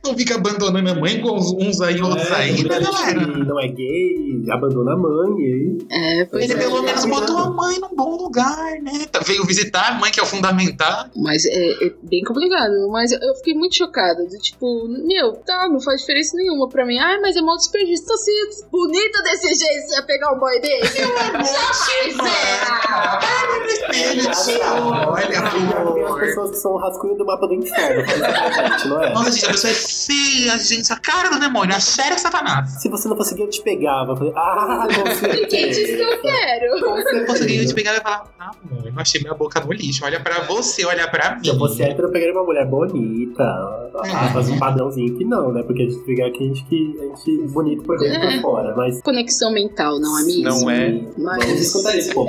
Não 0.05 0.17
fica 0.17 0.35
abandonando 0.35 0.91
a 0.91 0.95
mãe 0.95 1.21
com 1.21 1.31
uns- 1.37 1.81
aí, 1.81 2.01
outros 2.03 2.29
É, 2.29 2.35
aí, 2.35 2.63
né, 2.65 2.69
galera? 2.81 3.27
não 3.45 3.61
é 3.61 3.69
gay, 3.69 4.43
abandona 4.51 4.95
a 4.95 4.97
mãe. 4.97 5.33
Aí, 5.93 6.21
É, 6.21 6.25
pois 6.25 6.45
Ele 6.45 6.55
é. 6.55 6.57
pelo 6.57 6.83
menos 6.83 7.03
tá 7.03 7.09
botou 7.09 7.39
a 7.39 7.51
mãe 7.51 7.79
num 7.79 7.95
bom 7.95 8.17
lugar, 8.17 8.73
né? 8.83 9.07
Tá- 9.11 9.21
Veio 9.21 9.45
visitar 9.47 9.89
a 9.91 9.93
mãe, 9.95 10.11
que 10.11 10.19
é 10.19 10.23
o 10.23 10.27
fundamental. 10.27 11.07
Mas 11.17 11.45
é, 11.45 11.85
é 11.87 11.93
bem 12.03 12.23
complicado. 12.25 12.73
Mas 12.91 13.13
eu- 13.13 13.35
fiquei 13.37 13.55
muito 13.55 13.77
chocada. 13.77 14.27
De 14.27 14.39
tipo, 14.39 14.89
meu, 14.89 15.33
tá, 15.35 15.69
não 15.69 15.81
faz 15.81 16.01
diferença 16.01 16.37
nenhuma 16.37 16.69
pra 16.69 16.85
mim. 16.85 16.99
Ai, 16.99 17.19
mas 17.21 17.37
é 17.37 17.41
mó 17.43 17.55
desperdício. 17.57 18.07
Tá 18.07 18.17
se 18.17 18.67
bonita 18.71 19.23
desse 19.23 19.55
jeito, 19.55 19.87
você 19.89 19.95
ia 19.97 20.03
pegar 20.03 20.35
um 20.35 20.39
boy 20.41 20.61
desse? 20.61 20.99
Jamais 20.99 21.51
Olha, 23.93 25.27
Tem 25.27 25.37
as 25.37 25.55
amor. 25.55 26.21
pessoas 26.21 26.51
que 26.51 26.57
são 26.57 26.73
o 26.73 26.77
rascunho 26.79 27.15
do 27.17 27.25
mapa 27.25 27.47
do 27.47 27.55
inferno. 27.55 28.03
Gente, 28.07 28.89
não 28.89 29.03
é? 29.03 29.13
Nossa, 29.13 29.31
gente, 29.33 29.47
a 29.47 29.51
pessoa 29.51 29.71
é 29.71 29.75
feia, 29.75 30.59
gente. 30.59 30.93
A 30.93 30.97
cara 30.97 31.29
do 31.31 31.39
demônio, 31.41 31.75
a 31.75 31.81
séria 31.81 32.19
Satanás. 32.19 32.71
Se 32.81 32.89
você 32.89 33.09
não 33.09 33.17
conseguir, 33.17 33.43
eu 33.43 33.51
te 33.51 33.61
pegava. 33.63 34.13
Eu 34.13 34.17
falei, 34.17 34.33
ah, 34.37 34.87
certeza. 35.19 35.47
Quem 35.47 35.69
disse 35.71 35.97
que 35.97 36.03
eu 36.03 36.21
quero? 36.21 36.79
Se 37.09 37.17
eu 37.17 37.27
conseguir 37.27 37.67
te 37.67 37.75
pegar 37.75 37.97
e 37.97 38.01
falar, 38.01 38.25
ah, 38.39 38.51
amor, 38.71 38.87
eu 38.87 38.93
achei 38.97 39.21
minha 39.21 39.35
boca 39.35 39.61
no 39.61 39.73
lixo. 39.73 40.05
Olha 40.05 40.21
pra 40.21 40.41
você, 40.43 40.85
olha 40.85 41.09
pra 41.09 41.37
mim. 41.37 41.45
Se 41.45 41.51
eu 41.51 41.59
fosse 41.59 41.83
hétero, 41.83 42.09
eu 42.09 42.13
pegaria 42.13 42.33
uma 42.35 42.45
mulher 42.45 42.67
bonita. 42.67 43.43
Ah, 43.45 44.31
Faz 44.33 44.49
um 44.49 44.59
padrãozinho 44.59 45.17
que 45.19 45.25
não, 45.25 45.53
né? 45.53 45.63
Porque 45.63 45.83
a 45.83 45.87
gente 45.87 45.99
pegar 46.05 46.27
aqui, 46.27 46.45
a 46.45 46.49
gente, 46.49 46.65
que- 46.65 46.99
a 47.01 47.17
gente 47.17 47.49
bonito 47.49 47.83
por 47.85 47.99
dentro 47.99 48.25
e 48.31 48.33
por 48.35 48.43
fora. 48.43 48.75
Mas. 48.77 49.01
Conexão 49.03 49.53
mental, 49.53 49.99
não 50.01 50.19
é 50.19 50.23
mesmo? 50.25 50.43
Não 50.45 50.71
é. 50.71 51.03
Mas- 51.19 51.45
Vamos 51.45 51.61
escutar 51.61 51.97
isso, 51.97 52.13
pô. 52.15 52.27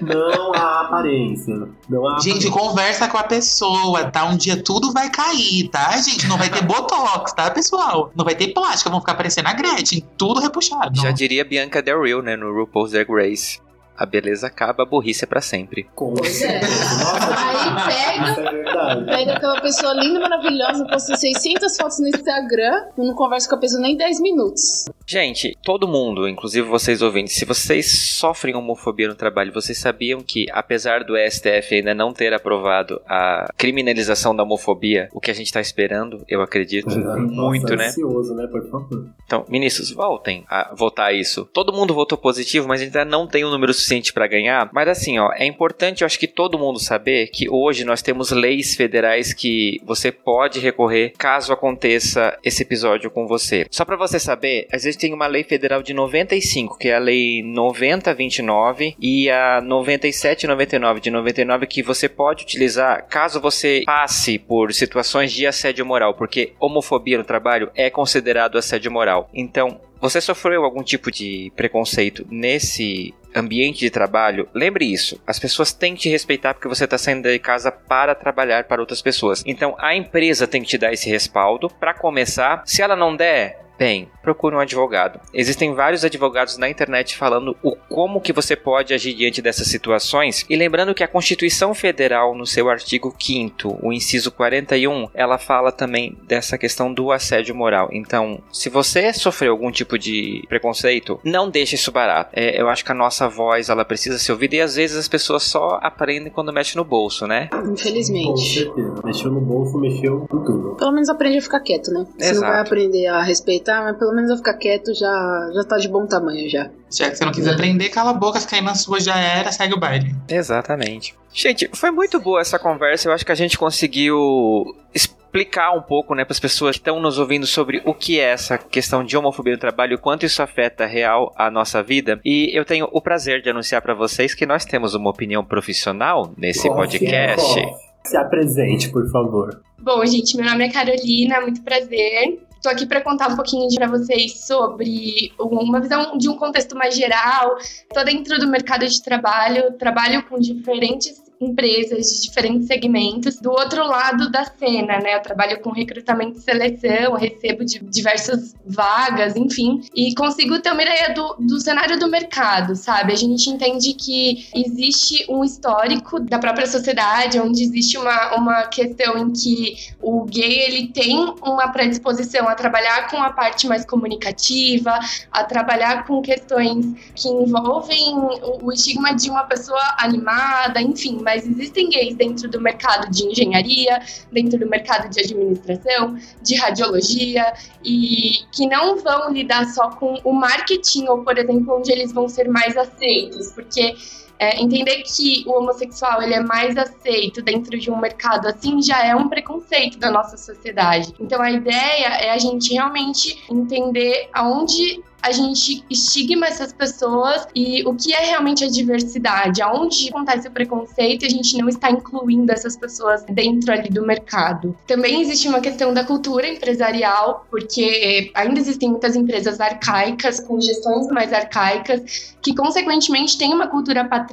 Não 0.00 0.54
há 0.54 0.80
aparência. 0.82 1.68
Não 1.88 2.06
há 2.06 2.18
Gente, 2.20 2.50
conversa 2.50 3.08
com 3.08 3.18
a 3.18 3.22
pessoa, 3.22 4.04
tá? 4.04 4.24
Um 4.26 4.36
dia 4.36 4.62
tudo 4.62 4.92
vai 4.92 5.10
cair, 5.10 5.68
tá, 5.68 5.96
gente? 5.98 6.26
Não 6.26 6.36
vai 6.36 6.48
ter 6.48 6.62
botox, 6.62 7.32
tá, 7.32 7.50
pessoal? 7.50 8.10
Não 8.14 8.24
vai 8.24 8.34
ter 8.34 8.48
plástica, 8.48 8.90
vão 8.90 9.00
ficar 9.00 9.14
parecendo 9.14 9.48
a 9.48 9.52
Gretchen. 9.52 10.02
Tudo 10.16 10.40
repuxado. 10.40 11.00
Já 11.00 11.10
diria 11.10 11.44
Bianca 11.44 11.82
Del 11.82 12.02
Rio, 12.02 12.22
né, 12.22 12.36
no 12.36 12.52
RuPaul's 12.52 12.90
Drag 12.92 13.08
Race. 13.10 13.60
A 13.96 14.06
beleza 14.06 14.46
acaba, 14.46 14.82
a 14.82 14.86
burrice 14.86 15.24
é 15.24 15.26
pra 15.26 15.40
sempre. 15.40 15.84
Com 15.94 16.14
Pois 16.14 16.42
é. 16.42 16.60
Nossa, 16.60 17.34
Aí 17.36 17.94
pega 17.94 18.30
isso 18.30 18.40
é 18.40 18.52
verdade. 18.52 19.04
Pega 19.04 19.32
aquela 19.34 19.60
pessoa 19.60 19.94
linda, 19.94 20.20
maravilhosa, 20.20 20.84
posta 20.86 21.16
600 21.16 21.76
fotos 21.76 22.00
no 22.00 22.08
Instagram, 22.08 22.86
não 22.96 23.14
conversa 23.14 23.48
com 23.48 23.56
a 23.56 23.58
pessoa 23.58 23.80
nem 23.80 23.96
10 23.96 24.20
minutos. 24.20 24.84
Gente, 25.06 25.56
todo 25.62 25.88
mundo, 25.88 26.28
inclusive 26.28 26.66
vocês 26.68 27.00
ouvintes, 27.02 27.34
se 27.34 27.44
vocês 27.44 28.16
sofrem 28.18 28.54
homofobia 28.54 29.08
no 29.08 29.14
trabalho, 29.14 29.52
vocês 29.52 29.78
sabiam 29.78 30.20
que, 30.20 30.46
apesar 30.50 31.04
do 31.04 31.14
STF 31.16 31.76
ainda 31.76 31.94
não 31.94 32.12
ter 32.12 32.32
aprovado 32.34 33.00
a 33.08 33.48
criminalização 33.56 34.34
da 34.34 34.42
homofobia, 34.42 35.08
o 35.12 35.20
que 35.20 35.30
a 35.30 35.34
gente 35.34 35.52
tá 35.52 35.60
esperando, 35.60 36.24
eu 36.28 36.42
acredito, 36.42 36.90
muito, 36.98 37.62
Nossa, 37.62 37.76
né? 37.76 37.86
ansioso, 37.86 38.34
né? 38.34 38.46
Por 38.46 38.68
favor. 38.68 39.06
Então, 39.24 39.44
ministros, 39.48 39.90
voltem 39.90 40.44
a 40.48 40.74
votar 40.74 41.14
isso. 41.14 41.48
Todo 41.52 41.72
mundo 41.72 41.94
votou 41.94 42.18
positivo, 42.18 42.66
mas 42.66 42.80
ainda 42.80 43.04
não 43.04 43.26
tem 43.26 43.44
um 43.44 43.50
número 43.50 43.72
suficiente 43.86 44.12
pra 44.12 44.26
ganhar. 44.26 44.68
Mas 44.72 44.88
assim, 44.88 45.18
ó, 45.18 45.30
é 45.32 45.46
importante, 45.46 46.02
eu 46.02 46.06
acho 46.06 46.18
que 46.18 46.26
todo 46.26 46.58
mundo 46.58 46.80
saber 46.80 47.28
que 47.28 47.48
hoje 47.48 47.84
nós 47.84 48.02
temos 48.02 48.32
leis 48.32 48.74
federais 48.74 49.32
que 49.32 49.80
você 49.84 50.10
pode 50.10 50.58
recorrer 50.58 51.12
caso 51.16 51.52
aconteça 51.52 52.36
esse 52.44 52.62
episódio 52.62 53.10
com 53.10 53.26
você. 53.26 53.66
Só 53.70 53.84
pra 53.84 53.96
você 53.96 54.18
saber, 54.18 54.66
a 54.72 54.78
gente 54.78 54.98
tem 54.98 55.14
uma 55.14 55.26
lei 55.26 55.44
federal 55.44 55.82
de 55.82 55.94
95, 55.94 56.78
que 56.78 56.88
é 56.88 56.96
a 56.96 56.98
lei 56.98 57.42
9029 57.42 58.96
e 59.00 59.30
a 59.30 59.60
9799 59.60 61.00
de 61.00 61.10
99 61.10 61.66
que 61.66 61.82
você 61.82 62.08
pode 62.08 62.42
utilizar 62.42 63.06
caso 63.08 63.40
você 63.40 63.82
passe 63.86 64.38
por 64.38 64.72
situações 64.72 65.32
de 65.32 65.46
assédio 65.46 65.86
moral, 65.86 66.14
porque 66.14 66.52
homofobia 66.58 67.18
no 67.18 67.24
trabalho 67.24 67.70
é 67.74 67.88
considerado 67.88 68.58
assédio 68.58 68.90
moral. 68.90 69.30
Então, 69.32 69.80
você 70.00 70.20
sofreu 70.20 70.64
algum 70.64 70.82
tipo 70.82 71.10
de 71.10 71.52
preconceito 71.56 72.26
nesse 72.30 73.14
ambiente 73.34 73.80
de 73.80 73.90
trabalho, 73.90 74.48
lembre 74.54 74.84
isso. 74.84 75.20
As 75.26 75.38
pessoas 75.38 75.72
têm 75.72 75.94
que 75.94 76.02
te 76.02 76.08
respeitar 76.08 76.54
porque 76.54 76.68
você 76.68 76.84
está 76.84 76.96
saindo 76.96 77.28
de 77.28 77.38
casa 77.38 77.70
para 77.70 78.14
trabalhar 78.14 78.64
para 78.64 78.80
outras 78.80 79.02
pessoas. 79.02 79.42
Então 79.46 79.74
a 79.78 79.94
empresa 79.94 80.46
tem 80.46 80.62
que 80.62 80.68
te 80.68 80.78
dar 80.78 80.92
esse 80.92 81.10
respaldo. 81.10 81.68
Para 81.68 81.92
começar, 81.92 82.62
se 82.64 82.80
ela 82.80 82.96
não 82.96 83.14
der, 83.14 83.65
Bem, 83.78 84.08
procure 84.22 84.54
um 84.54 84.60
advogado. 84.60 85.20
Existem 85.32 85.74
vários 85.74 86.04
advogados 86.04 86.56
na 86.56 86.68
internet 86.68 87.16
falando 87.16 87.56
o 87.62 87.76
como 87.76 88.20
que 88.20 88.32
você 88.32 88.56
pode 88.56 88.94
agir 88.94 89.14
diante 89.14 89.42
dessas 89.42 89.68
situações. 89.68 90.44
E 90.48 90.56
lembrando 90.56 90.94
que 90.94 91.04
a 91.04 91.08
Constituição 91.08 91.74
Federal, 91.74 92.34
no 92.34 92.46
seu 92.46 92.68
artigo 92.68 93.14
5 93.18 93.78
o 93.82 93.92
inciso 93.92 94.30
41, 94.30 95.08
ela 95.14 95.38
fala 95.38 95.70
também 95.70 96.16
dessa 96.26 96.56
questão 96.56 96.92
do 96.92 97.12
assédio 97.12 97.54
moral. 97.54 97.88
Então, 97.92 98.40
se 98.52 98.68
você 98.68 99.12
sofreu 99.12 99.52
algum 99.52 99.70
tipo 99.70 99.98
de 99.98 100.42
preconceito, 100.48 101.20
não 101.22 101.48
deixe 101.50 101.74
isso 101.74 101.92
barato. 101.92 102.30
É, 102.34 102.60
eu 102.60 102.68
acho 102.68 102.84
que 102.84 102.92
a 102.92 102.94
nossa 102.94 103.28
voz, 103.28 103.68
ela 103.68 103.84
precisa 103.84 104.18
ser 104.18 104.32
ouvida 104.32 104.56
e 104.56 104.60
às 104.60 104.76
vezes 104.76 104.96
as 104.96 105.08
pessoas 105.08 105.42
só 105.42 105.78
aprendem 105.82 106.32
quando 106.32 106.52
mexe 106.52 106.76
no 106.76 106.84
bolso, 106.84 107.26
né? 107.26 107.48
Com 107.50 107.72
Infelizmente. 107.72 108.54
certeza. 108.54 109.00
Mexeu 109.04 109.30
no 109.30 109.40
bolso, 109.40 109.78
mexeu 109.78 110.24
em 110.24 110.26
tudo. 110.26 110.76
Pelo 110.76 110.92
menos 110.92 111.08
aprende 111.08 111.38
a 111.38 111.42
ficar 111.42 111.60
quieto, 111.60 111.90
né? 111.90 112.06
Você 112.18 112.32
não 112.32 112.40
vai 112.40 112.50
Exato. 112.50 112.66
aprender 112.66 113.06
a 113.06 113.22
respeitar, 113.22 113.65
mas 113.74 113.96
pelo 113.98 114.14
menos 114.14 114.30
a 114.30 114.36
ficar 114.36 114.54
quieto 114.54 114.94
já, 114.94 115.50
já 115.54 115.64
tá 115.64 115.76
de 115.78 115.88
bom 115.88 116.06
tamanho 116.06 116.48
já. 116.48 116.70
Já 116.90 117.10
que 117.10 117.16
você 117.16 117.24
não 117.24 117.32
quiser 117.32 117.54
aprender, 117.54 117.88
cala 117.88 118.10
a 118.10 118.14
boca, 118.14 118.40
se 118.40 118.46
cair 118.46 118.62
na 118.62 118.74
sua 118.74 119.00
já 119.00 119.18
era, 119.18 119.50
segue 119.52 119.74
o 119.74 119.80
baile. 119.80 120.14
Exatamente. 120.28 121.14
Gente, 121.32 121.68
foi 121.74 121.90
muito 121.90 122.18
boa 122.20 122.40
essa 122.40 122.58
conversa. 122.58 123.08
Eu 123.08 123.12
acho 123.12 123.26
que 123.26 123.32
a 123.32 123.36
gente 123.36 123.58
conseguiu 123.58 124.64
explicar 124.94 125.72
um 125.72 125.82
pouco, 125.82 126.14
né, 126.14 126.24
para 126.24 126.32
as 126.32 126.40
pessoas 126.40 126.76
que 126.76 126.80
estão 126.80 126.98
nos 126.98 127.18
ouvindo 127.18 127.46
sobre 127.46 127.82
o 127.84 127.92
que 127.92 128.18
é 128.18 128.30
essa 128.30 128.56
questão 128.56 129.04
de 129.04 129.16
homofobia 129.16 129.52
no 129.52 129.58
trabalho, 129.60 129.92
e 129.92 129.94
o 129.96 129.98
quanto 129.98 130.24
isso 130.24 130.42
afeta 130.42 130.86
real 130.86 131.34
a 131.36 131.50
nossa 131.50 131.82
vida. 131.82 132.18
E 132.24 132.56
eu 132.56 132.64
tenho 132.64 132.88
o 132.90 133.00
prazer 133.02 133.42
de 133.42 133.50
anunciar 133.50 133.82
para 133.82 133.92
vocês 133.92 134.34
que 134.34 134.46
nós 134.46 134.64
temos 134.64 134.94
uma 134.94 135.10
opinião 135.10 135.44
profissional 135.44 136.32
nesse 136.38 136.68
podcast. 136.68 137.62
Se 138.06 138.16
apresente, 138.16 138.88
por 138.88 139.10
favor. 139.10 139.60
Bom, 139.78 140.04
gente, 140.06 140.36
meu 140.36 140.46
nome 140.46 140.68
é 140.68 140.72
Carolina, 140.72 141.40
muito 141.40 141.62
prazer. 141.62 142.38
Tô 142.66 142.70
aqui 142.70 142.84
para 142.84 143.00
contar 143.00 143.28
um 143.28 143.36
pouquinho 143.36 143.68
para 143.76 143.86
vocês 143.86 144.44
sobre 144.44 145.32
uma 145.38 145.80
visão 145.80 146.18
de 146.18 146.28
um 146.28 146.36
contexto 146.36 146.74
mais 146.74 146.96
geral. 146.96 147.56
Tô 147.94 148.02
dentro 148.02 148.40
do 148.40 148.48
mercado 148.48 148.84
de 148.84 149.00
trabalho, 149.00 149.78
trabalho 149.78 150.24
com 150.24 150.36
diferentes 150.36 151.25
empresas 151.40 152.06
de 152.06 152.22
diferentes 152.22 152.66
segmentos. 152.66 153.36
Do 153.36 153.50
outro 153.50 153.86
lado 153.86 154.30
da 154.30 154.44
cena, 154.44 154.98
né? 154.98 155.16
Eu 155.16 155.22
trabalho 155.22 155.60
com 155.60 155.70
recrutamento 155.70 156.38
e 156.38 156.42
seleção, 156.42 157.14
recebo 157.14 157.64
de 157.64 157.78
diversas 157.80 158.54
vagas, 158.64 159.36
enfim, 159.36 159.82
e 159.94 160.14
consigo 160.14 160.58
ter 160.60 160.72
uma 160.72 160.82
ideia 160.82 161.14
do, 161.14 161.36
do 161.38 161.60
cenário 161.60 161.98
do 161.98 162.08
mercado, 162.08 162.74
sabe? 162.74 163.12
A 163.12 163.16
gente 163.16 163.48
entende 163.50 163.94
que 163.94 164.48
existe 164.54 165.26
um 165.28 165.44
histórico 165.44 166.20
da 166.20 166.38
própria 166.38 166.66
sociedade, 166.66 167.38
onde 167.38 167.62
existe 167.62 167.98
uma, 167.98 168.36
uma 168.36 168.62
questão 168.66 169.18
em 169.18 169.32
que 169.32 169.76
o 170.00 170.24
gay 170.24 170.66
ele 170.66 170.88
tem 170.88 171.34
uma 171.42 171.68
predisposição 171.68 172.48
a 172.48 172.54
trabalhar 172.54 173.08
com 173.10 173.18
a 173.18 173.30
parte 173.30 173.66
mais 173.66 173.84
comunicativa, 173.84 174.98
a 175.30 175.44
trabalhar 175.44 176.06
com 176.06 176.22
questões 176.22 176.86
que 177.14 177.28
envolvem 177.28 178.14
o, 178.14 178.66
o 178.66 178.72
estigma 178.72 179.14
de 179.14 179.30
uma 179.30 179.44
pessoa 179.44 179.96
animada, 179.98 180.80
enfim, 180.80 181.20
mas 181.26 181.44
existem 181.44 181.90
gays 181.90 182.14
dentro 182.14 182.48
do 182.48 182.60
mercado 182.60 183.10
de 183.10 183.26
engenharia, 183.26 184.00
dentro 184.30 184.60
do 184.60 184.68
mercado 184.68 185.10
de 185.10 185.20
administração, 185.20 186.16
de 186.40 186.54
radiologia, 186.54 187.52
e 187.84 188.44
que 188.52 188.64
não 188.68 188.96
vão 188.98 189.32
lidar 189.32 189.66
só 189.66 189.90
com 189.90 190.20
o 190.22 190.32
marketing, 190.32 191.08
ou, 191.08 191.24
por 191.24 191.36
exemplo, 191.36 191.78
onde 191.78 191.90
eles 191.90 192.12
vão 192.12 192.28
ser 192.28 192.48
mais 192.48 192.76
aceitos, 192.76 193.50
porque 193.50 193.96
é, 194.38 194.60
entender 194.60 195.02
que 195.02 195.44
o 195.46 195.52
homossexual 195.52 196.22
ele 196.22 196.34
é 196.34 196.40
mais 196.40 196.76
aceito 196.76 197.42
dentro 197.42 197.78
de 197.78 197.90
um 197.90 197.98
mercado 197.98 198.46
assim 198.46 198.82
já 198.82 199.04
é 199.04 199.14
um 199.14 199.28
preconceito 199.28 199.98
da 199.98 200.10
nossa 200.10 200.36
sociedade. 200.36 201.14
Então 201.18 201.40
a 201.40 201.50
ideia 201.50 202.06
é 202.20 202.30
a 202.30 202.38
gente 202.38 202.72
realmente 202.72 203.42
entender 203.50 204.28
aonde 204.32 205.02
a 205.26 205.32
gente 205.32 205.84
estigma 205.90 206.46
essas 206.46 206.72
pessoas 206.72 207.48
e 207.52 207.82
o 207.84 207.94
que 207.94 208.12
é 208.12 208.26
realmente 208.26 208.64
a 208.64 208.68
diversidade, 208.68 209.60
aonde 209.60 210.08
acontece 210.08 210.46
o 210.46 210.52
preconceito 210.52 211.24
e 211.24 211.26
a 211.26 211.28
gente 211.28 211.58
não 211.58 211.68
está 211.68 211.90
incluindo 211.90 212.52
essas 212.52 212.76
pessoas 212.76 213.24
dentro 213.24 213.72
ali 213.72 213.88
do 213.88 214.06
mercado. 214.06 214.76
Também 214.86 215.20
existe 215.20 215.48
uma 215.48 215.60
questão 215.60 215.92
da 215.92 216.04
cultura 216.04 216.46
empresarial, 216.46 217.44
porque 217.50 218.30
ainda 218.34 218.60
existem 218.60 218.88
muitas 218.88 219.16
empresas 219.16 219.60
arcaicas, 219.60 220.38
com 220.38 220.60
gestões 220.60 221.08
mais 221.08 221.32
arcaicas, 221.32 222.36
que 222.40 222.54
consequentemente 222.54 223.36
têm 223.36 223.52
uma 223.52 223.66
cultura 223.66 224.04
patriarcal, 224.04 224.25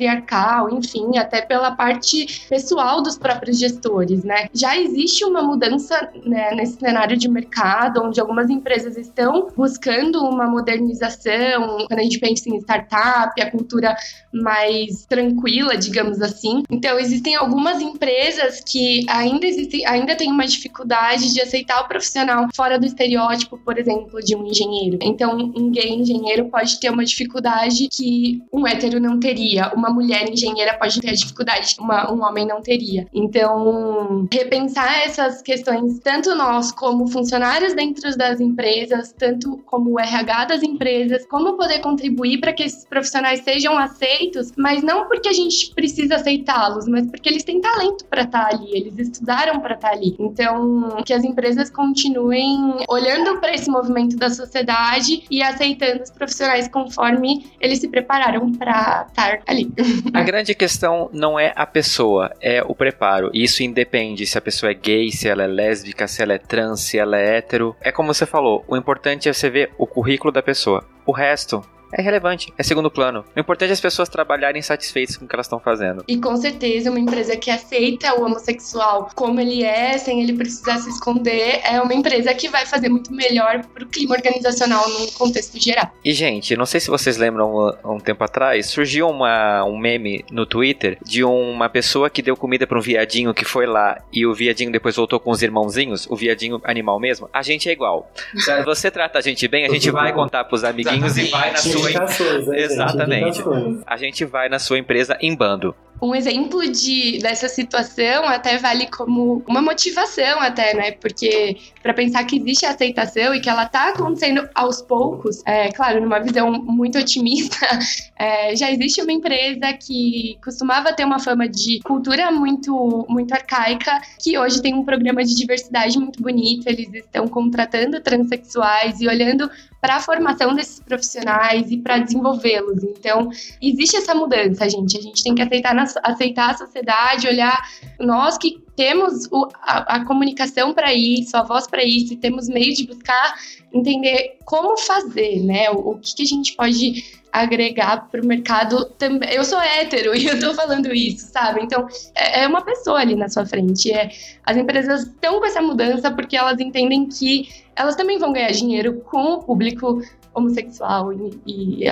enfim, 0.70 1.18
até 1.18 1.42
pela 1.42 1.72
parte 1.72 2.46
pessoal 2.50 3.02
dos 3.02 3.18
próprios 3.18 3.60
gestores, 3.60 4.24
né? 4.24 4.48
Já 4.54 4.78
existe 4.78 5.24
uma 5.26 5.42
mudança 5.42 6.10
né, 6.26 6.54
nesse 6.56 6.78
cenário 6.80 7.18
de 7.18 7.30
mercado, 7.30 8.02
onde 8.04 8.20
algumas 8.20 8.50
empresas 8.50 8.98
estão 8.98 9.50
buscando 9.56 10.22
uma 10.24 10.48
modernização, 10.48 11.86
quando 11.88 12.00
a 12.00 12.04
gente 12.04 12.20
pensa 12.20 12.50
em 12.50 12.58
startup, 12.58 13.40
a 13.42 13.52
cultura 13.52 13.96
mais 14.32 15.06
tranquila, 15.06 15.78
digamos 15.78 16.22
assim. 16.22 16.64
Então, 16.70 17.00
existem 17.00 17.36
algumas 17.36 17.82
empresas 17.82 18.62
que 18.66 19.06
ainda 19.10 19.46
existem, 19.46 19.86
ainda 19.86 20.16
têm 20.16 20.32
uma 20.32 20.46
dificuldade 20.46 21.34
de 21.34 21.42
aceitar 21.42 21.82
o 21.82 21.88
profissional 21.88 22.48
fora 22.56 22.80
do 22.80 22.86
estereótipo, 22.86 23.58
por 23.58 23.78
exemplo, 23.78 24.20
de 24.24 24.36
um 24.36 24.46
engenheiro. 24.46 24.98
Então, 25.02 25.38
um 25.56 25.72
gay 25.72 25.90
engenheiro 25.90 26.46
pode 26.50 26.80
ter 26.80 26.90
uma 26.90 27.06
dificuldade 27.06 27.88
que 27.92 28.42
um 28.52 28.68
hétero 28.68 29.00
não 29.00 29.20
teria, 29.20 29.72
mulher 29.90 30.30
engenheira 30.30 30.78
pode 30.78 31.00
ter 31.00 31.10
a 31.10 31.14
dificuldade 31.14 31.76
que 31.76 31.82
uma, 31.82 32.12
um 32.12 32.24
homem 32.24 32.46
não 32.46 32.62
teria. 32.62 33.08
Então, 33.14 34.28
repensar 34.32 35.04
essas 35.06 35.42
questões, 35.42 36.00
tanto 36.00 36.36
nós 36.36 36.72
como 36.72 37.08
funcionários 37.08 37.74
dentro 37.74 38.16
das 38.18 38.40
empresas, 38.40 39.14
tanto 39.18 39.58
como 39.66 39.92
o 39.92 40.00
RH 40.00 40.46
das 40.46 40.64
empresas, 40.64 41.26
como 41.28 41.54
poder 41.54 41.80
contribuir 41.80 42.40
para 42.40 42.54
que 42.54 42.64
esses 42.64 42.86
profissionais 42.86 43.42
sejam 43.42 43.78
aceitos, 43.78 44.52
mas 44.58 44.84
não 44.84 45.08
porque 45.08 45.30
a 45.30 45.34
gente 45.34 45.74
precisa 45.74 46.16
aceitá-los, 46.16 46.88
mas 46.88 47.08
porque 47.08 47.30
eles 47.30 47.44
têm 47.44 47.62
talento 47.62 48.06
para 48.06 48.24
estar 48.24 48.48
ali, 48.48 48.70
eles 48.72 48.98
estudaram 48.98 49.60
para 49.60 49.76
estar 49.76 49.92
ali. 49.92 50.16
Então, 50.20 51.02
que 51.06 51.14
as 51.14 51.24
empresas 51.24 51.70
continuem 51.70 52.78
olhando 52.88 53.40
para 53.40 53.54
esse 53.54 53.70
movimento 53.70 54.16
da 54.18 54.30
sociedade 54.30 55.24
e 55.30 55.42
aceitando 55.42 56.04
os 56.04 56.12
profissionais 56.12 56.68
conforme 56.68 57.46
eles 57.60 57.80
se 57.80 57.88
prepararam 57.88 58.52
para 58.52 59.06
estar 59.10 59.42
ali. 59.48 59.72
A 60.14 60.22
grande 60.22 60.54
questão 60.54 61.10
não 61.14 61.40
é 61.40 61.54
a 61.56 61.66
pessoa, 61.66 62.32
é 62.42 62.64
o 62.64 62.76
preparo. 62.76 63.30
Isso 63.34 63.64
independe 63.64 64.26
se 64.26 64.38
a 64.38 64.42
pessoa 64.42 64.72
é 64.72 64.74
gay, 64.74 65.12
se 65.12 65.28
ela 65.28 65.44
é 65.44 65.48
lésbica, 65.48 66.08
se 66.08 66.22
ela 66.22 66.34
é 66.34 66.38
trans, 66.38 66.82
se 66.82 66.98
ela 66.98 67.18
é 67.18 67.38
hétero. 67.38 67.76
É 67.82 67.92
como 67.92 68.14
você 68.14 68.26
falou, 68.26 68.64
o 68.68 68.78
importante 68.78 69.30
é 69.30 69.34
você 69.34 69.50
ver 69.50 69.72
o 69.78 69.88
currículo 69.88 70.32
da 70.32 70.42
pessoa. 70.42 70.84
O 71.06 71.12
resto 71.12 71.64
é 71.94 72.02
irrelevante, 72.02 72.54
é 72.58 72.64
segundo 72.64 72.90
plano. 72.90 73.24
O 73.36 73.40
importante 73.40 73.70
é 73.70 73.74
as 73.74 73.82
pessoas 73.82 74.10
trabalharem 74.10 74.62
satisfeitas 74.62 75.16
com 75.16 75.26
o 75.26 75.28
que 75.28 75.36
elas 75.36 75.46
estão 75.46 75.60
fazendo. 75.60 76.04
E 76.08 76.18
com 76.18 76.36
certeza 76.36 76.90
uma 76.90 77.00
empresa 77.00 77.36
que 77.38 77.52
aceita 77.52 78.14
o 78.20 78.26
homossexual 78.26 79.10
como 79.16 79.40
ele 79.40 79.64
é, 79.64 79.98
sem 79.98 80.22
ele 80.22 80.34
precisar 80.34 80.78
se 80.80 80.90
esconder, 80.90 81.62
é 81.64 81.80
uma 81.80 81.94
empresa 81.94 82.34
que 82.34 82.50
vai 82.50 82.66
fazer 82.66 82.90
muito 82.90 83.14
melhor 83.14 83.64
pro 83.74 83.86
clima 83.86 84.16
organizacional 84.16 84.88
no 84.90 85.12
contexto 85.14 85.60
geral. 85.60 85.92
E, 86.04 86.14
gente, 86.14 86.56
não 86.56 86.66
sei 86.66 86.80
se 86.80 86.90
vocês 86.90 87.18
lembram, 87.18 87.78
há 87.84 87.92
um 87.92 88.00
tempo 88.00 88.24
atrás, 88.24 88.68
surgiu 88.68 89.08
uma, 89.10 89.64
um 89.64 89.78
meme 89.78 90.26
no 90.32 90.46
Twitter 90.46 90.98
de 91.04 91.24
uma 91.24 91.70
pessoa 91.70 92.10
que 92.10 92.22
deu 92.22 92.36
comida 92.36 92.66
pra 92.66 92.78
um 92.78 92.82
viadinho 92.82 93.34
que 93.34 93.46
foi 93.46 93.66
lá 93.66 94.02
e 94.12 94.26
o 94.26 94.34
viadinho 94.34 94.72
depois 94.72 94.96
voltou 94.96 95.20
com 95.20 95.32
os 95.32 95.42
irmãozinhos, 95.42 96.08
o 96.10 96.16
viadinho 96.16 96.60
animal 96.64 97.00
mesmo. 97.00 97.30
A 97.32 97.42
gente 97.42 97.70
é 97.70 97.72
igual. 97.72 98.12
Se 98.36 98.64
você 98.64 98.90
trata 98.90 99.20
a 99.20 99.22
gente 99.22 99.48
bem, 99.48 99.66
a 99.66 99.70
gente 99.70 99.92
vai 99.92 100.12
contar 100.14 100.44
pros 100.46 100.64
amiguinhos 100.64 101.18
e 101.18 101.26
vai 101.26 101.52
na 101.52 101.58
sua 101.58 101.83
Indicações, 101.90 102.48
né, 102.48 102.58
gente? 102.58 102.72
Exatamente. 102.72 103.40
Indicações. 103.40 103.82
a 103.86 103.98
gente 103.98 104.26
vai 104.26 104.50
na 104.50 104.60
sua 104.60 104.78
empresa 104.78 105.18
em 105.22 105.36
bando. 105.36 105.76
Um 106.04 106.14
exemplo 106.14 106.70
de, 106.70 107.20
dessa 107.20 107.48
situação 107.48 108.26
até 108.26 108.58
vale 108.58 108.88
como 108.88 109.42
uma 109.48 109.62
motivação 109.62 110.42
até, 110.42 110.74
né? 110.74 110.92
Porque 110.92 111.56
para 111.82 111.94
pensar 111.94 112.26
que 112.26 112.38
existe 112.38 112.66
aceitação 112.66 113.34
e 113.34 113.40
que 113.40 113.50
ela 113.50 113.66
tá 113.66 113.88
acontecendo 113.88 114.46
aos 114.54 114.82
poucos, 114.82 115.42
é 115.46 115.72
claro, 115.72 116.02
numa 116.02 116.20
visão 116.20 116.52
muito 116.52 116.98
otimista, 116.98 117.66
é, 118.20 118.54
já 118.54 118.70
existe 118.70 119.02
uma 119.02 119.14
empresa 119.14 119.72
que 119.74 120.38
costumava 120.44 120.92
ter 120.92 121.06
uma 121.06 121.20
fama 121.20 121.48
de 121.48 121.80
cultura 121.86 122.30
muito, 122.32 123.06
muito 123.08 123.34
arcaica, 123.34 124.02
que 124.20 124.38
hoje 124.38 124.62
tem 124.62 124.74
um 124.74 124.84
programa 124.84 125.24
de 125.24 125.34
diversidade 125.34 125.98
muito 125.98 126.22
bonito, 126.22 126.68
eles 126.68 126.94
estão 126.94 127.30
contratando 127.30 128.02
transexuais 128.02 129.00
e 129.00 129.08
olhando 129.08 129.50
para 129.80 129.98
a 129.98 130.00
formação 130.00 130.56
desses 130.56 130.80
profissionais 130.80 131.70
e 131.70 131.78
para 131.78 131.98
desenvolvê-los. 131.98 132.82
Então, 132.84 133.30
existe 133.62 133.98
essa 133.98 134.16
mudança, 134.16 134.70
gente. 134.70 134.98
A 134.98 135.02
gente 135.02 135.22
tem 135.22 135.36
que 135.36 135.42
aceitar 135.42 135.76
na 135.76 135.86
aceitar 136.04 136.52
a 136.52 136.58
sociedade, 136.58 137.28
olhar 137.28 137.62
nós 138.00 138.38
que 138.38 138.64
temos 138.76 139.28
o, 139.32 139.48
a, 139.62 139.96
a, 139.98 140.06
comunicação 140.06 140.74
para 140.74 140.94
isso, 140.94 141.38
a 141.38 141.44
voz 141.44 141.68
para 141.68 141.84
isso, 141.84 142.14
e 142.14 142.18
temos 142.18 142.48
meio 142.48 142.74
de 142.74 142.88
buscar 142.88 143.36
entender 143.72 144.38
como 144.46 144.78
fazer, 144.78 145.44
né? 145.44 145.70
O, 145.70 145.92
o 145.92 146.00
que, 146.00 146.16
que 146.16 146.24
a 146.24 146.26
gente 146.26 146.56
pode 146.56 147.22
agregar 147.32 148.10
para 148.10 148.22
o 148.22 148.26
mercado 148.26 148.86
também. 148.98 149.32
Eu 149.34 149.44
sou 149.44 149.60
hétero 149.60 150.14
e 150.18 150.28
eu 150.28 150.36
estou 150.36 150.54
falando 150.54 150.94
isso, 150.94 151.28
sabe? 151.32 151.62
Então, 151.64 151.88
é, 152.16 152.44
é, 152.44 152.48
uma 152.48 152.62
pessoa 152.62 153.00
ali 153.00 153.16
na 153.16 153.28
sua 153.28 153.46
frente. 153.46 153.92
É, 153.92 154.12
as 154.46 154.56
empresas 154.56 155.04
estão 155.04 155.40
com 155.40 155.46
essa 155.46 155.62
mudança 155.62 156.12
porque 156.12 156.38
elas 156.38 156.60
entendem 156.60 157.08
que 157.08 157.50
elas 157.76 157.96
também 157.96 158.20
vão 158.20 158.32
ganhar 158.32 158.52
dinheiro 158.52 159.02
com 159.02 159.34
o 159.34 159.44
público 159.44 160.02
homossexual 160.34 161.12
e, 161.14 161.40
e 161.46 161.84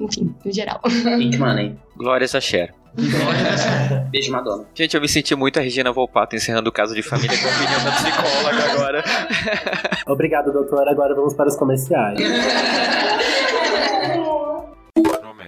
enfim, 0.00 0.34
no 0.44 0.52
geral. 0.52 0.80
Money. 1.38 1.76
Glórias 1.96 2.34
a 2.34 2.40
Cher. 2.40 2.74
Beijo, 4.10 4.32
Madonna. 4.32 4.64
Gente, 4.74 4.94
eu 4.94 5.00
me 5.00 5.08
senti 5.08 5.34
muito 5.34 5.58
a 5.58 5.62
Regina 5.62 5.92
Volpato 5.92 6.34
encerrando 6.34 6.68
o 6.68 6.72
caso 6.72 6.94
de 6.94 7.02
família 7.02 7.36
com 7.38 7.46
a 7.46 7.50
opinião 7.50 7.84
da 7.84 7.92
psicóloga 7.92 8.72
agora. 8.72 9.04
Obrigado, 10.06 10.52
doutor. 10.52 10.88
Agora 10.88 11.14
vamos 11.14 11.34
para 11.34 11.48
os 11.48 11.56
comerciais. 11.56 12.18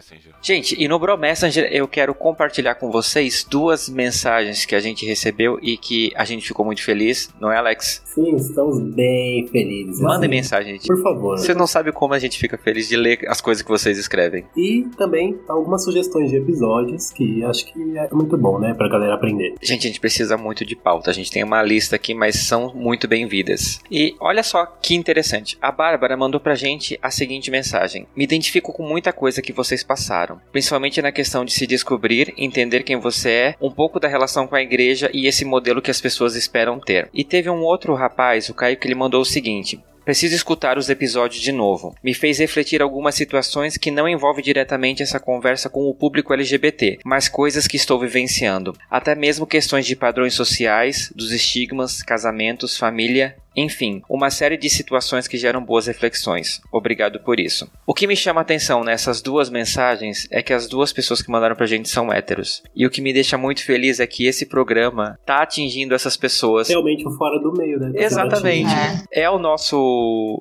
Messenger. 0.00 0.34
Gente, 0.40 0.82
e 0.82 0.88
no 0.88 0.98
Bro 0.98 1.18
Messenger 1.18 1.68
eu 1.70 1.86
quero 1.86 2.14
compartilhar 2.14 2.74
com 2.74 2.90
vocês 2.90 3.44
duas 3.44 3.88
mensagens 3.88 4.64
que 4.64 4.74
a 4.74 4.80
gente 4.80 5.04
recebeu 5.04 5.58
e 5.62 5.76
que 5.76 6.10
a 6.16 6.24
gente 6.24 6.46
ficou 6.46 6.64
muito 6.64 6.82
feliz, 6.82 7.28
não 7.38 7.52
é, 7.52 7.58
Alex? 7.58 8.02
Sim, 8.06 8.34
estamos 8.34 8.80
bem 8.94 9.46
felizes. 9.48 10.00
Mandem 10.00 10.28
assim, 10.28 10.28
mensagem, 10.28 10.72
gente. 10.74 10.86
Por 10.86 11.02
favor. 11.02 11.38
Você 11.38 11.54
não 11.54 11.66
sabe 11.66 11.92
como 11.92 12.14
a 12.14 12.18
gente 12.18 12.38
fica 12.38 12.56
feliz 12.56 12.88
de 12.88 12.96
ler 12.96 13.20
as 13.28 13.40
coisas 13.40 13.62
que 13.62 13.68
vocês 13.68 13.98
escrevem. 13.98 14.46
E 14.56 14.86
também 14.96 15.38
algumas 15.46 15.84
sugestões 15.84 16.30
de 16.30 16.36
episódios 16.36 17.10
que 17.10 17.44
acho 17.44 17.66
que 17.66 17.98
é 17.98 18.08
muito 18.12 18.36
bom, 18.38 18.58
né, 18.58 18.72
pra 18.72 18.88
galera 18.88 19.14
aprender. 19.14 19.54
Gente, 19.60 19.86
a 19.86 19.90
gente 19.90 20.00
precisa 20.00 20.36
muito 20.36 20.64
de 20.64 20.74
pauta. 20.74 21.10
A 21.10 21.14
gente 21.14 21.30
tem 21.30 21.44
uma 21.44 21.62
lista 21.62 21.96
aqui, 21.96 22.14
mas 22.14 22.36
são 22.36 22.72
muito 22.74 23.06
bem-vindas. 23.06 23.80
E 23.90 24.16
olha 24.18 24.42
só 24.42 24.64
que 24.66 24.94
interessante. 24.94 25.58
A 25.60 25.70
Bárbara 25.70 26.16
mandou 26.16 26.40
pra 26.40 26.54
gente 26.54 26.98
a 27.02 27.10
seguinte 27.10 27.50
mensagem: 27.50 28.06
Me 28.16 28.24
identifico 28.24 28.72
com 28.72 28.82
muita 28.82 29.12
coisa 29.12 29.42
que 29.42 29.52
vocês 29.52 29.84
passaram, 29.90 30.40
principalmente 30.52 31.02
na 31.02 31.10
questão 31.10 31.44
de 31.44 31.52
se 31.52 31.66
descobrir, 31.66 32.32
entender 32.36 32.84
quem 32.84 32.96
você 32.96 33.30
é, 33.30 33.54
um 33.60 33.72
pouco 33.72 33.98
da 33.98 34.06
relação 34.06 34.46
com 34.46 34.54
a 34.54 34.62
igreja 34.62 35.10
e 35.12 35.26
esse 35.26 35.44
modelo 35.44 35.82
que 35.82 35.90
as 35.90 36.00
pessoas 36.00 36.36
esperam 36.36 36.78
ter. 36.78 37.10
E 37.12 37.24
teve 37.24 37.50
um 37.50 37.62
outro 37.62 37.92
rapaz, 37.92 38.48
o 38.48 38.54
Caio, 38.54 38.76
que 38.76 38.86
ele 38.86 38.94
mandou 38.94 39.20
o 39.20 39.24
seguinte: 39.24 39.80
Preciso 40.10 40.34
escutar 40.34 40.76
os 40.76 40.90
episódios 40.90 41.40
de 41.40 41.52
novo. 41.52 41.94
Me 42.02 42.12
fez 42.12 42.40
refletir 42.40 42.82
algumas 42.82 43.14
situações 43.14 43.76
que 43.76 43.92
não 43.92 44.08
envolvem 44.08 44.42
diretamente 44.42 45.04
essa 45.04 45.20
conversa 45.20 45.70
com 45.70 45.88
o 45.88 45.94
público 45.94 46.34
LGBT, 46.34 46.98
mas 47.04 47.28
coisas 47.28 47.68
que 47.68 47.76
estou 47.76 47.96
vivenciando. 47.96 48.74
Até 48.90 49.14
mesmo 49.14 49.46
questões 49.46 49.86
de 49.86 49.94
padrões 49.94 50.34
sociais, 50.34 51.12
dos 51.14 51.30
estigmas, 51.30 52.02
casamentos, 52.02 52.76
família 52.76 53.36
enfim, 53.56 54.02
uma 54.08 54.30
série 54.30 54.56
de 54.56 54.70
situações 54.70 55.26
que 55.26 55.36
geram 55.36 55.64
boas 55.64 55.86
reflexões. 55.86 56.60
Obrigado 56.72 57.20
por 57.20 57.40
isso. 57.40 57.70
O 57.86 57.94
que 57.94 58.06
me 58.06 58.16
chama 58.16 58.40
a 58.40 58.42
atenção 58.42 58.84
nessas 58.84 59.20
duas 59.20 59.50
mensagens 59.50 60.28
é 60.30 60.42
que 60.42 60.52
as 60.52 60.68
duas 60.68 60.92
pessoas 60.92 61.20
que 61.20 61.30
mandaram 61.30 61.56
pra 61.56 61.66
gente 61.66 61.88
são 61.88 62.12
héteros. 62.12 62.62
E 62.74 62.86
o 62.86 62.90
que 62.90 63.00
me 63.00 63.12
deixa 63.12 63.36
muito 63.36 63.64
feliz 63.64 64.00
é 64.00 64.06
que 64.06 64.26
esse 64.26 64.46
programa 64.46 65.18
tá 65.26 65.42
atingindo 65.42 65.94
essas 65.94 66.16
pessoas. 66.16 66.68
Realmente 66.68 67.06
o 67.06 67.10
fora 67.16 67.40
do 67.40 67.52
meio, 67.52 67.78
né? 67.78 67.92
Exatamente. 67.94 68.70
É. 69.12 69.22
é 69.22 69.30
o 69.30 69.38
nosso. 69.38 69.76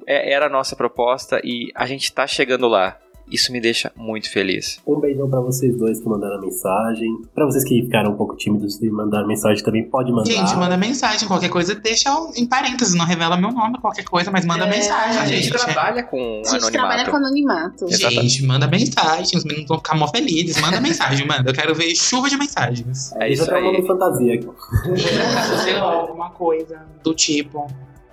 É, 0.07 0.31
era 0.31 0.47
a 0.47 0.49
nossa 0.49 0.75
proposta 0.75 1.39
e 1.43 1.71
a 1.75 1.85
gente 1.85 2.11
tá 2.13 2.25
chegando 2.27 2.67
lá. 2.67 2.97
Isso 3.31 3.51
me 3.51 3.61
deixa 3.61 3.91
muito 3.95 4.29
feliz. 4.31 4.81
Um 4.87 4.99
beijão 4.99 5.29
para 5.29 5.39
vocês 5.39 5.77
dois 5.77 6.01
que 6.01 6.09
mandaram 6.09 6.37
a 6.37 6.41
mensagem. 6.41 7.21
Para 7.33 7.45
vocês 7.45 7.63
que 7.63 7.83
ficaram 7.83 8.11
um 8.11 8.15
pouco 8.15 8.35
tímidos 8.35 8.81
e 8.81 8.89
mandaram 8.89 9.27
mensagem 9.27 9.63
também, 9.63 9.83
pode 9.87 10.11
mandar. 10.11 10.31
Gente, 10.31 10.55
manda 10.55 10.75
mensagem. 10.75 11.27
Qualquer 11.27 11.49
coisa, 11.49 11.75
deixa 11.75 12.09
em 12.35 12.47
parênteses. 12.47 12.95
Não 12.95 13.05
revela 13.05 13.37
meu 13.37 13.51
nome, 13.51 13.79
qualquer 13.79 14.03
coisa, 14.03 14.31
mas 14.31 14.45
manda 14.45 14.65
é, 14.65 14.69
mensagem. 14.69 15.21
A 15.21 15.25
gente, 15.25 15.43
gente 15.43 15.51
trabalha 15.51 16.03
com 16.03 16.17
anonimato. 16.17 16.55
A 16.55 16.59
gente 16.59 16.71
trabalha 16.71 17.09
com 17.09 17.17
anonimato. 17.17 17.87
Gente, 17.87 18.45
manda 18.45 18.67
mensagem. 18.67 19.37
Os 19.37 19.43
meninos 19.45 19.67
vão 19.67 19.77
ficar 19.77 19.95
mó 19.95 20.07
felizes. 20.07 20.59
Manda 20.59 20.81
mensagem, 20.81 21.27
manda. 21.27 21.51
Eu 21.51 21.53
quero 21.53 21.75
ver 21.75 21.95
chuva 21.95 22.29
de 22.29 22.37
mensagens. 22.37 23.13
É 23.17 23.31
isso 23.31 23.53
aí. 23.53 23.63
uma 23.63 23.85
fantasia 23.85 24.33
aqui. 24.33 24.47
Sei 25.63 25.73
lá, 25.75 25.93
alguma 25.93 26.31
coisa 26.31 26.81
do 27.03 27.13
tipo. 27.13 27.67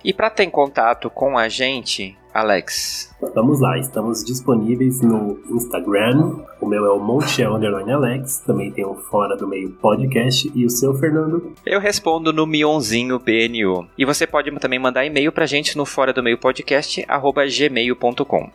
E 0.07 0.13
para 0.13 0.29
ter 0.29 0.49
contato 0.49 1.09
com 1.09 1.37
a 1.37 1.49
gente, 1.49 2.17
Alex? 2.33 3.13
Vamos 3.35 3.59
lá, 3.59 3.77
estamos 3.77 4.23
disponíveis 4.23 5.01
no 5.01 5.37
Instagram. 5.51 6.45
O 6.61 6.65
meu 6.65 6.85
é 6.85 6.93
o 6.93 6.97
Montiel 6.97 7.55
Underline 7.55 7.91
Alex. 7.91 8.39
Também 8.47 8.71
tem 8.71 8.85
o 8.85 8.95
Fora 8.95 9.35
do 9.35 9.45
Meio 9.45 9.71
Podcast. 9.73 10.49
E 10.55 10.65
o 10.65 10.69
seu, 10.69 10.93
Fernando? 10.93 11.53
Eu 11.65 11.81
respondo 11.81 12.31
no 12.31 12.47
Mionzinho 12.47 13.19
BNU. 13.19 13.85
E 13.97 14.05
você 14.05 14.25
pode 14.25 14.49
também 14.61 14.79
mandar 14.79 15.03
e-mail 15.03 15.29
pra 15.29 15.45
gente 15.45 15.75
no 15.75 15.85
fora 15.85 16.13
do 16.13 16.23
meio 16.23 16.37
podcast, 16.37 17.03
arroba 17.09 17.43
gmail.com. 17.45 18.49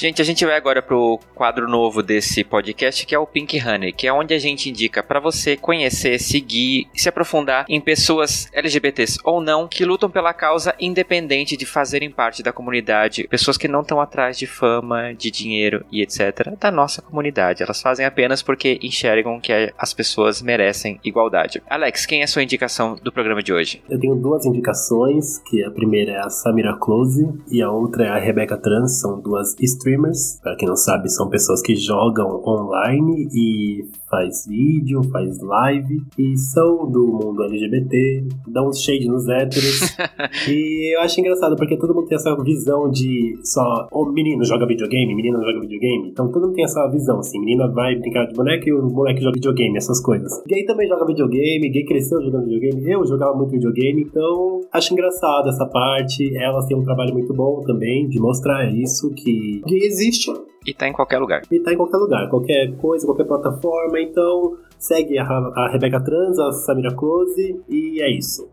Gente, 0.00 0.22
a 0.22 0.24
gente 0.24 0.46
vai 0.46 0.54
agora 0.54 0.80
pro 0.80 1.18
quadro 1.34 1.68
novo 1.68 2.04
desse 2.04 2.44
podcast, 2.44 3.04
que 3.04 3.16
é 3.16 3.18
o 3.18 3.26
Pink 3.26 3.60
Honey, 3.60 3.92
que 3.92 4.06
é 4.06 4.12
onde 4.12 4.32
a 4.32 4.38
gente 4.38 4.70
indica 4.70 5.02
para 5.02 5.18
você 5.18 5.56
conhecer, 5.56 6.20
seguir, 6.20 6.86
se 6.94 7.08
aprofundar 7.08 7.66
em 7.68 7.80
pessoas 7.80 8.48
LGBTs 8.52 9.18
ou 9.24 9.40
não 9.40 9.66
que 9.66 9.84
lutam 9.84 10.08
pela 10.08 10.32
causa 10.32 10.72
independente 10.78 11.56
de 11.56 11.66
fazerem 11.66 12.12
parte 12.12 12.44
da 12.44 12.52
comunidade, 12.52 13.26
pessoas 13.26 13.58
que 13.58 13.66
não 13.66 13.80
estão 13.80 14.00
atrás 14.00 14.38
de 14.38 14.46
fama, 14.46 15.12
de 15.14 15.32
dinheiro 15.32 15.84
e 15.90 16.00
etc. 16.00 16.56
da 16.60 16.70
nossa 16.70 17.02
comunidade. 17.02 17.64
Elas 17.64 17.82
fazem 17.82 18.06
apenas 18.06 18.40
porque 18.40 18.78
enxergam 18.80 19.40
que 19.40 19.52
as 19.76 19.92
pessoas 19.92 20.40
merecem 20.40 21.00
igualdade. 21.02 21.60
Alex, 21.68 22.06
quem 22.06 22.20
é 22.20 22.24
a 22.24 22.28
sua 22.28 22.44
indicação 22.44 22.94
do 23.02 23.10
programa 23.10 23.42
de 23.42 23.52
hoje? 23.52 23.82
Eu 23.90 23.98
tenho 23.98 24.14
duas 24.14 24.46
indicações, 24.46 25.38
que 25.38 25.64
a 25.64 25.72
primeira 25.72 26.12
é 26.12 26.18
a 26.18 26.30
Samira 26.30 26.78
Close 26.80 27.28
e 27.50 27.60
a 27.60 27.68
outra 27.68 28.04
é 28.04 28.08
a 28.10 28.18
Rebecca 28.20 28.56
Trans, 28.56 29.00
são 29.00 29.20
duas 29.20 29.56
streamers 29.58 29.87
streamers. 29.88 30.38
Pra 30.42 30.54
quem 30.56 30.68
não 30.68 30.76
sabe, 30.76 31.08
são 31.08 31.28
pessoas 31.28 31.62
que 31.62 31.74
jogam 31.74 32.42
online 32.44 33.28
e 33.32 33.84
faz 34.08 34.46
vídeo, 34.46 35.02
faz 35.10 35.40
live 35.40 36.02
e 36.18 36.36
são 36.36 36.90
do 36.90 37.06
mundo 37.06 37.42
LGBT, 37.44 38.24
dão 38.46 38.68
uns 38.68 38.80
shade 38.82 39.06
nos 39.06 39.28
héteros. 39.28 39.96
e 40.48 40.94
eu 40.96 41.00
acho 41.00 41.20
engraçado 41.20 41.56
porque 41.56 41.76
todo 41.76 41.94
mundo 41.94 42.06
tem 42.06 42.16
essa 42.16 42.34
visão 42.42 42.90
de 42.90 43.38
só 43.42 43.88
o 43.92 44.02
oh, 44.02 44.12
menino 44.12 44.44
joga 44.44 44.66
videogame, 44.66 45.14
menina 45.14 45.38
joga 45.38 45.60
videogame. 45.60 46.10
Então 46.10 46.28
todo 46.28 46.46
mundo 46.46 46.54
tem 46.54 46.64
essa 46.64 46.86
visão, 46.88 47.18
assim, 47.18 47.38
menina 47.40 47.68
vai 47.68 47.96
brincar 47.96 48.26
de 48.26 48.34
boneca 48.34 48.68
e 48.68 48.72
o 48.72 48.88
moleque 48.88 49.20
joga 49.20 49.34
videogame, 49.34 49.76
essas 49.76 50.00
coisas. 50.00 50.42
Gay 50.46 50.64
também 50.64 50.88
joga 50.88 51.06
videogame, 51.06 51.70
gay 51.70 51.84
cresceu 51.84 52.22
jogando 52.22 52.44
videogame, 52.44 52.90
eu 52.90 53.06
jogava 53.06 53.36
muito 53.36 53.50
videogame, 53.50 54.02
então 54.02 54.60
acho 54.72 54.92
engraçado 54.92 55.48
essa 55.48 55.66
parte. 55.66 56.34
Elas 56.36 56.66
têm 56.66 56.76
um 56.76 56.84
trabalho 56.84 57.12
muito 57.12 57.34
bom 57.34 57.60
também 57.60 58.08
de 58.08 58.18
mostrar 58.18 58.72
isso 58.72 59.10
que 59.10 59.60
existe. 59.84 60.32
E 60.66 60.74
tá 60.74 60.88
em 60.88 60.92
qualquer 60.92 61.18
lugar. 61.18 61.42
E 61.50 61.60
tá 61.60 61.72
em 61.72 61.76
qualquer 61.76 61.96
lugar, 61.96 62.28
qualquer 62.28 62.76
coisa, 62.76 63.06
qualquer 63.06 63.24
plataforma. 63.24 64.00
Então 64.00 64.58
segue 64.78 65.18
a, 65.18 65.24
a 65.24 65.70
Rebeca 65.72 66.02
Trans, 66.02 66.38
a 66.38 66.52
Samira 66.52 66.94
Close 66.94 67.60
e 67.68 68.02
é 68.02 68.10
isso. 68.10 68.48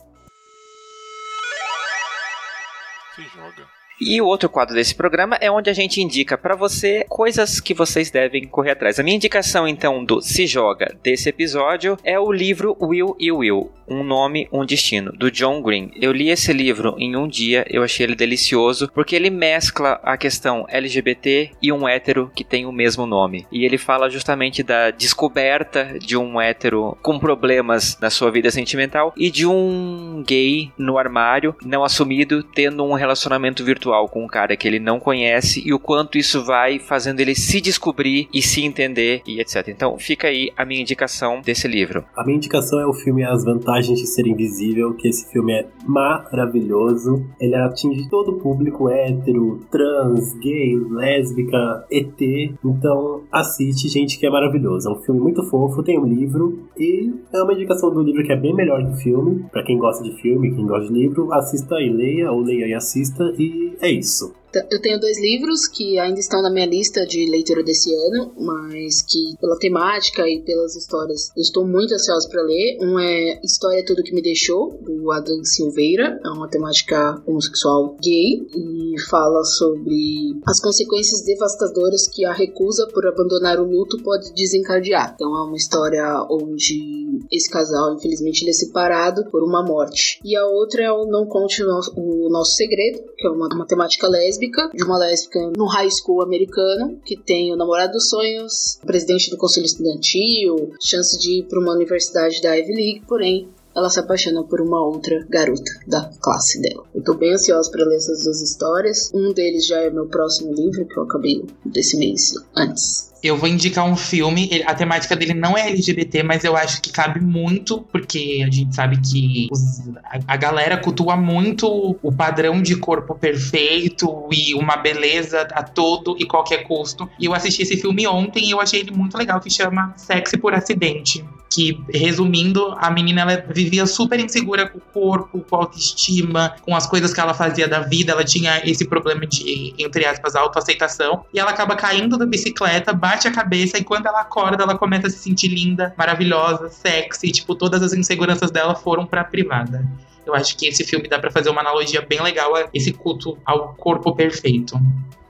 Se 3.15 3.21
joga. 3.23 3.74
E 3.99 4.21
o 4.21 4.25
outro 4.25 4.49
quadro 4.49 4.75
desse 4.75 4.93
programa 4.93 5.37
é 5.39 5.49
onde 5.49 5.69
a 5.69 5.73
gente 5.73 6.01
indica 6.01 6.37
para 6.37 6.53
você 6.53 7.05
coisas 7.07 7.61
que 7.61 7.73
vocês 7.73 8.11
devem 8.11 8.45
correr 8.45 8.71
atrás. 8.71 8.99
A 8.99 9.03
minha 9.03 9.15
indicação, 9.15 9.65
então, 9.65 10.03
do 10.03 10.21
Se 10.21 10.45
Joga 10.45 10.93
desse 11.01 11.29
episódio 11.29 11.97
é 12.03 12.19
o 12.19 12.29
livro 12.29 12.75
Will 12.81 13.15
e 13.17 13.31
Will 13.31 13.71
Um 13.87 14.03
Nome, 14.03 14.49
Um 14.51 14.65
Destino, 14.65 15.13
do 15.13 15.31
John 15.31 15.61
Green. 15.61 15.91
Eu 15.95 16.11
li 16.11 16.29
esse 16.29 16.51
livro 16.51 16.95
em 16.97 17.15
um 17.15 17.25
dia, 17.25 17.65
eu 17.69 17.83
achei 17.83 18.05
ele 18.05 18.15
delicioso, 18.15 18.91
porque 18.93 19.15
ele 19.15 19.29
mescla 19.29 19.99
a 20.03 20.17
questão 20.17 20.65
LGBT 20.67 21.51
e 21.61 21.71
um 21.71 21.87
hétero 21.87 22.29
que 22.35 22.43
tem 22.43 22.65
o 22.65 22.73
mesmo 22.73 23.05
nome. 23.05 23.47
E 23.49 23.63
ele 23.63 23.77
fala 23.77 24.09
justamente 24.09 24.61
da 24.61 24.91
descoberta 24.91 25.97
de 25.99 26.17
um 26.17 26.41
hétero 26.41 26.97
com 27.01 27.17
problemas 27.17 27.97
na 28.01 28.09
sua 28.09 28.29
vida 28.29 28.51
sentimental 28.51 29.13
e 29.15 29.31
de 29.31 29.45
um 29.45 30.21
gay 30.27 30.69
no 30.77 30.97
armário, 30.97 31.55
não 31.63 31.83
assumido, 31.83 32.43
tendo 32.43 32.83
um 32.83 32.93
relacionamento 32.93 33.63
virtual 33.63 33.84
com 34.09 34.23
um 34.23 34.27
cara 34.27 34.55
que 34.55 34.67
ele 34.67 34.79
não 34.79 34.99
conhece 34.99 35.61
e 35.65 35.73
o 35.73 35.79
quanto 35.79 36.17
isso 36.17 36.43
vai 36.43 36.79
fazendo 36.79 37.19
ele 37.19 37.35
se 37.35 37.61
descobrir 37.61 38.27
e 38.33 38.41
se 38.41 38.63
entender 38.63 39.21
e 39.27 39.39
etc. 39.39 39.67
Então 39.67 39.97
fica 39.97 40.27
aí 40.27 40.51
a 40.57 40.65
minha 40.65 40.81
indicação 40.81 41.41
desse 41.41 41.67
livro. 41.67 42.03
A 42.15 42.23
minha 42.23 42.37
indicação 42.37 42.79
é 42.79 42.85
o 42.85 42.93
filme 42.93 43.23
As 43.23 43.43
Vantagens 43.43 43.99
de 43.99 44.07
Ser 44.07 44.27
Invisível, 44.27 44.93
que 44.93 45.07
esse 45.07 45.31
filme 45.31 45.53
é 45.53 45.67
maravilhoso. 45.85 47.25
Ele 47.39 47.55
atinge 47.55 48.09
todo 48.09 48.31
o 48.33 48.39
público 48.39 48.89
hétero, 48.89 49.61
trans, 49.71 50.33
gay, 50.39 50.75
lésbica, 50.89 51.85
ET. 51.91 52.21
Então 52.63 53.23
assiste, 53.31 53.87
gente, 53.87 54.19
que 54.19 54.25
é 54.25 54.29
maravilhoso. 54.29 54.89
É 54.89 54.91
um 54.91 55.01
filme 55.03 55.21
muito 55.21 55.43
fofo, 55.43 55.83
tem 55.83 55.99
um 55.99 56.05
livro 56.05 56.67
e 56.77 57.13
é 57.33 57.41
uma 57.41 57.53
indicação 57.53 57.93
do 57.93 58.01
livro 58.01 58.23
que 58.23 58.31
é 58.31 58.35
bem 58.35 58.53
melhor 58.53 58.83
que 58.83 58.91
o 58.91 58.95
filme. 58.95 59.45
Para 59.51 59.63
quem 59.63 59.77
gosta 59.77 60.03
de 60.03 60.11
filme, 60.21 60.53
quem 60.53 60.65
gosta 60.65 60.91
de 60.91 60.99
livro, 60.99 61.31
assista 61.33 61.75
e 61.81 61.89
leia, 61.89 62.31
ou 62.31 62.41
leia 62.41 62.67
e 62.67 62.73
assista. 62.73 63.33
E 63.37 63.74
é 63.81 63.89
isso. 63.89 64.33
Eu 64.71 64.81
tenho 64.81 64.99
dois 64.99 65.19
livros 65.19 65.67
que 65.67 65.99
ainda 65.99 66.19
estão 66.19 66.41
na 66.41 66.49
minha 66.49 66.65
lista 66.65 67.05
de 67.05 67.29
leitura 67.29 67.61
desse 67.61 67.93
ano, 67.93 68.33
mas 68.39 69.01
que 69.01 69.35
pela 69.39 69.57
temática 69.57 70.27
e 70.27 70.41
pelas 70.41 70.75
histórias 70.75 71.29
eu 71.35 71.41
estou 71.41 71.67
muito 71.67 71.93
ansiosa 71.93 72.27
para 72.29 72.41
ler. 72.41 72.77
Um 72.81 72.97
é 72.97 73.41
História 73.43 73.79
é 73.79 73.83
Tudo 73.83 74.03
Que 74.03 74.13
Me 74.13 74.21
Deixou, 74.21 74.79
do 74.81 75.11
Adam 75.11 75.43
Silveira, 75.43 76.19
é 76.23 76.29
uma 76.29 76.47
temática 76.47 77.21
homossexual 77.27 77.97
gay 78.01 78.47
e 78.55 78.95
fala 79.09 79.43
sobre 79.43 80.39
as 80.47 80.59
consequências 80.61 81.23
devastadoras 81.23 82.07
que 82.07 82.23
a 82.23 82.31
recusa 82.31 82.87
por 82.93 83.05
abandonar 83.05 83.59
o 83.59 83.65
luto 83.65 84.01
pode 84.03 84.33
desencadear. 84.33 85.13
Então 85.15 85.35
é 85.35 85.43
uma 85.43 85.57
história 85.57 86.25
onde 86.29 87.05
esse 87.31 87.49
casal, 87.49 87.95
infelizmente, 87.95 88.43
ele 88.43 88.51
é 88.51 88.53
separado 88.53 89.29
por 89.29 89.43
uma 89.43 89.63
morte. 89.63 90.19
E 90.23 90.35
a 90.35 90.45
outra 90.45 90.83
é 90.83 90.91
o 90.91 91.05
Não 91.05 91.25
Conte 91.27 91.63
o 91.63 92.29
Nosso, 92.29 92.51
Segredo, 92.55 93.03
que 93.17 93.27
é 93.27 93.29
uma, 93.29 93.47
uma 93.53 93.65
temática 93.65 94.07
lésbica 94.07 94.44
lésbica, 94.45 94.69
de 94.73 94.83
uma 94.83 94.97
lésbica 94.97 95.51
no 95.55 95.65
high 95.65 95.89
school 95.89 96.21
americano, 96.21 96.99
que 97.05 97.17
tem 97.17 97.51
o 97.51 97.55
namorado 97.55 97.93
dos 97.93 98.09
sonhos, 98.09 98.79
presidente 98.85 99.29
do 99.29 99.37
conselho 99.37 99.65
estudantil, 99.65 100.71
chance 100.81 101.17
de 101.19 101.39
ir 101.39 101.43
para 101.43 101.59
uma 101.59 101.73
universidade 101.73 102.41
da 102.41 102.55
Ivy 102.55 102.73
League, 102.73 103.01
porém 103.07 103.49
ela 103.75 103.89
se 103.89 103.99
apaixona 103.99 104.43
por 104.43 104.61
uma 104.61 104.81
outra 104.81 105.25
garota 105.29 105.71
da 105.85 106.09
classe 106.21 106.61
dela. 106.61 106.85
Eu 106.95 107.03
tô 107.03 107.13
bem 107.13 107.33
ansiosa 107.33 107.69
para 107.69 107.85
ler 107.85 107.97
essas 107.97 108.23
duas 108.23 108.41
histórias. 108.41 109.11
Um 109.13 109.33
deles 109.33 109.67
já 109.67 109.81
é 109.81 109.89
meu 109.89 110.05
próximo 110.07 110.53
livro, 110.53 110.85
que 110.85 110.97
eu 110.97 111.03
acabei 111.03 111.43
desse 111.65 111.97
mês 111.97 112.33
antes. 112.55 113.13
Eu 113.21 113.35
vou 113.35 113.49
indicar 113.49 113.85
um 113.85 113.95
filme. 113.95 114.63
A 114.67 114.75
temática 114.75 115.15
dele 115.15 115.33
não 115.33 115.57
é 115.57 115.67
LGBT, 115.69 116.21
mas 116.21 116.43
eu 116.43 116.55
acho 116.55 116.79
que 116.79 116.91
cabe 116.91 117.19
muito, 117.19 117.81
porque 117.91 118.43
a 118.45 118.51
gente 118.51 118.75
sabe 118.75 119.01
que 119.01 119.47
os, 119.51 119.79
a, 120.03 120.33
a, 120.33 120.37
galera 120.37 120.77
cultua 120.77 121.17
muito 121.17 121.97
o 122.03 122.11
padrão 122.11 122.61
de 122.61 122.75
corpo 122.75 123.15
perfeito 123.15 124.27
e 124.31 124.53
uma 124.53 124.77
beleza 124.77 125.41
a 125.51 125.63
todo 125.63 126.15
e 126.19 126.25
qualquer 126.25 126.63
custo. 126.67 127.09
E 127.19 127.25
eu 127.25 127.33
assisti 127.33 127.63
esse 127.63 127.77
filme 127.77 128.05
ontem 128.05 128.45
e 128.45 128.51
eu 128.51 128.61
achei 128.61 128.81
ele 128.81 128.91
muito 128.91 129.17
legal, 129.17 129.39
que 129.39 129.49
chama 129.49 129.93
Sexy 129.97 130.37
por 130.37 130.53
Acidente. 130.53 131.25
Que, 131.55 131.81
resumindo, 131.93 132.75
a 132.77 132.91
menina 132.91 133.21
ela 133.21 133.45
vivia 133.49 133.85
super 133.85 134.19
insegura 134.19 134.67
com 134.67 134.77
o 134.77 134.81
corpo, 134.81 135.39
com 135.39 135.55
a 135.55 135.59
autoestima, 135.59 136.53
com 136.63 136.75
as 136.75 136.85
coisas 136.85 137.13
que 137.13 137.19
ela 137.21 137.33
fazia 137.33 137.65
da 137.65 137.79
vida. 137.79 138.11
Ela 138.11 138.25
tinha 138.25 138.61
esse 138.69 138.85
problema 138.85 139.25
de, 139.25 139.73
entre 139.77 140.05
aspas, 140.05 140.35
autoaceitação. 140.35 141.23
E 141.33 141.39
ela 141.39 141.51
acaba 141.51 141.77
caindo 141.77 142.17
da 142.17 142.25
bicicleta, 142.25 142.91
bate 142.91 143.29
a 143.29 143.31
cabeça 143.31 143.77
e 143.77 143.83
quando 143.85 144.07
ela 144.07 144.19
acorda, 144.21 144.63
ela 144.63 144.77
começa 144.77 145.07
a 145.07 145.09
se 145.09 145.19
sentir 145.19 145.47
linda, 145.47 145.93
maravilhosa, 145.97 146.67
sexy. 146.69 147.31
Tipo, 147.31 147.55
todas 147.55 147.81
as 147.81 147.93
inseguranças 147.93 148.51
dela 148.51 148.75
foram 148.75 149.05
pra 149.05 149.23
privada. 149.23 149.87
Eu 150.25 150.35
acho 150.35 150.57
que 150.57 150.67
esse 150.67 150.83
filme 150.83 151.07
dá 151.07 151.19
para 151.19 151.31
fazer 151.31 151.49
uma 151.49 151.61
analogia 151.61 152.01
bem 152.01 152.21
legal 152.21 152.53
a 152.55 152.67
esse 152.73 152.91
culto 152.91 153.37
ao 153.45 153.75
corpo 153.75 154.13
perfeito. 154.13 154.77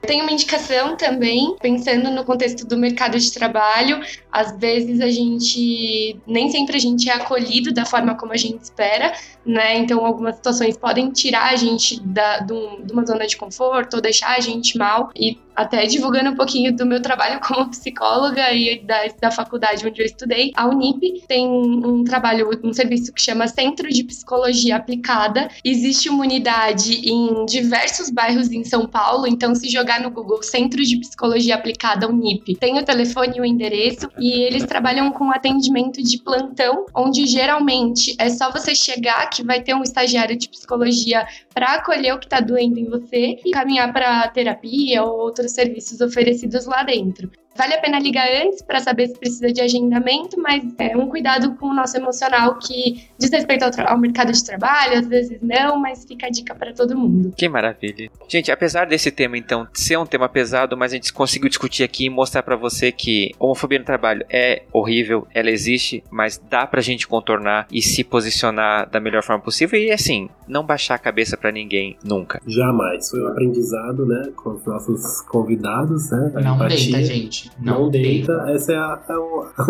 Tem 0.06 0.22
uma 0.22 0.32
indicação 0.32 0.96
também, 0.96 1.56
pensando 1.62 2.12
no 2.12 2.24
contexto 2.24 2.66
do 2.66 2.78
mercado 2.78 3.18
de 3.18 3.32
trabalho, 3.32 4.02
às 4.32 4.58
vezes 4.58 5.00
a 5.02 5.10
gente 5.10 6.18
nem 6.28 6.50
sempre 6.50 6.76
a 6.76 6.80
gente 6.80 7.10
é 7.10 7.14
acolhido 7.14 7.74
da 7.74 7.86
forma 7.86 8.16
como 8.16 8.34
a 8.34 8.38
gente 8.38 8.62
espera, 8.62 9.14
né? 9.46 9.78
Então 9.78 10.06
algumas 10.06 10.36
situações 10.36 10.78
podem 10.78 11.12
tirar 11.12 11.52
a 11.52 11.56
gente 11.56 12.02
da, 12.02 12.40
de, 12.40 12.54
uma 12.92 13.06
zona 13.06 13.28
de 13.28 13.38
conforto 13.38 13.96
ou 13.96 14.02
deixar 14.02 14.36
a 14.36 14.40
gente 14.40 14.78
mal. 14.78 15.10
E 15.16 15.38
até 15.56 15.86
divulgando 15.86 16.32
um 16.32 16.36
pouquinho 16.36 16.76
do 16.76 16.86
meu 16.86 17.02
trabalho 17.02 17.40
como 17.40 17.70
psicóloga 17.70 18.52
e 18.52 18.84
da, 18.84 19.08
da 19.22 19.32
faculdade 19.32 19.88
onde 19.88 20.02
eu 20.02 20.06
estudei, 20.06 20.52
a 20.56 20.68
Unip 20.68 21.24
tem 21.28 21.48
um 21.48 22.04
trabalho, 22.04 22.50
um 22.64 22.74
serviço 22.74 23.14
que 23.14 23.22
chama 23.22 23.48
Centro 23.48 23.88
de 23.88 24.04
Psicologia 24.04 24.76
Aplicada. 24.76 25.50
Existe 25.64 26.10
uma 26.10 26.24
unidade 26.24 27.10
em 27.10 27.46
diversos 27.46 28.10
bairros 28.10 28.52
em 28.52 28.64
São 28.66 28.86
Paulo, 28.86 29.26
então 29.28 29.56
se 29.56 29.70
jogar 29.70 29.95
no 30.00 30.12
Google 30.12 30.42
Centro 30.44 30.84
de 30.84 31.00
Psicologia 31.00 31.56
Aplicada 31.56 32.08
Unip, 32.08 32.56
tem 32.56 32.78
o 32.78 32.86
telefone 32.86 33.38
e 33.38 33.42
o 33.42 33.46
endereço 33.46 34.10
e 34.18 34.44
eles 34.44 34.66
trabalham 34.66 35.12
com 35.12 35.32
atendimento 35.32 36.02
de 36.02 36.22
plantão, 36.22 36.86
onde 36.96 37.26
geralmente 37.26 38.16
é 38.20 38.30
só 38.30 38.52
você 38.52 38.74
chegar 38.76 39.30
que 39.30 39.44
vai 39.44 39.62
ter 39.62 39.74
um 39.74 39.84
estagiário 39.84 40.38
de 40.38 40.50
psicologia 40.50 41.26
para 41.54 41.76
acolher 41.76 42.14
o 42.14 42.20
que 42.20 42.26
está 42.26 42.40
doendo 42.40 42.80
em 42.80 42.90
você 42.90 43.40
e 43.46 43.52
caminhar 43.52 43.92
para 43.92 44.28
terapia 44.30 45.04
ou 45.04 45.20
outros 45.20 45.52
serviços 45.52 46.02
oferecidos 46.02 46.66
lá 46.66 46.84
dentro. 46.84 47.30
Vale 47.58 47.74
a 47.74 47.80
pena 47.80 48.00
ligar 48.00 48.28
antes 48.44 48.62
para 48.62 48.80
saber 48.80 49.08
se 49.08 49.18
precisa 49.18 49.52
de 49.52 49.62
agendamento, 49.62 50.40
mas 50.40 50.64
é 50.78 50.96
um 50.98 51.08
cuidado 51.08 51.56
com 51.56 51.68
o 51.68 51.74
nosso 51.74 51.96
emocional 51.96 52.60
que 52.60 53.08
diz 53.18 53.32
respeito 53.32 53.64
ao, 53.64 53.72
ao 53.88 53.98
mercado 53.98 54.32
de 54.32 54.44
trabalho, 54.44 55.00
às 55.00 55.08
vezes 55.08 55.40
não, 55.42 55.80
mas 55.80 56.04
fica 56.06 56.28
a 56.28 56.30
dica 56.30 56.54
para 56.54 56.74
todo 56.74 56.98
mundo. 56.98 57.34
Que 57.36 57.48
maravilha. 57.48 58.10
Gente, 58.28 58.52
apesar 58.52 58.86
desse 58.86 59.10
tema 59.10 59.38
então 59.38 59.68
ser 59.74 59.98
um 59.98 60.06
tema 60.06 60.28
pesado, 60.28 60.76
mas 60.76 60.92
a 60.92 60.96
gente 60.96 61.14
conseguiu 61.14 61.48
discutir 61.48 61.84
aqui 61.84 62.06
e 62.06 62.10
mostrar 62.10 62.44
para 62.44 62.56
você 62.56 62.92
que 62.92 63.32
homofobia 63.40 63.80
no 63.80 63.86
trabalho 63.86 64.26
é 64.30 64.64
horrível, 64.72 65.26
ela 65.34 65.50
existe, 65.50 66.04
mas 66.12 66.42
dá 66.50 66.68
pra 66.68 66.82
gente 66.82 67.08
contornar 67.08 67.68
e 67.72 67.82
se 67.82 68.04
posicionar 68.04 68.90
da 68.90 69.00
melhor 69.00 69.24
forma 69.24 69.42
possível 69.42 69.80
e 69.80 69.92
assim, 69.92 70.30
não 70.48 70.66
baixar 70.66 70.96
a 70.96 71.00
cabeça 71.00 71.38
para 71.38 71.52
ninguém 71.52 71.98
nunca. 72.04 72.42
Jamais. 72.46 73.10
Foi 73.10 73.22
um 73.22 73.28
aprendizado, 73.28 74.06
né, 74.06 74.32
com 74.36 74.52
os 74.52 74.66
nossos 74.66 75.22
convidados, 75.22 76.12
né? 76.12 76.32
Não 76.44 76.58
deita, 76.68 77.04
gente. 77.04 77.45
Não, 77.60 77.82
não 77.82 77.90
deita. 77.90 78.34
deita. 78.34 78.52
Essa 78.52 78.74
é 78.74 78.78
a, 78.78 79.02
é 79.10 79.14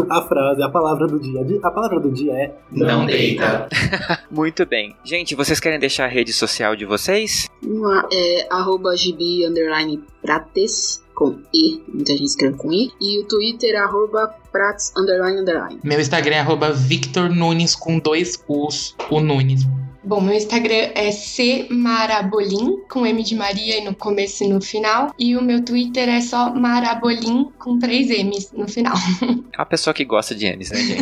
a, 0.10 0.22
frase, 0.22 0.64
a 0.64 0.70
palavra 0.70 1.08
do 1.08 1.20
dia. 1.20 1.42
A 1.64 1.72
palavra 1.72 2.00
do 2.00 2.12
dia 2.12 2.34
é 2.34 2.56
não, 2.72 3.00
não 3.00 3.06
deita. 3.06 3.68
Muito 4.30 4.66
bem. 4.66 4.96
Gente, 5.04 5.36
vocês 5.36 5.60
querem 5.60 5.80
deixar 5.80 6.06
a 6.06 6.10
rede 6.10 6.34
social 6.34 6.76
de 6.76 6.86
vocês? 6.86 7.50
É 8.12 8.48
arroba 8.50 8.96
gibi 8.96 9.46
underline 9.46 10.04
prates 10.22 11.04
com 11.16 11.40
I, 11.54 11.82
muita 11.88 12.12
gente 12.12 12.26
escreve 12.26 12.58
com 12.58 12.72
I, 12.72 12.92
e 13.00 13.20
o 13.20 13.24
Twitter 13.24 13.82
arroba 13.82 14.36
prates 14.52 14.92
underline 14.98 15.40
underline. 15.40 15.80
Meu 15.84 16.00
Instagram 16.00 16.36
é 16.36 16.40
arroba 16.40 16.72
Victor 16.72 17.30
Nunes 17.30 17.74
com 17.74 17.98
dois 17.98 18.38
U's, 18.48 18.96
o 19.10 19.22
Nunes. 19.22 19.66
Bom, 20.06 20.22
meu 20.22 20.36
Instagram 20.36 20.92
é 20.94 21.10
cmarabolim, 21.10 22.82
com 22.90 23.06
M 23.06 23.24
de 23.24 23.36
Maria 23.36 23.84
no 23.84 23.96
começo 23.96 24.44
e 24.44 24.48
no 24.48 24.62
final. 24.62 25.12
E 25.18 25.36
o 25.36 25.42
meu 25.42 25.64
Twitter 25.64 26.08
é 26.08 26.22
só 26.22 26.54
marabolim, 26.54 27.50
com 27.58 27.80
três 27.80 28.10
M's 28.10 28.52
no 28.52 28.68
final. 28.68 28.96
É 29.56 29.60
uma 29.60 29.66
pessoa 29.66 29.94
que 29.94 30.04
gosta 30.04 30.36
de 30.36 30.46
M's, 30.48 30.70
né, 30.70 30.78
gente? 30.78 31.02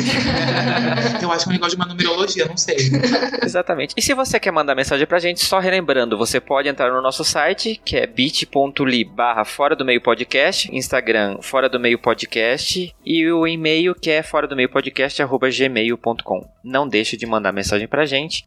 Eu 1.24 1.32
acho 1.32 1.44
que 1.44 1.50
é 1.50 1.50
um 1.50 1.54
negócio 1.54 1.76
de 1.76 1.76
uma 1.76 1.88
numerologia, 1.88 2.46
não 2.46 2.56
sei. 2.56 2.78
Exatamente. 3.44 3.96
E 3.98 4.02
se 4.02 4.14
você 4.14 4.40
quer 4.40 4.52
mandar 4.52 4.76
mensagem 4.76 5.08
pra 5.08 5.18
gente, 5.18 5.44
só 5.44 5.58
relembrando, 5.58 6.16
você 6.16 6.40
pode 6.40 6.70
entrar 6.70 6.92
no 6.92 7.02
nosso 7.02 7.24
site, 7.24 7.82
que 7.84 7.98
é 7.98 8.06
bit.ly 8.06 9.06
barra 9.06 9.44
Fora 9.44 9.76
do 9.76 9.84
Meio 9.84 10.00
Podcast, 10.02 10.70
Instagram 10.72 11.40
Fora 11.42 11.68
do 11.68 11.80
Meio 11.80 11.98
Podcast 11.98 12.94
e 13.04 13.32
o 13.32 13.48
e-mail 13.48 13.96
que 13.96 14.12
é 14.12 14.22
fora 14.22 14.48
do 14.48 14.56
meio 14.56 14.70
podcast 14.70 15.22
arroba 15.22 15.50
gmail.com. 15.50 16.48
Não 16.64 16.88
deixe 16.88 17.18
de 17.18 17.26
mandar 17.26 17.52
mensagem 17.52 17.88
pra 17.88 18.06
gente. 18.06 18.44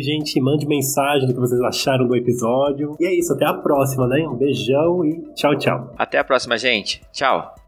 Gente. 0.00 0.40
Mande 0.40 0.66
mensagem 0.66 1.26
do 1.26 1.34
que 1.34 1.40
vocês 1.40 1.60
acharam 1.60 2.06
do 2.06 2.16
episódio. 2.16 2.96
E 2.98 3.06
é 3.06 3.14
isso, 3.14 3.32
até 3.32 3.46
a 3.46 3.54
próxima, 3.54 4.06
né? 4.06 4.26
Um 4.26 4.36
beijão 4.36 5.04
e 5.04 5.20
tchau, 5.34 5.56
tchau. 5.56 5.94
Até 5.96 6.18
a 6.18 6.24
próxima, 6.24 6.56
gente. 6.56 7.02
Tchau. 7.12 7.67